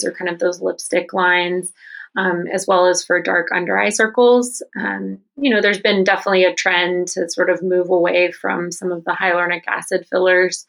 or 0.04 0.12
kind 0.12 0.30
of 0.30 0.38
those 0.38 0.62
lipstick 0.62 1.12
lines 1.12 1.72
um, 2.16 2.46
as 2.52 2.66
well 2.66 2.86
as 2.86 3.04
for 3.04 3.20
dark 3.20 3.48
under 3.54 3.78
eye 3.78 3.88
circles. 3.88 4.62
Um, 4.78 5.18
you 5.36 5.50
know, 5.50 5.60
there's 5.60 5.80
been 5.80 6.04
definitely 6.04 6.44
a 6.44 6.54
trend 6.54 7.08
to 7.08 7.28
sort 7.28 7.50
of 7.50 7.62
move 7.62 7.88
away 7.88 8.32
from 8.32 8.70
some 8.70 8.92
of 8.92 9.04
the 9.04 9.12
hyaluronic 9.12 9.62
acid 9.66 10.06
fillers. 10.10 10.66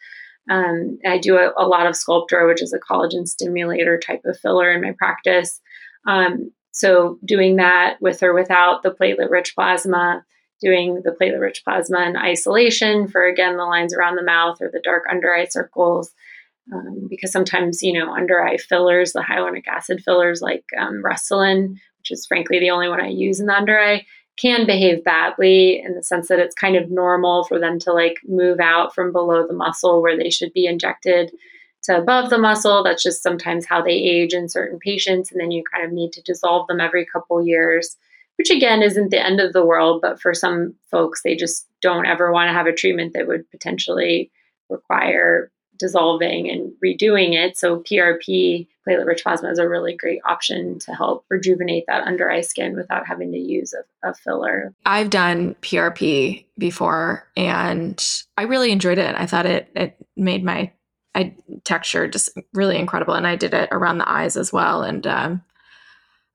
Um, 0.50 1.00
I 1.06 1.18
do 1.18 1.38
a, 1.38 1.52
a, 1.58 1.68
lot 1.68 1.86
of 1.86 1.96
Sculptra, 1.96 2.48
which 2.48 2.62
is 2.62 2.74
a 2.74 2.80
collagen 2.80 3.28
stimulator 3.28 3.98
type 3.98 4.22
of 4.26 4.38
filler 4.40 4.72
in 4.72 4.82
my 4.82 4.94
practice. 4.98 5.62
Um, 6.06 6.52
so, 6.72 7.18
doing 7.24 7.58
that 7.58 8.02
with 8.02 8.24
or 8.24 8.34
without 8.34 8.84
the 8.84 8.92
platelet 8.92 9.30
rich 9.30 9.56
plasma, 9.56 10.26
doing 10.60 11.02
the 11.04 11.12
platelet 11.12 11.40
rich 11.40 11.64
plasma 11.64 12.02
in 12.02 12.18
isolation 12.18 13.08
for 13.08 13.26
again 13.26 13.58
the 13.58 13.64
lines 13.64 13.94
around 13.94 14.16
the 14.16 14.24
mouth 14.24 14.58
or 14.62 14.70
the 14.72 14.82
dark 14.84 15.04
under 15.10 15.34
eye 15.34 15.46
circles 15.46 16.12
um, 16.72 17.08
because 17.10 17.32
sometimes 17.32 17.82
you 17.82 17.94
know 17.94 18.14
under 18.14 18.44
eye 18.44 18.58
fillers 18.58 19.14
the 19.14 19.20
hyaluronic 19.20 19.68
acid 19.68 20.02
fillers 20.04 20.42
like 20.42 20.66
um, 20.80 21.02
restylane 21.04 21.76
which 22.00 22.12
is 22.12 22.26
frankly 22.26 22.60
the 22.60 22.70
only 22.70 22.88
one 22.88 23.02
i 23.02 23.08
use 23.08 23.40
in 23.40 23.48
the 23.48 23.56
under 23.56 23.80
eye 23.80 24.06
can 24.36 24.66
behave 24.66 25.04
badly 25.04 25.80
in 25.80 25.94
the 25.94 26.04
sense 26.04 26.28
that 26.28 26.40
it's 26.40 26.56
kind 26.56 26.76
of 26.76 26.90
normal 26.90 27.44
for 27.44 27.60
them 27.60 27.78
to 27.80 27.94
like 27.94 28.18
move 28.26 28.60
out 28.60 28.94
from 28.96 29.12
below 29.12 29.46
the 29.46 29.54
muscle 29.54 30.02
where 30.02 30.18
they 30.18 30.30
should 30.30 30.52
be 30.54 30.66
injected 30.66 31.32
to 31.84 31.98
above 31.98 32.30
the 32.30 32.40
muscle. 32.40 32.84
That's 32.84 33.04
just 33.04 33.22
sometimes 33.22 33.66
how 33.66 33.82
they 33.82 33.92
age 33.92 34.34
in 34.34 34.50
certain 34.50 34.80
patients 34.80 35.32
and 35.32 35.40
then 35.40 35.52
you 35.52 35.64
kind 35.72 35.86
of 35.86 35.92
need 35.92 36.14
to 36.14 36.22
dissolve 36.24 36.66
them 36.68 36.82
every 36.82 37.06
couple 37.06 37.46
years 37.46 37.96
which 38.38 38.50
again 38.50 38.82
isn't 38.82 39.10
the 39.10 39.24
end 39.24 39.40
of 39.40 39.54
the 39.54 39.66
world 39.66 40.02
but 40.02 40.20
for 40.20 40.34
some 40.34 40.74
folks 40.90 41.22
they 41.22 41.36
just 41.36 41.68
don't 41.82 42.08
ever 42.08 42.32
want 42.32 42.48
to 42.48 42.54
have 42.54 42.66
a 42.66 42.74
treatment 42.74 43.14
that 43.14 43.28
would 43.28 43.50
potentially 43.52 44.32
require 44.70 45.52
dissolving 45.78 46.50
and 46.50 46.72
redoing 46.84 47.34
it. 47.34 47.58
So 47.58 47.80
PRP, 47.80 48.68
platelet 48.88 49.06
rich 49.06 49.24
plasma, 49.24 49.50
is 49.50 49.60
a 49.60 49.68
really 49.68 49.96
great 49.96 50.22
option 50.26 50.80
to 50.80 50.94
help 50.94 51.26
rejuvenate 51.30 51.86
that 51.88 52.06
under 52.06 52.30
eye 52.30 52.42
skin 52.42 52.76
without 52.76 53.08
having 53.08 53.32
to 53.32 53.38
use 53.38 53.74
a, 53.74 54.10
a 54.10 54.14
filler. 54.14 54.74
I've 54.86 55.10
done 55.10 55.56
PRP 55.62 56.46
before 56.58 57.28
and 57.36 58.02
I 58.38 58.44
really 58.44 58.72
enjoyed 58.72 58.98
it. 58.98 59.16
I 59.18 59.26
thought 59.26 59.46
it 59.46 59.70
it 59.76 59.98
made 60.16 60.44
my 60.44 60.72
eye 61.16 61.36
texture 61.64 62.08
just 62.08 62.30
really 62.54 62.78
incredible. 62.78 63.14
And 63.14 63.28
I 63.28 63.36
did 63.36 63.54
it 63.54 63.70
around 63.72 63.98
the 63.98 64.10
eyes 64.10 64.38
as 64.38 64.52
well. 64.52 64.84
And 64.84 65.06
um, 65.08 65.44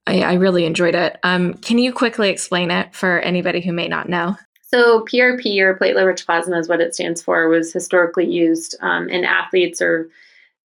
I, 0.06 0.22
I 0.22 0.32
really 0.34 0.64
enjoyed 0.64 0.94
it. 0.94 1.18
Um, 1.22 1.54
can 1.54 1.78
you 1.78 1.92
quickly 1.92 2.30
explain 2.30 2.70
it 2.70 2.94
for 2.94 3.18
anybody 3.20 3.60
who 3.60 3.72
may 3.72 3.88
not 3.88 4.08
know? 4.08 4.36
So 4.68 5.04
PRP 5.04 5.60
or 5.60 5.76
platelet 5.76 6.06
rich 6.06 6.26
plasma 6.26 6.58
is 6.58 6.68
what 6.68 6.80
it 6.80 6.94
stands 6.94 7.22
for. 7.22 7.48
Was 7.48 7.72
historically 7.72 8.26
used 8.26 8.76
um, 8.80 9.08
in 9.08 9.24
athletes 9.24 9.80
or 9.80 10.10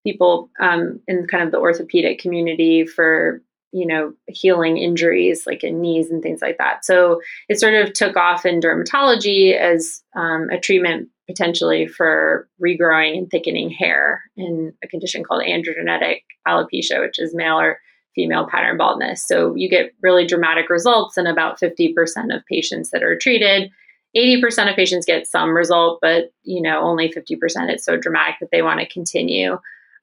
people 0.05 0.49
um, 0.59 0.99
in 1.07 1.25
kind 1.27 1.43
of 1.43 1.51
the 1.51 1.59
orthopedic 1.59 2.19
community 2.19 2.85
for 2.85 3.41
you 3.71 3.87
know 3.87 4.13
healing 4.27 4.77
injuries 4.77 5.47
like 5.47 5.63
in 5.63 5.79
knees 5.81 6.11
and 6.11 6.21
things 6.21 6.41
like 6.41 6.57
that. 6.57 6.83
So 6.83 7.21
it 7.47 7.59
sort 7.59 7.75
of 7.75 7.93
took 7.93 8.17
off 8.17 8.45
in 8.45 8.59
dermatology 8.59 9.57
as 9.57 10.03
um, 10.15 10.49
a 10.49 10.59
treatment 10.59 11.09
potentially 11.27 11.87
for 11.87 12.49
regrowing 12.61 13.17
and 13.17 13.31
thickening 13.31 13.69
hair 13.69 14.23
in 14.35 14.73
a 14.83 14.87
condition 14.87 15.23
called 15.23 15.43
androgenetic 15.43 16.23
alopecia, 16.45 16.99
which 16.99 17.17
is 17.17 17.33
male 17.33 17.57
or 17.57 17.79
female 18.13 18.45
pattern 18.45 18.77
baldness. 18.77 19.25
So 19.25 19.55
you 19.55 19.69
get 19.69 19.93
really 20.01 20.27
dramatic 20.27 20.69
results 20.69 21.17
in 21.17 21.25
about 21.25 21.59
50% 21.59 21.93
of 22.35 22.45
patients 22.45 22.91
that 22.91 23.01
are 23.01 23.17
treated 23.17 23.71
80% 24.15 24.69
of 24.69 24.75
patients 24.75 25.05
get 25.05 25.27
some 25.27 25.55
result, 25.55 25.99
but 26.01 26.31
you 26.43 26.61
know, 26.61 26.81
only 26.81 27.09
50% 27.09 27.37
it's 27.69 27.85
so 27.85 27.97
dramatic 27.97 28.35
that 28.39 28.49
they 28.51 28.61
want 28.61 28.79
to 28.79 28.87
continue. 28.87 29.53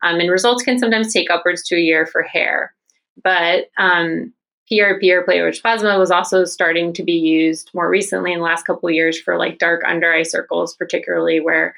Um, 0.02 0.18
and 0.18 0.30
results 0.30 0.62
can 0.62 0.78
sometimes 0.78 1.12
take 1.12 1.30
upwards 1.30 1.62
to 1.64 1.76
a 1.76 1.80
year 1.80 2.06
for 2.06 2.22
hair. 2.22 2.74
But 3.22 3.70
um, 3.76 4.32
PRP 4.70 5.10
or 5.10 5.24
platelet 5.24 5.60
plasma 5.60 5.98
was 5.98 6.10
also 6.10 6.44
starting 6.44 6.92
to 6.94 7.02
be 7.02 7.12
used 7.12 7.70
more 7.74 7.88
recently 7.88 8.32
in 8.32 8.38
the 8.38 8.44
last 8.44 8.64
couple 8.64 8.88
of 8.88 8.94
years 8.94 9.20
for 9.20 9.36
like 9.36 9.58
dark 9.58 9.82
under 9.84 10.12
eye 10.12 10.22
circles, 10.22 10.74
particularly 10.74 11.40
where 11.40 11.74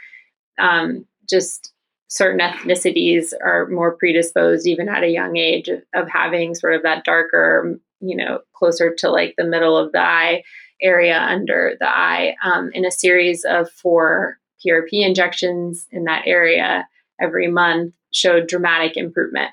um, 0.58 1.06
just 1.28 1.72
certain 2.08 2.40
ethnicities 2.40 3.32
are 3.42 3.66
more 3.68 3.96
predisposed, 3.96 4.66
even 4.66 4.88
at 4.88 5.02
a 5.02 5.08
young 5.08 5.36
age, 5.36 5.68
of, 5.68 5.82
of 5.94 6.08
having 6.08 6.54
sort 6.54 6.74
of 6.74 6.82
that 6.82 7.04
darker, 7.04 7.78
you 8.00 8.16
know, 8.16 8.40
closer 8.52 8.94
to 8.94 9.10
like 9.10 9.34
the 9.36 9.44
middle 9.44 9.76
of 9.76 9.92
the 9.92 10.00
eye 10.00 10.42
area 10.82 11.18
under 11.18 11.76
the 11.78 11.88
eye 11.88 12.34
um, 12.44 12.70
in 12.74 12.84
a 12.84 12.90
series 12.90 13.44
of 13.44 13.70
four 13.70 14.38
PRP 14.64 15.04
injections 15.06 15.86
in 15.90 16.04
that 16.04 16.26
area 16.26 16.86
every 17.20 17.48
month 17.48 17.94
showed 18.12 18.48
dramatic 18.48 18.96
improvement. 18.96 19.50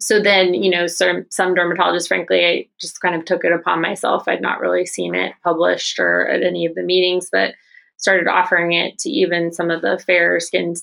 So 0.00 0.20
then, 0.20 0.54
you 0.54 0.70
know, 0.70 0.86
some, 0.86 1.26
some 1.30 1.54
dermatologists, 1.54 2.08
frankly, 2.08 2.46
I 2.46 2.68
just 2.80 3.00
kind 3.02 3.14
of 3.14 3.26
took 3.26 3.44
it 3.44 3.52
upon 3.52 3.82
myself. 3.82 4.26
I'd 4.26 4.40
not 4.40 4.60
really 4.60 4.86
seen 4.86 5.14
it 5.14 5.34
published 5.44 5.98
or 5.98 6.26
at 6.26 6.42
any 6.42 6.64
of 6.64 6.74
the 6.74 6.82
meetings, 6.82 7.28
but 7.30 7.54
started 7.98 8.26
offering 8.26 8.72
it 8.72 8.98
to 9.00 9.10
even 9.10 9.52
some 9.52 9.70
of 9.70 9.82
the 9.82 9.98
fairer 9.98 10.40
skinned 10.40 10.78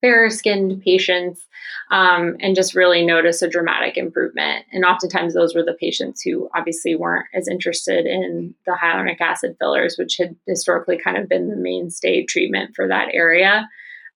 fairer 0.00 0.30
skinned 0.30 0.82
patients 0.82 1.46
um, 1.90 2.36
and 2.40 2.54
just 2.54 2.74
really 2.74 3.04
notice 3.04 3.42
a 3.42 3.48
dramatic 3.48 3.96
improvement. 3.96 4.64
And 4.72 4.84
oftentimes, 4.84 5.34
those 5.34 5.54
were 5.54 5.64
the 5.64 5.76
patients 5.78 6.22
who 6.22 6.48
obviously 6.54 6.94
weren't 6.94 7.26
as 7.34 7.48
interested 7.48 8.06
in 8.06 8.54
the 8.64 8.72
hyaluronic 8.72 9.20
acid 9.20 9.56
fillers, 9.58 9.96
which 9.98 10.16
had 10.16 10.36
historically 10.46 10.98
kind 10.98 11.16
of 11.16 11.28
been 11.28 11.48
the 11.48 11.56
mainstay 11.56 12.24
treatment 12.24 12.76
for 12.76 12.86
that 12.88 13.08
area. 13.12 13.68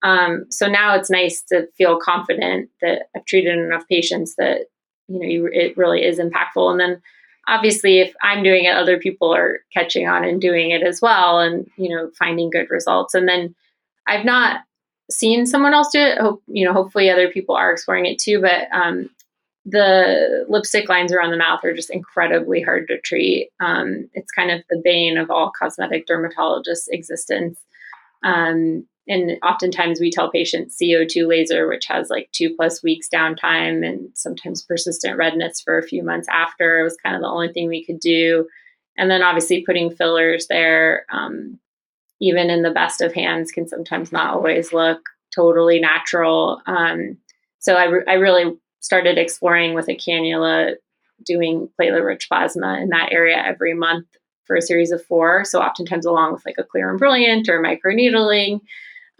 Um, 0.02 0.44
so 0.50 0.68
now 0.68 0.94
it's 0.94 1.10
nice 1.10 1.42
to 1.44 1.66
feel 1.78 1.98
confident 1.98 2.68
that 2.80 3.08
I've 3.16 3.24
treated 3.24 3.58
enough 3.58 3.88
patients 3.88 4.36
that 4.36 4.66
you 5.08 5.18
know 5.18 5.26
you, 5.26 5.48
it 5.52 5.76
really 5.76 6.04
is 6.04 6.18
impactful. 6.18 6.70
And 6.70 6.78
then 6.78 7.02
obviously, 7.48 8.00
if 8.00 8.14
I'm 8.22 8.42
doing 8.42 8.64
it, 8.64 8.76
other 8.76 8.98
people 8.98 9.34
are 9.34 9.60
catching 9.72 10.06
on 10.06 10.22
and 10.24 10.40
doing 10.40 10.70
it 10.70 10.82
as 10.82 11.00
well, 11.00 11.40
and 11.40 11.68
you 11.76 11.88
know 11.88 12.10
finding 12.18 12.50
good 12.50 12.70
results. 12.70 13.14
And 13.14 13.26
then 13.26 13.54
I've 14.06 14.24
not 14.24 14.60
seen 15.10 15.46
someone 15.46 15.74
else 15.74 15.88
do 15.92 16.00
it. 16.00 16.18
Hope 16.18 16.42
you 16.46 16.64
know. 16.64 16.72
Hopefully, 16.72 17.10
other 17.10 17.28
people 17.30 17.54
are 17.54 17.72
exploring 17.72 18.06
it 18.06 18.18
too. 18.18 18.40
But 18.40 18.68
um, 18.72 19.10
the 19.66 20.44
lipstick 20.48 20.88
lines 20.88 21.12
around 21.12 21.30
the 21.30 21.36
mouth 21.36 21.64
are 21.64 21.74
just 21.74 21.90
incredibly 21.90 22.60
hard 22.60 22.88
to 22.88 23.00
treat. 23.00 23.50
Um, 23.60 24.08
it's 24.12 24.32
kind 24.32 24.50
of 24.50 24.62
the 24.68 24.80
bane 24.82 25.16
of 25.16 25.30
all 25.30 25.52
cosmetic 25.58 26.06
dermatologists' 26.06 26.88
existence. 26.88 27.58
Um, 28.22 28.86
and 29.06 29.32
oftentimes 29.42 30.00
we 30.00 30.10
tell 30.10 30.30
patients 30.30 30.78
CO2 30.80 31.28
laser, 31.28 31.68
which 31.68 31.86
has 31.86 32.08
like 32.08 32.30
two 32.32 32.54
plus 32.54 32.82
weeks 32.82 33.08
downtime 33.12 33.86
and 33.86 34.08
sometimes 34.14 34.62
persistent 34.62 35.18
redness 35.18 35.60
for 35.60 35.78
a 35.78 35.82
few 35.86 36.02
months 36.02 36.26
after. 36.30 36.80
It 36.80 36.84
was 36.84 36.96
kind 37.02 37.14
of 37.14 37.20
the 37.20 37.28
only 37.28 37.52
thing 37.52 37.68
we 37.68 37.84
could 37.84 38.00
do. 38.00 38.48
And 38.96 39.10
then 39.10 39.22
obviously 39.22 39.62
putting 39.62 39.94
fillers 39.94 40.46
there 40.46 41.04
um, 41.10 41.58
even 42.20 42.50
in 42.50 42.62
the 42.62 42.70
best 42.70 43.00
of 43.00 43.12
hands, 43.12 43.50
can 43.50 43.68
sometimes 43.68 44.12
not 44.12 44.34
always 44.34 44.72
look 44.72 45.00
totally 45.34 45.80
natural. 45.80 46.62
Um, 46.66 47.18
so 47.58 47.74
I, 47.74 47.84
re- 47.84 48.04
I 48.06 48.14
really 48.14 48.56
started 48.80 49.18
exploring 49.18 49.74
with 49.74 49.88
a 49.88 49.96
cannula, 49.96 50.74
doing 51.24 51.68
platelet 51.80 52.04
rich 52.04 52.28
plasma 52.28 52.78
in 52.80 52.90
that 52.90 53.12
area 53.12 53.36
every 53.36 53.74
month 53.74 54.06
for 54.44 54.56
a 54.56 54.62
series 54.62 54.90
of 54.90 55.04
four. 55.04 55.44
So 55.44 55.60
oftentimes 55.60 56.04
along 56.06 56.34
with 56.34 56.44
like 56.44 56.58
a 56.58 56.64
clear 56.64 56.90
and 56.90 56.98
brilliant 56.98 57.48
or 57.48 57.62
microneedling. 57.62 58.60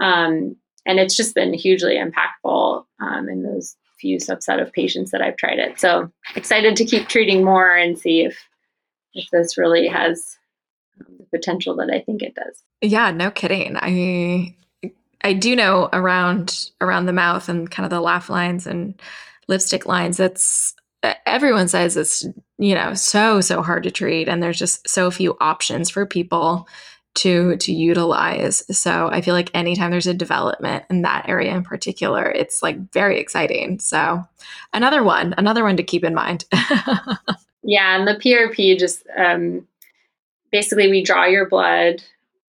Um, 0.00 0.56
and 0.86 0.98
it's 0.98 1.16
just 1.16 1.34
been 1.34 1.54
hugely 1.54 1.96
impactful 1.96 2.84
um, 3.00 3.28
in 3.28 3.42
those 3.42 3.76
few 3.98 4.18
subset 4.18 4.60
of 4.60 4.72
patients 4.72 5.10
that 5.12 5.22
I've 5.22 5.36
tried 5.36 5.58
it. 5.58 5.80
So 5.80 6.10
excited 6.36 6.76
to 6.76 6.84
keep 6.84 7.08
treating 7.08 7.42
more 7.42 7.74
and 7.74 7.98
see 7.98 8.20
if 8.20 8.38
if 9.14 9.30
this 9.30 9.56
really 9.56 9.86
has 9.86 10.36
the 10.98 11.24
potential 11.30 11.74
that 11.76 11.90
I 11.90 12.00
think 12.00 12.22
it 12.22 12.34
does. 12.34 12.62
Yeah, 12.84 13.10
no 13.12 13.30
kidding. 13.30 13.76
I 13.80 14.54
I 15.22 15.32
do 15.32 15.56
know 15.56 15.88
around 15.94 16.68
around 16.82 17.06
the 17.06 17.14
mouth 17.14 17.48
and 17.48 17.70
kind 17.70 17.86
of 17.86 17.90
the 17.90 18.00
laugh 18.00 18.28
lines 18.28 18.66
and 18.66 19.00
lipstick 19.48 19.86
lines. 19.86 20.18
That's 20.18 20.74
everyone 21.24 21.68
says 21.68 21.96
it's 21.96 22.26
you 22.58 22.74
know 22.74 22.92
so 22.92 23.40
so 23.40 23.62
hard 23.62 23.84
to 23.84 23.90
treat, 23.90 24.28
and 24.28 24.42
there's 24.42 24.58
just 24.58 24.86
so 24.86 25.10
few 25.10 25.34
options 25.40 25.88
for 25.88 26.04
people 26.04 26.68
to 27.14 27.56
to 27.56 27.72
utilize. 27.72 28.62
So 28.76 29.08
I 29.10 29.22
feel 29.22 29.32
like 29.34 29.50
anytime 29.54 29.90
there's 29.90 30.06
a 30.06 30.12
development 30.12 30.84
in 30.90 31.02
that 31.02 31.26
area 31.26 31.54
in 31.54 31.64
particular, 31.64 32.30
it's 32.30 32.62
like 32.62 32.92
very 32.92 33.18
exciting. 33.18 33.78
So 33.78 34.22
another 34.74 35.02
one, 35.02 35.34
another 35.38 35.64
one 35.64 35.78
to 35.78 35.82
keep 35.82 36.04
in 36.04 36.12
mind. 36.12 36.44
yeah, 37.62 37.96
and 37.96 38.06
the 38.06 38.20
PRP 38.22 38.78
just 38.78 39.04
um, 39.16 39.66
basically 40.52 40.90
we 40.90 41.02
draw 41.02 41.24
your 41.24 41.48
blood 41.48 42.02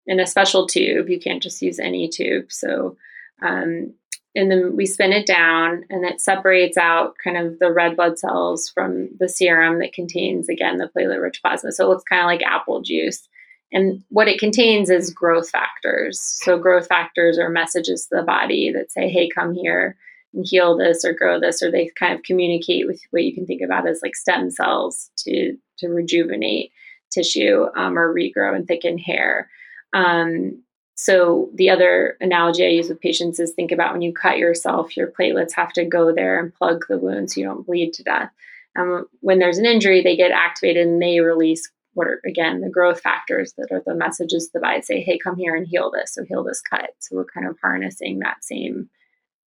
in 0.07 0.19
a 0.19 0.27
special 0.27 0.67
tube. 0.67 1.09
You 1.09 1.19
can't 1.19 1.43
just 1.43 1.61
use 1.61 1.79
any 1.79 2.07
tube. 2.07 2.51
So, 2.51 2.97
um, 3.41 3.93
and 4.35 4.51
then 4.51 4.75
we 4.75 4.85
spin 4.85 5.13
it 5.13 5.25
down 5.25 5.85
and 5.89 6.05
it 6.05 6.19
separates 6.19 6.77
out 6.77 7.15
kind 7.23 7.37
of 7.37 7.59
the 7.59 7.71
red 7.71 7.95
blood 7.95 8.19
cells 8.19 8.69
from 8.69 9.09
the 9.19 9.29
serum 9.29 9.79
that 9.79 9.93
contains, 9.93 10.49
again, 10.49 10.77
the 10.77 10.89
platelet 10.95 11.21
rich 11.21 11.41
plasma. 11.41 11.71
So 11.71 11.85
it 11.85 11.89
looks 11.89 12.03
kind 12.03 12.21
of 12.21 12.27
like 12.27 12.41
apple 12.43 12.81
juice. 12.81 13.27
And 13.71 14.03
what 14.09 14.27
it 14.27 14.39
contains 14.39 14.89
is 14.89 15.13
growth 15.13 15.49
factors. 15.49 16.19
So, 16.19 16.57
growth 16.57 16.87
factors 16.87 17.39
are 17.39 17.49
messages 17.49 18.07
to 18.07 18.17
the 18.17 18.23
body 18.23 18.71
that 18.71 18.91
say, 18.91 19.09
hey, 19.09 19.27
come 19.27 19.53
here 19.53 19.97
and 20.33 20.45
heal 20.47 20.77
this 20.77 21.03
or 21.03 21.13
grow 21.13 21.39
this, 21.39 21.63
or 21.63 21.71
they 21.71 21.89
kind 21.97 22.13
of 22.13 22.23
communicate 22.23 22.87
with 22.87 23.01
what 23.09 23.23
you 23.23 23.33
can 23.33 23.45
think 23.45 23.61
about 23.61 23.87
as 23.87 24.01
like 24.03 24.15
stem 24.15 24.51
cells 24.51 25.09
to, 25.17 25.57
to 25.79 25.87
rejuvenate 25.87 26.71
tissue 27.11 27.65
um, 27.75 27.97
or 27.97 28.13
regrow 28.13 28.55
and 28.55 28.67
thicken 28.67 28.97
hair. 28.97 29.49
Um, 29.93 30.63
so 30.95 31.49
the 31.53 31.69
other 31.69 32.17
analogy 32.21 32.65
I 32.65 32.69
use 32.69 32.87
with 32.87 33.01
patients 33.01 33.39
is 33.39 33.51
think 33.51 33.71
about 33.71 33.91
when 33.91 34.01
you 34.01 34.13
cut 34.13 34.37
yourself, 34.37 34.95
your 34.95 35.11
platelets 35.11 35.53
have 35.53 35.73
to 35.73 35.85
go 35.85 36.13
there 36.13 36.39
and 36.39 36.53
plug 36.53 36.85
the 36.87 36.97
wound 36.97 37.31
so 37.31 37.41
you 37.41 37.45
don't 37.45 37.65
bleed 37.65 37.93
to 37.93 38.03
death. 38.03 38.31
Um, 38.77 39.05
when 39.19 39.39
there's 39.39 39.57
an 39.57 39.65
injury, 39.65 40.01
they 40.01 40.15
get 40.15 40.31
activated 40.31 40.87
and 40.87 41.01
they 41.01 41.19
release 41.19 41.69
what 41.93 42.07
are 42.07 42.21
again 42.25 42.59
the 42.59 42.69
growth 42.69 42.99
factors 42.99 43.53
that 43.57 43.69
are 43.71 43.81
the 43.85 43.95
messages 43.95 44.45
to 44.45 44.51
the 44.53 44.59
body 44.59 44.81
say, 44.81 45.01
"Hey, 45.01 45.17
come 45.17 45.37
here 45.37 45.55
and 45.55 45.65
heal 45.65 45.89
this." 45.89 46.13
So 46.13 46.23
heal 46.25 46.43
this 46.43 46.61
cut. 46.61 46.91
So 46.99 47.15
we're 47.15 47.25
kind 47.25 47.47
of 47.47 47.57
harnessing 47.61 48.19
that 48.19 48.43
same 48.43 48.89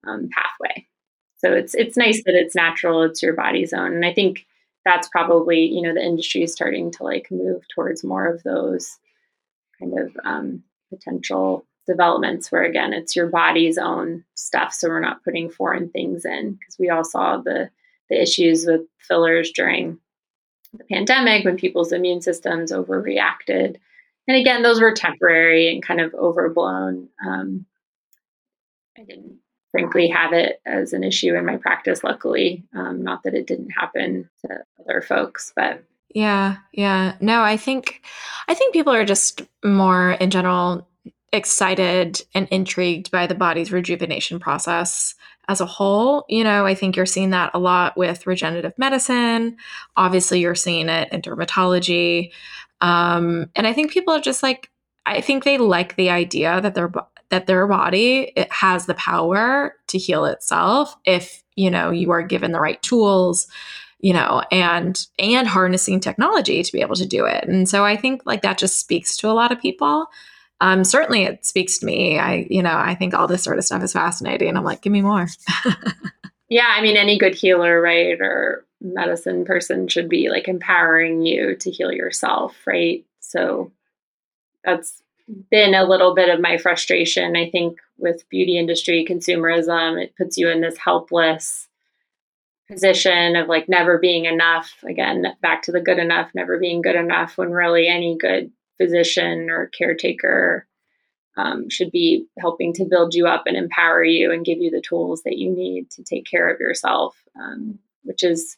um, 0.07 0.29
pathway. 0.33 0.87
So 1.37 1.51
it's 1.53 1.75
it's 1.75 1.97
nice 1.97 2.23
that 2.23 2.35
it's 2.35 2.55
natural. 2.55 3.03
It's 3.03 3.21
your 3.21 3.33
body's 3.33 3.73
own, 3.73 3.93
and 3.93 4.05
I 4.05 4.13
think 4.13 4.45
that's 4.85 5.09
probably 5.09 5.65
you 5.65 5.81
know 5.81 5.93
the 5.93 6.03
industry 6.03 6.43
is 6.43 6.53
starting 6.53 6.91
to 6.93 7.03
like 7.03 7.27
move 7.29 7.63
towards 7.75 8.03
more 8.03 8.25
of 8.25 8.43
those 8.43 8.97
kind 9.79 9.97
of 9.97 10.11
um, 10.23 10.63
potential 10.89 11.65
developments 11.87 12.51
where 12.51 12.63
again 12.63 12.91
it's 12.91 13.15
your 13.15 13.27
body's 13.27 13.77
own 13.77 14.23
stuff 14.35 14.73
so 14.73 14.89
we're 14.89 14.99
not 14.99 15.23
putting 15.23 15.49
foreign 15.49 15.89
things 15.89 16.25
in 16.25 16.51
because 16.51 16.75
we 16.77 16.89
all 16.89 17.03
saw 17.03 17.37
the 17.37 17.69
the 18.09 18.21
issues 18.21 18.65
with 18.65 18.81
fillers 18.99 19.51
during 19.51 19.99
the 20.73 20.83
pandemic 20.85 21.45
when 21.45 21.57
people's 21.57 21.91
immune 21.91 22.21
systems 22.21 22.71
overreacted. 22.71 23.77
And 24.27 24.37
again 24.37 24.61
those 24.63 24.81
were 24.81 24.93
temporary 24.93 25.71
and 25.71 25.83
kind 25.83 26.01
of 26.01 26.13
overblown. 26.13 27.09
Um, 27.25 27.65
i 28.97 29.03
didn't 29.03 29.37
frankly 29.71 30.07
have 30.07 30.33
it 30.33 30.61
as 30.65 30.93
an 30.93 31.03
issue 31.03 31.35
in 31.35 31.45
my 31.45 31.57
practice 31.57 32.03
luckily. 32.03 32.63
Um, 32.75 33.03
not 33.03 33.23
that 33.23 33.33
it 33.33 33.47
didn't 33.47 33.71
happen 33.71 34.29
to 34.45 34.63
other 34.79 35.01
folks 35.01 35.53
but 35.55 35.83
yeah 36.13 36.57
yeah. 36.73 37.15
No 37.19 37.41
i 37.41 37.57
think 37.57 38.01
i 38.47 38.53
think 38.53 38.73
people 38.73 38.93
are 38.93 39.05
just 39.05 39.41
more 39.63 40.11
in 40.11 40.29
general 40.29 40.87
excited 41.33 42.21
and 42.33 42.47
intrigued 42.49 43.11
by 43.11 43.27
the 43.27 43.35
body's 43.35 43.71
rejuvenation 43.71 44.39
process 44.39 45.13
as 45.49 45.61
a 45.61 45.65
whole. 45.65 46.25
You 46.29 46.43
know 46.43 46.65
i 46.65 46.75
think 46.75 46.95
you're 46.95 47.05
seeing 47.05 47.31
that 47.31 47.51
a 47.53 47.59
lot 47.59 47.97
with 47.97 48.27
regenerative 48.27 48.77
medicine. 48.77 49.57
Obviously 49.95 50.39
you're 50.39 50.55
seeing 50.55 50.89
it 50.89 51.11
in 51.11 51.21
dermatology. 51.21 52.31
Um, 52.81 53.49
and 53.55 53.65
i 53.67 53.73
think 53.73 53.91
people 53.91 54.13
are 54.13 54.21
just 54.21 54.43
like 54.43 54.69
i 55.05 55.19
think 55.21 55.43
they 55.43 55.57
like 55.57 55.95
the 55.95 56.09
idea 56.09 56.61
that 56.61 56.75
their 56.75 56.91
that 57.29 57.47
their 57.47 57.67
body 57.67 58.31
it 58.35 58.51
has 58.51 58.85
the 58.85 58.93
power 58.93 59.73
to 59.87 59.97
heal 59.97 60.25
itself 60.25 60.95
if 61.05 61.43
you 61.55 61.69
know 61.69 61.89
you 61.89 62.11
are 62.11 62.21
given 62.21 62.51
the 62.51 62.59
right 62.59 62.81
tools 62.81 63.47
you 63.99 64.13
know 64.13 64.43
and 64.51 65.05
and 65.17 65.47
harnessing 65.47 65.99
technology 65.99 66.63
to 66.63 66.71
be 66.71 66.81
able 66.81 66.95
to 66.95 67.05
do 67.05 67.25
it. 67.25 67.45
And 67.47 67.67
so 67.67 67.85
i 67.85 67.95
think 67.95 68.21
like 68.25 68.41
that 68.41 68.57
just 68.57 68.79
speaks 68.79 69.17
to 69.17 69.29
a 69.29 69.33
lot 69.33 69.51
of 69.51 69.61
people. 69.61 70.07
Um 70.61 70.83
certainly 70.83 71.23
it 71.23 71.45
speaks 71.45 71.77
to 71.79 71.85
me. 71.85 72.19
I 72.19 72.47
you 72.49 72.63
know 72.63 72.75
i 72.75 72.95
think 72.95 73.13
all 73.13 73.27
this 73.27 73.43
sort 73.43 73.57
of 73.57 73.65
stuff 73.65 73.83
is 73.83 73.93
fascinating. 73.93 74.55
I'm 74.55 74.63
like 74.63 74.81
give 74.81 74.93
me 74.93 75.01
more. 75.01 75.27
Yeah 76.49 76.67
i 76.77 76.81
mean 76.81 76.95
any 76.95 77.17
good 77.17 77.35
healer 77.35 77.81
right 77.81 78.21
or 78.21 78.65
medicine 78.79 79.43
person 79.43 79.89
should 79.89 80.07
be 80.07 80.29
like 80.29 80.47
empowering 80.47 81.25
you 81.25 81.57
to 81.57 81.69
heal 81.69 81.91
yourself 81.91 82.55
right? 82.65 83.03
So 83.19 83.73
that's 84.63 85.03
been 85.51 85.73
a 85.73 85.83
little 85.83 86.13
bit 86.15 86.29
of 86.29 86.39
my 86.39 86.57
frustration. 86.57 87.35
I 87.35 87.49
think 87.49 87.79
with 87.97 88.27
beauty 88.29 88.57
industry 88.57 89.05
consumerism, 89.09 90.01
it 90.01 90.15
puts 90.15 90.37
you 90.37 90.49
in 90.49 90.61
this 90.61 90.77
helpless 90.77 91.66
position 92.69 93.35
of 93.35 93.47
like 93.47 93.69
never 93.69 93.97
being 93.97 94.25
enough. 94.25 94.73
Again, 94.87 95.25
back 95.41 95.63
to 95.63 95.71
the 95.71 95.81
good 95.81 95.99
enough, 95.99 96.31
never 96.35 96.59
being 96.59 96.81
good 96.81 96.95
enough 96.95 97.37
when 97.37 97.51
really 97.51 97.87
any 97.87 98.17
good 98.17 98.51
physician 98.77 99.49
or 99.49 99.67
caretaker 99.67 100.67
um, 101.37 101.69
should 101.69 101.91
be 101.91 102.25
helping 102.39 102.73
to 102.73 102.85
build 102.85 103.13
you 103.13 103.27
up 103.27 103.43
and 103.45 103.55
empower 103.55 104.03
you 104.03 104.31
and 104.31 104.45
give 104.45 104.57
you 104.57 104.71
the 104.71 104.81
tools 104.81 105.21
that 105.23 105.37
you 105.37 105.51
need 105.51 105.89
to 105.91 106.03
take 106.03 106.25
care 106.25 106.49
of 106.49 106.59
yourself, 106.59 107.15
um, 107.39 107.77
which 108.03 108.23
is, 108.23 108.57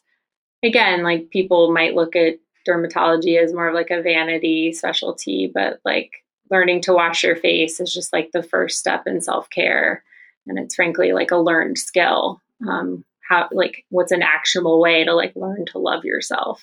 again, 0.64 1.02
like 1.02 1.30
people 1.30 1.72
might 1.72 1.94
look 1.94 2.16
at 2.16 2.38
dermatology 2.66 3.42
as 3.42 3.52
more 3.52 3.68
of 3.68 3.74
like 3.74 3.90
a 3.90 4.02
vanity 4.02 4.72
specialty, 4.72 5.50
but 5.52 5.80
like 5.84 6.10
learning 6.50 6.80
to 6.82 6.94
wash 6.94 7.22
your 7.22 7.36
face 7.36 7.80
is 7.80 7.92
just 7.92 8.12
like 8.12 8.30
the 8.32 8.42
first 8.42 8.78
step 8.78 9.06
in 9.06 9.20
self 9.20 9.48
care. 9.50 10.02
And 10.46 10.58
it's 10.58 10.74
frankly 10.74 11.12
like 11.12 11.30
a 11.30 11.36
learned 11.36 11.78
skill. 11.78 12.40
Um, 12.66 13.04
how, 13.30 13.48
like, 13.52 13.84
what's 13.90 14.10
an 14.10 14.22
actionable 14.22 14.80
way 14.80 15.04
to 15.04 15.14
like 15.14 15.32
learn 15.36 15.64
to 15.66 15.78
love 15.78 16.04
yourself? 16.04 16.60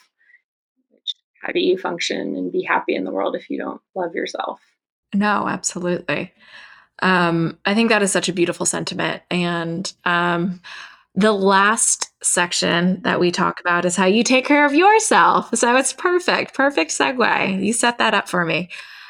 How 1.41 1.53
do 1.53 1.59
you 1.59 1.77
function 1.77 2.35
and 2.35 2.51
be 2.51 2.61
happy 2.61 2.93
in 2.93 3.05
the 3.05 3.11
world 3.11 3.35
if 3.35 3.49
you 3.49 3.57
don't 3.57 3.81
love 3.95 4.13
yourself? 4.13 4.59
No, 5.15 5.47
absolutely. 5.47 6.33
Um, 7.01 7.57
I 7.65 7.73
think 7.73 7.89
that 7.89 8.03
is 8.03 8.11
such 8.11 8.27
a 8.27 8.33
beautiful 8.33 8.65
sentiment. 8.65 9.23
And 9.31 9.91
um, 10.03 10.61
the 11.15 11.31
last 11.31 12.11
section 12.21 13.01
that 13.03 13.19
we 13.19 13.31
talk 13.31 13.61
about 13.61 13.85
is 13.85 13.95
how 13.95 14.05
you 14.05 14.23
take 14.23 14.45
care 14.45 14.65
of 14.65 14.73
yourself. 14.73 15.55
So 15.55 15.77
it's 15.77 15.93
perfect, 15.93 16.53
perfect 16.53 16.91
segue. 16.91 17.63
You 17.63 17.71
set 17.71 17.97
that 17.99 18.13
up 18.13 18.27
for 18.27 18.43
me. 18.43 18.69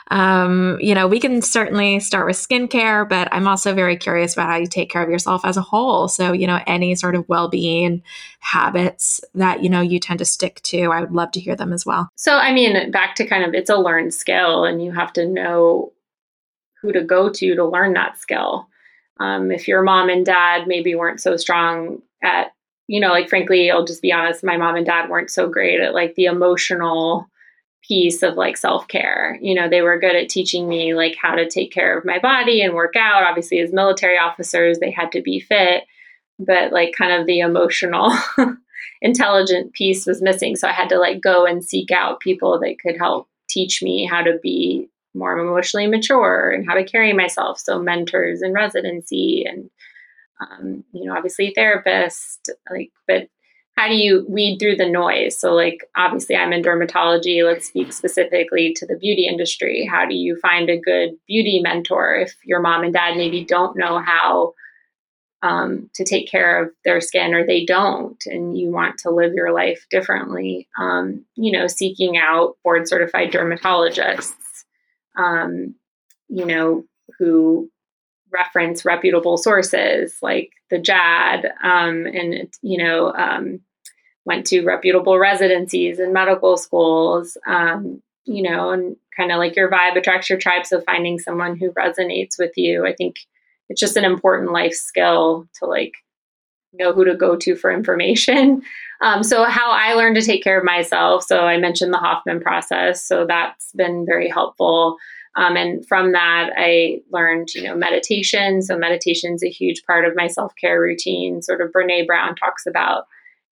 Um, 0.09 0.77
you 0.79 0.95
know, 0.95 1.07
we 1.07 1.19
can 1.19 1.41
certainly 1.41 1.99
start 1.99 2.27
with 2.27 2.37
skincare, 2.37 3.07
but 3.07 3.27
I'm 3.31 3.47
also 3.47 3.73
very 3.73 3.97
curious 3.97 4.33
about 4.33 4.49
how 4.49 4.55
you 4.55 4.67
take 4.67 4.89
care 4.89 5.03
of 5.03 5.09
yourself 5.09 5.43
as 5.43 5.57
a 5.57 5.61
whole. 5.61 6.07
So, 6.07 6.31
you 6.31 6.47
know, 6.47 6.61
any 6.65 6.95
sort 6.95 7.15
of 7.15 7.27
well 7.27 7.49
being 7.49 8.01
habits 8.39 9.19
that, 9.35 9.63
you 9.63 9.69
know, 9.69 9.81
you 9.81 9.99
tend 9.99 10.19
to 10.19 10.25
stick 10.25 10.61
to, 10.63 10.91
I 10.91 11.01
would 11.01 11.11
love 11.11 11.31
to 11.31 11.39
hear 11.39 11.55
them 11.55 11.73
as 11.73 11.85
well. 11.85 12.09
So, 12.15 12.37
I 12.37 12.53
mean, 12.53 12.91
back 12.91 13.15
to 13.15 13.25
kind 13.25 13.43
of 13.43 13.53
it's 13.53 13.69
a 13.69 13.75
learned 13.75 14.13
skill, 14.13 14.63
and 14.63 14.83
you 14.83 14.91
have 14.91 15.11
to 15.13 15.25
know 15.27 15.91
who 16.81 16.91
to 16.93 17.03
go 17.03 17.29
to 17.29 17.55
to 17.55 17.65
learn 17.65 17.93
that 17.93 18.17
skill. 18.17 18.67
Um, 19.19 19.51
if 19.51 19.67
your 19.67 19.81
mom 19.81 20.09
and 20.09 20.25
dad 20.25 20.67
maybe 20.67 20.95
weren't 20.95 21.21
so 21.21 21.35
strong 21.37 22.01
at, 22.23 22.51
you 22.87 22.99
know, 22.99 23.09
like 23.09 23.29
frankly, 23.29 23.71
I'll 23.71 23.85
just 23.85 24.01
be 24.01 24.13
honest, 24.13 24.43
my 24.43 24.57
mom 24.57 24.75
and 24.75 24.85
dad 24.85 25.09
weren't 25.09 25.31
so 25.31 25.49
great 25.49 25.81
at 25.81 25.93
like 25.93 26.15
the 26.15 26.25
emotional 26.25 27.27
piece 27.87 28.23
of 28.23 28.35
like 28.35 28.57
self-care. 28.57 29.37
You 29.41 29.55
know, 29.55 29.69
they 29.69 29.81
were 29.81 29.99
good 29.99 30.15
at 30.15 30.29
teaching 30.29 30.67
me 30.67 30.93
like 30.93 31.15
how 31.21 31.35
to 31.35 31.49
take 31.49 31.71
care 31.71 31.97
of 31.97 32.05
my 32.05 32.19
body 32.19 32.61
and 32.61 32.73
work 32.73 32.95
out. 32.95 33.23
Obviously, 33.23 33.59
as 33.59 33.71
military 33.71 34.17
officers, 34.17 34.79
they 34.79 34.91
had 34.91 35.11
to 35.13 35.21
be 35.21 35.39
fit, 35.39 35.83
but 36.39 36.71
like 36.71 36.93
kind 36.97 37.13
of 37.13 37.25
the 37.25 37.39
emotional 37.39 38.11
intelligent 39.01 39.73
piece 39.73 40.05
was 40.05 40.21
missing. 40.21 40.55
So 40.55 40.67
I 40.67 40.73
had 40.73 40.89
to 40.89 40.99
like 40.99 41.21
go 41.21 41.45
and 41.45 41.63
seek 41.63 41.91
out 41.91 42.19
people 42.19 42.59
that 42.59 42.77
could 42.81 42.97
help 42.97 43.27
teach 43.49 43.81
me 43.81 44.05
how 44.05 44.21
to 44.21 44.37
be 44.41 44.89
more 45.13 45.37
emotionally 45.37 45.87
mature 45.87 46.51
and 46.51 46.67
how 46.67 46.75
to 46.75 46.83
carry 46.83 47.13
myself. 47.13 47.59
So 47.59 47.79
mentors 47.79 48.41
in 48.41 48.53
residency 48.53 49.45
and 49.47 49.69
um, 50.39 50.83
you 50.91 51.05
know, 51.05 51.15
obviously 51.15 51.53
therapists, 51.57 52.37
like, 52.69 52.91
but 53.07 53.27
how 53.77 53.87
do 53.87 53.95
you 53.95 54.25
weed 54.27 54.57
through 54.57 54.75
the 54.75 54.89
noise? 54.89 55.39
So, 55.39 55.53
like, 55.53 55.87
obviously, 55.95 56.35
I'm 56.35 56.51
in 56.51 56.63
dermatology. 56.63 57.45
Let's 57.45 57.67
speak 57.67 57.93
specifically 57.93 58.73
to 58.75 58.87
the 58.87 58.97
beauty 58.97 59.27
industry. 59.27 59.85
How 59.85 60.07
do 60.07 60.15
you 60.15 60.35
find 60.41 60.67
a 60.67 60.79
good 60.79 61.11
beauty 61.27 61.61
mentor 61.61 62.15
if 62.15 62.35
your 62.43 62.59
mom 62.59 62.83
and 62.83 62.91
dad 62.91 63.17
maybe 63.17 63.45
don't 63.45 63.77
know 63.77 63.99
how 63.99 64.53
um, 65.43 65.91
to 65.93 66.03
take 66.03 66.27
care 66.27 66.63
of 66.63 66.71
their 66.85 66.99
skin 66.99 67.35
or 67.35 67.45
they 67.45 67.65
don't, 67.65 68.21
and 68.25 68.57
you 68.57 68.71
want 68.71 68.97
to 68.99 69.11
live 69.11 69.33
your 69.33 69.53
life 69.53 69.85
differently? 69.91 70.67
Um, 70.79 71.23
you 71.35 71.51
know, 71.51 71.67
seeking 71.67 72.17
out 72.17 72.55
board 72.63 72.87
certified 72.87 73.31
dermatologists, 73.31 74.33
um, 75.15 75.75
you 76.29 76.45
know, 76.45 76.83
who 77.19 77.69
reference 78.31 78.85
reputable 78.85 79.37
sources 79.37 80.17
like 80.21 80.49
the 80.69 80.79
JAD 80.79 81.45
um, 81.63 82.05
and 82.05 82.51
you 82.61 82.77
know 82.77 83.13
um, 83.13 83.61
went 84.27 84.45
to 84.45 84.63
reputable 84.63 85.17
residencies 85.17 85.99
and 85.99 86.13
medical 86.13 86.57
schools, 86.57 87.37
um, 87.47 88.03
you 88.25 88.43
know, 88.43 88.71
and 88.71 88.97
kind 89.15 89.31
of 89.31 89.37
like 89.37 89.55
your 89.55 89.71
vibe 89.71 89.97
attracts 89.97 90.29
your 90.29 90.37
tribe. 90.37 90.65
So 90.65 90.81
finding 90.81 91.17
someone 91.17 91.57
who 91.57 91.71
resonates 91.71 92.37
with 92.37 92.51
you, 92.57 92.85
I 92.85 92.93
think 92.93 93.15
it's 93.69 93.79
just 93.79 93.95
an 93.95 94.03
important 94.03 94.51
life 94.51 94.73
skill 94.73 95.47
to 95.59 95.65
like 95.65 95.93
know 96.73 96.91
who 96.91 97.05
to 97.05 97.15
go 97.15 97.37
to 97.37 97.55
for 97.55 97.71
information. 97.71 98.61
Um, 98.99 99.21
so 99.21 99.43
how 99.43 99.69
I 99.69 99.93
learned 99.93 100.15
to 100.15 100.23
take 100.23 100.43
care 100.43 100.57
of 100.57 100.65
myself. 100.65 101.23
So 101.23 101.41
I 101.41 101.59
mentioned 101.59 101.93
the 101.93 101.99
Hoffman 101.99 102.39
process. 102.39 103.05
So 103.05 103.27
that's 103.27 103.71
been 103.73 104.07
very 104.07 104.27
helpful. 104.27 104.97
Um, 105.35 105.55
and 105.55 105.87
from 105.87 106.13
that, 106.13 106.49
I 106.57 107.01
learned, 107.11 107.49
you 107.53 107.61
know, 107.61 107.75
meditation. 107.75 108.63
So 108.63 108.75
meditation 108.75 109.35
is 109.35 109.43
a 109.43 109.51
huge 109.51 109.83
part 109.85 110.05
of 110.05 110.15
my 110.15 110.25
self 110.25 110.51
care 110.59 110.81
routine. 110.81 111.43
Sort 111.43 111.61
of 111.61 111.71
Brene 111.71 112.07
Brown 112.07 112.35
talks 112.35 112.65
about 112.65 113.03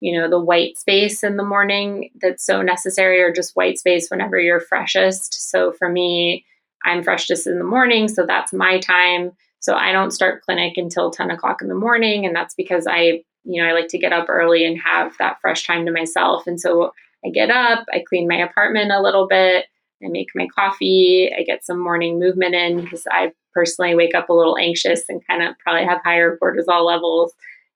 you 0.06 0.16
know 0.16 0.30
the 0.30 0.40
white 0.40 0.78
space 0.78 1.24
in 1.24 1.36
the 1.36 1.44
morning 1.44 2.12
that's 2.22 2.46
so 2.46 2.62
necessary 2.62 3.20
or 3.24 3.34
just 3.34 3.56
white 3.56 3.80
space 3.80 4.08
whenever 4.10 4.40
you're 4.40 4.60
freshest. 4.60 5.50
So 5.50 5.72
for 5.72 5.90
me 5.90 6.46
i'm 6.86 7.02
freshest 7.02 7.48
in 7.48 7.58
the 7.58 7.66
morning 7.66 8.08
so 8.08 8.24
that's 8.24 8.54
my 8.54 8.80
time. 8.80 9.32
So 9.62 9.74
i 9.74 9.92
don't 9.92 10.12
start 10.12 10.44
clinic 10.44 10.74
until 10.78 11.10
10 11.10 11.32
o'clock 11.32 11.64
in 11.64 11.70
the 11.70 11.74
morning 11.74 12.24
and 12.24 12.36
that's 12.36 12.54
because 12.54 12.86
i 12.88 13.24
you 13.46 13.62
know 13.62 13.68
i 13.68 13.74
like 13.74 13.88
to 13.90 13.98
get 13.98 14.14
up 14.14 14.30
early 14.30 14.64
and 14.64 14.80
have 14.80 15.14
that 15.18 15.42
fresh 15.42 15.66
time 15.66 15.88
to 15.88 15.92
myself. 15.92 16.46
And 16.46 16.62
so 16.62 16.92
i 17.26 17.30
get 17.30 17.50
up 17.50 17.86
i 17.92 18.04
clean 18.08 18.28
my 18.28 18.38
apartment 18.38 18.92
a 18.92 19.02
little 19.02 19.28
bit 19.28 19.66
i 20.04 20.08
make 20.08 20.30
my 20.36 20.48
coffee 20.54 21.32
i 21.36 21.42
get 21.42 21.66
some 21.66 21.80
morning 21.80 22.20
movement 22.20 22.54
in 22.54 22.82
because 22.82 23.08
i 23.10 23.32
personally 23.56 23.96
wake 23.96 24.14
up 24.14 24.30
a 24.30 24.34
little 24.34 24.58
anxious 24.60 25.02
and 25.10 25.26
kind 25.26 25.42
of 25.42 25.58
probably 25.58 25.86
have 25.86 26.02
higher 26.04 26.38
cortisol 26.38 26.86
levels. 26.86 27.34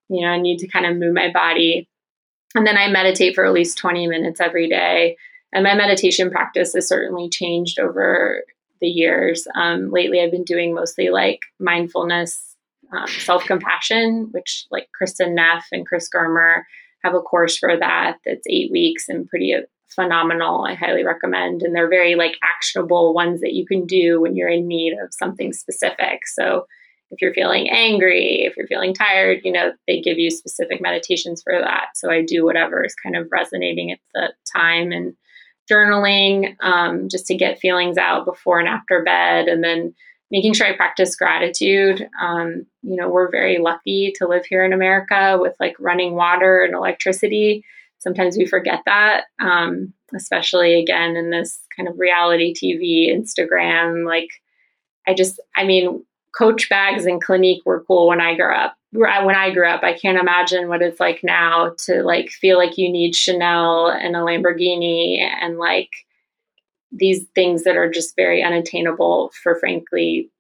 You 0.10 0.22
know 0.22 0.32
i 0.32 0.40
need 0.40 0.60
to 0.60 0.68
kind 0.68 0.86
of 0.86 0.96
move 0.96 1.16
my 1.16 1.32
body 1.32 1.89
and 2.56 2.66
then 2.66 2.78
I 2.78 2.88
meditate 2.88 3.36
for 3.36 3.46
at 3.46 3.54
least 3.54 3.78
20 3.78 4.08
minutes 4.08 4.40
every 4.40 4.68
day. 4.68 5.18
And 5.54 5.64
my 5.64 5.76
meditation 5.76 6.30
practice 6.30 6.74
has 6.74 6.88
certainly 6.88 7.30
changed 7.30 7.80
over 7.80 8.44
the 8.82 8.88
years. 8.88 9.48
Um, 9.56 9.92
lately, 9.92 10.22
I've 10.22 10.32
been 10.32 10.44
doing 10.44 10.74
mostly 10.74 11.10
like 11.10 11.40
mindfulness, 11.60 12.56
um, 12.92 13.08
self 13.08 13.46
compassion, 13.46 14.30
which 14.32 14.66
like 14.72 14.90
Kristin 15.00 15.34
Neff 15.34 15.66
and 15.72 15.86
Chris 15.86 16.10
Germer 16.14 16.64
have 17.04 17.14
a 17.14 17.22
course 17.22 17.58
for 17.58 17.78
that 17.78 18.18
that's 18.26 18.46
eight 18.50 18.72
weeks 18.72 19.10
and 19.10 19.28
pretty 19.28 19.54
uh, 19.54 19.62
phenomenal. 19.88 20.66
I 20.66 20.76
highly 20.76 21.04
recommend. 21.04 21.62
And 21.64 21.76
they're 21.76 21.90
very 21.90 22.16
like 22.16 22.38
actionable 22.44 23.14
ones 23.14 23.42
that 23.42 23.54
you 23.54 23.66
can 23.66 23.86
do 23.86 24.22
when 24.22 24.36
you're 24.36 24.50
in 24.50 24.68
need 24.68 24.94
of 24.94 25.14
something 25.14 25.54
specific. 25.54 26.28
So 26.28 26.66
if 27.12 27.22
you're 27.22 27.34
feeling 27.34 27.70
angry, 27.70 28.44
if 28.44 28.56
you're 28.56 28.68
feeling 28.68 28.94
tired, 28.94 29.42
you 29.44 29.52
know, 29.52 29.74
they 29.88 30.00
give 30.00 30.20
you 30.20 30.30
specific 30.30 30.82
meditations 30.82 31.42
for 31.42 31.60
that. 31.60 31.88
So 31.96 32.12
I 32.12 32.24
do 32.24 32.46
whatever 32.46 32.84
is 32.84 32.96
kind 32.96 33.16
of 33.16 33.28
resonating 33.32 33.92
at 33.92 34.00
the 34.14 34.34
time 34.52 34.92
and 34.92 35.16
journaling 35.70 36.56
um, 36.62 37.10
just 37.10 37.28
to 37.28 37.36
get 37.36 37.60
feelings 37.60 37.98
out 37.98 38.26
before 38.26 38.60
and 38.60 38.68
after 38.68 39.04
bed. 39.04 39.48
And 39.48 39.64
then 39.64 39.94
making 40.32 40.54
sure 40.54 40.68
I 40.68 40.76
practice 40.76 41.16
gratitude. 41.16 42.08
Um, 42.22 42.66
you 42.84 42.96
know, 42.96 43.10
we're 43.10 43.32
very 43.32 43.58
lucky 43.58 44.14
to 44.18 44.28
live 44.28 44.46
here 44.46 44.64
in 44.64 44.74
America 44.74 45.38
with 45.40 45.56
like 45.60 45.76
running 45.80 46.14
water 46.16 46.64
and 46.64 46.76
electricity. 46.76 47.64
Sometimes 47.98 48.38
we 48.38 48.46
forget 48.46 48.82
that, 48.86 49.26
um, 49.42 49.94
especially 50.16 50.80
again 50.80 51.16
in 51.16 51.32
this 51.32 51.60
kind 51.76 51.90
of 51.90 52.00
reality 52.00 52.54
TV, 52.54 53.14
Instagram. 53.14 54.06
Like, 54.06 54.30
I 55.08 55.14
just, 55.14 55.40
I 55.56 55.66
mean, 55.66 56.06
coach 56.40 56.70
bags 56.70 57.06
and 57.06 57.22
Clinique 57.22 57.66
were 57.66 57.84
cool 57.84 58.08
when 58.08 58.22
I 58.22 58.34
grew 58.34 58.56
up. 58.56 58.76
When 58.92 59.36
I 59.36 59.52
grew 59.52 59.68
up, 59.68 59.84
I 59.84 59.94
can't 59.94 60.18
imagine 60.18 60.70
what 60.70 60.82
it's 60.82 61.00
like 61.00 61.20
now 61.22 61.74
to 61.86 62.02
like 62.02 62.30
feel 62.30 62.58
like 62.58 62.78
you 62.78 62.90
need 62.90 63.14
Chanel 63.14 63.88
and 63.88 64.16
a 64.16 64.20
Lamborghini 64.20 65.20
and 65.20 65.60
like 65.60 65.90
these 66.92 67.26
things 67.36 67.66
that 67.66 67.76
are 67.76 67.92
just 67.92 68.16
very 68.16 68.42
unattainable 68.42 69.32
for 69.44 69.60
frankly 69.60 70.32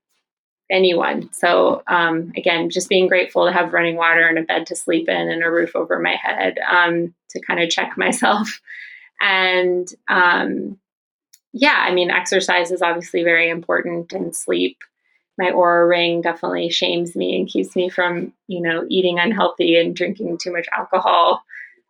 anyone. 0.72 1.30
So 1.34 1.84
um, 1.88 2.32
again, 2.38 2.70
just 2.70 2.90
being 2.90 3.08
grateful 3.08 3.46
to 3.46 3.52
have 3.52 3.74
running 3.74 3.98
water 3.98 4.26
and 4.26 4.40
a 4.40 4.44
bed 4.44 4.68
to 4.68 4.76
sleep 4.76 5.10
in 5.10 5.30
and 5.30 5.44
a 5.44 5.52
roof 5.52 5.76
over 5.76 6.00
my 6.00 6.16
head 6.16 6.58
um, 6.72 7.14
to 7.32 7.42
kind 7.42 7.60
of 7.62 7.70
check 7.70 7.94
myself. 7.98 8.62
And 9.22 9.88
um, 10.08 10.80
yeah, 11.52 11.84
I 11.86 11.94
mean, 11.94 12.10
exercise 12.10 12.72
is 12.72 12.82
obviously 12.82 13.24
very 13.24 13.50
important 13.50 14.14
and 14.14 14.34
sleep 14.34 14.78
my 15.40 15.52
Oura 15.52 15.88
ring 15.88 16.22
definitely 16.22 16.70
shames 16.70 17.16
me 17.16 17.36
and 17.38 17.48
keeps 17.48 17.74
me 17.76 17.90
from, 17.90 18.34
you 18.48 18.62
know, 18.62 18.86
eating 18.90 19.20
unhealthy 19.20 19.78
and 19.78 19.96
drinking 19.96 20.38
too 20.38 20.52
much 20.52 20.68
alcohol 20.78 21.42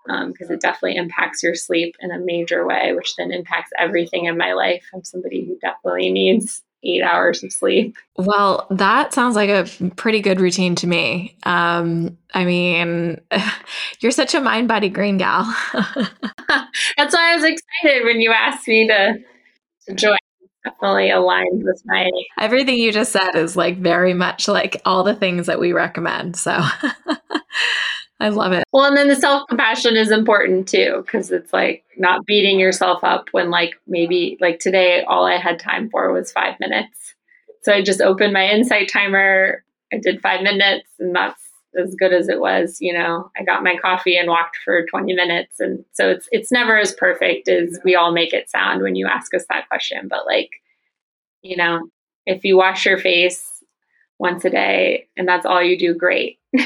because 0.06 0.50
um, 0.50 0.56
it 0.56 0.62
definitely 0.62 0.95
impacts 0.95 1.41
your 1.43 1.56
sleep 1.56 1.95
in 2.00 2.12
a 2.12 2.20
major 2.20 2.66
way, 2.66 2.93
which 2.93 3.16
then 3.16 3.32
impacts 3.32 3.72
everything 3.78 4.26
in 4.26 4.38
my 4.38 4.54
life. 4.54 4.86
I'm 4.93 5.04
somebody 5.04 5.45
who 5.45 5.58
definitely 5.60 6.12
needs 6.12 6.62
eight 6.84 7.02
hours 7.02 7.43
of 7.43 7.52
sleep. 7.52 7.97
Well, 8.16 8.68
that 8.70 9.14
sounds 9.14 9.36
like 9.36 9.50
a 9.50 9.68
pretty 9.95 10.22
good 10.22 10.39
routine 10.39 10.76
to 10.76 10.88
me. 10.88 11.36
Um, 11.43 12.18
I 12.34 12.45
mean, 12.45 13.20
you're 14.00 14.12
such 14.12 14.36
a 14.36 14.41
mind 14.41 14.68
body 14.68 14.89
green 14.89 15.18
gal. 15.18 15.43
That's 15.74 17.16
why 17.16 17.34
I 17.34 17.36
was 17.36 17.43
excited 17.43 18.06
when 18.06 18.22
you 18.22 18.32
asked 18.32 18.68
me 18.68 18.88
to, 18.88 19.16
to 19.88 19.93
join. 19.95 20.18
Definitely 20.66 21.10
aligned 21.12 21.64
with 21.64 21.82
my 21.86 22.10
everything 22.38 22.78
you 22.78 22.91
just 22.91 23.14
said 23.14 23.36
is 23.36 23.55
like 23.55 23.78
very 23.78 24.14
much 24.14 24.47
like 24.47 24.82
all 24.86 25.03
the 25.03 25.16
things 25.16 25.47
that 25.47 25.60
we 25.60 25.72
recommend. 25.72 26.36
So 26.36 26.51
I 28.20 28.30
love 28.30 28.51
it. 28.51 28.66
Well, 28.74 28.86
and 28.86 28.97
then 28.97 29.07
the 29.07 29.16
self 29.16 29.47
compassion 29.47 29.95
is 29.95 30.12
important 30.12 30.68
too, 30.68 31.03
because 31.05 31.32
it's 31.32 31.53
like 31.53 31.86
not 31.97 32.26
beating 32.26 32.60
yourself 32.60 33.03
up 33.03 33.30
when, 33.32 33.49
like, 33.49 33.76
maybe 33.88 34.38
like 34.41 34.60
today, 34.60 35.03
all 35.03 35.26
I 35.26 35.38
had 35.38 35.60
time 35.60 35.89
for 35.89 36.12
was 36.12 36.32
five 36.32 36.55
minutes. 36.60 37.16
So 37.62 37.74
I 37.74 37.82
just 37.82 38.01
opened 38.01 38.34
my 38.34 38.47
insight 38.49 38.89
timer. 38.91 39.64
I 39.93 39.97
did 39.97 40.22
five 40.22 40.41
minutes, 40.41 40.88
and 40.99 41.16
that's 41.16 41.41
as 41.80 41.95
good 41.95 42.13
as 42.13 42.30
it 42.30 42.39
was. 42.39 42.77
You 42.80 42.93
know, 42.93 43.32
I 43.38 43.43
got 43.43 43.63
my 43.63 43.75
coffee 43.77 44.17
and 44.17 44.27
walked 44.27 44.57
for 44.63 44.86
20 44.86 45.13
minutes. 45.13 45.59
And 45.59 45.84
so 45.93 46.09
it's, 46.09 46.27
it's 46.32 46.51
never 46.51 46.77
as 46.77 46.93
perfect 46.93 47.47
as 47.47 47.80
we 47.84 47.95
all 47.95 48.11
make 48.11 48.34
it 48.34 48.49
sound 48.49 48.84
when 48.84 48.95
you 48.95 49.07
ask 49.07 49.34
us 49.34 49.45
that 49.49 49.67
question. 49.67 50.07
But 50.07 50.25
like, 50.27 50.51
you 51.41 51.57
know, 51.57 51.89
if 52.25 52.43
you 52.43 52.57
wash 52.57 52.86
your 52.86 52.97
face 52.97 53.63
once 54.19 54.45
a 54.45 54.49
day 54.49 55.07
and 55.17 55.27
that's 55.27 55.45
all 55.45 55.63
you 55.63 55.77
do, 55.80 55.95
great. 55.95 56.39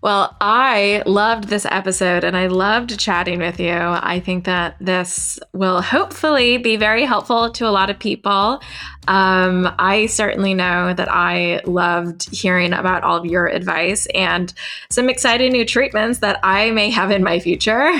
Well, 0.00 0.36
I 0.40 1.02
loved 1.06 1.48
this 1.48 1.66
episode 1.68 2.22
and 2.22 2.36
I 2.36 2.46
loved 2.46 3.00
chatting 3.00 3.40
with 3.40 3.58
you. 3.58 3.74
I 3.74 4.20
think 4.24 4.44
that 4.44 4.76
this 4.80 5.40
will 5.52 5.82
hopefully 5.82 6.56
be 6.56 6.76
very 6.76 7.04
helpful 7.04 7.50
to 7.50 7.66
a 7.66 7.70
lot 7.70 7.90
of 7.90 7.98
people. 7.98 8.60
Um, 9.08 9.74
I 9.78 10.04
certainly 10.04 10.52
know 10.52 10.92
that 10.92 11.08
I 11.10 11.62
loved 11.64 12.28
hearing 12.30 12.74
about 12.74 13.04
all 13.04 13.16
of 13.16 13.24
your 13.24 13.46
advice 13.46 14.06
and 14.14 14.52
some 14.90 15.08
exciting 15.08 15.50
new 15.50 15.64
treatments 15.64 16.18
that 16.18 16.38
I 16.42 16.70
may 16.72 16.90
have 16.90 17.10
in 17.10 17.24
my 17.24 17.40
future. 17.40 17.90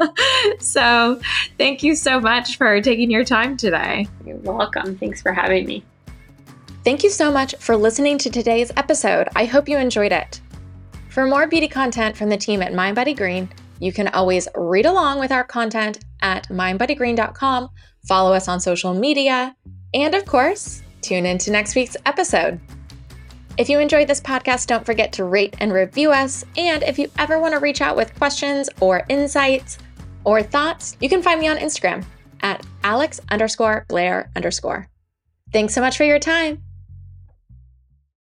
so, 0.60 1.18
thank 1.56 1.82
you 1.82 1.96
so 1.96 2.20
much 2.20 2.58
for 2.58 2.82
taking 2.82 3.10
your 3.10 3.24
time 3.24 3.56
today. 3.56 4.06
You're 4.26 4.36
welcome. 4.36 4.98
Thanks 4.98 5.22
for 5.22 5.32
having 5.32 5.64
me. 5.64 5.82
Thank 6.84 7.02
you 7.02 7.08
so 7.08 7.32
much 7.32 7.54
for 7.56 7.74
listening 7.74 8.18
to 8.18 8.28
today's 8.28 8.70
episode. 8.76 9.28
I 9.34 9.46
hope 9.46 9.70
you 9.70 9.78
enjoyed 9.78 10.12
it. 10.12 10.42
For 11.08 11.24
more 11.24 11.46
beauty 11.46 11.68
content 11.68 12.14
from 12.14 12.28
the 12.28 12.36
team 12.36 12.60
at 12.60 12.74
Mind 12.74 12.98
Green, 13.16 13.48
you 13.80 13.90
can 13.90 14.08
always 14.08 14.48
read 14.54 14.84
along 14.84 15.18
with 15.18 15.32
our 15.32 15.44
content 15.44 16.00
at 16.20 16.46
mindbodygreen.com, 16.48 17.70
follow 18.06 18.34
us 18.34 18.48
on 18.48 18.60
social 18.60 18.92
media, 18.92 19.56
and 19.94 20.14
of 20.14 20.24
course, 20.24 20.82
tune 21.00 21.26
in 21.26 21.38
to 21.38 21.50
next 21.50 21.74
week's 21.74 21.96
episode. 22.06 22.60
If 23.58 23.68
you 23.68 23.78
enjoyed 23.78 24.08
this 24.08 24.20
podcast, 24.20 24.66
don't 24.66 24.86
forget 24.86 25.12
to 25.14 25.24
rate 25.24 25.56
and 25.58 25.72
review 25.72 26.10
us. 26.10 26.44
And 26.56 26.82
if 26.82 26.98
you 26.98 27.10
ever 27.18 27.38
want 27.38 27.52
to 27.52 27.60
reach 27.60 27.82
out 27.82 27.96
with 27.96 28.14
questions 28.16 28.70
or 28.80 29.04
insights 29.08 29.78
or 30.24 30.42
thoughts, 30.42 30.96
you 31.00 31.08
can 31.08 31.22
find 31.22 31.38
me 31.38 31.48
on 31.48 31.58
Instagram 31.58 32.04
at 32.40 32.64
alex 32.82 33.20
underscore 33.30 33.84
blair 33.88 34.30
underscore. 34.34 34.88
Thanks 35.52 35.74
so 35.74 35.80
much 35.80 35.96
for 35.96 36.04
your 36.04 36.18
time. 36.18 36.62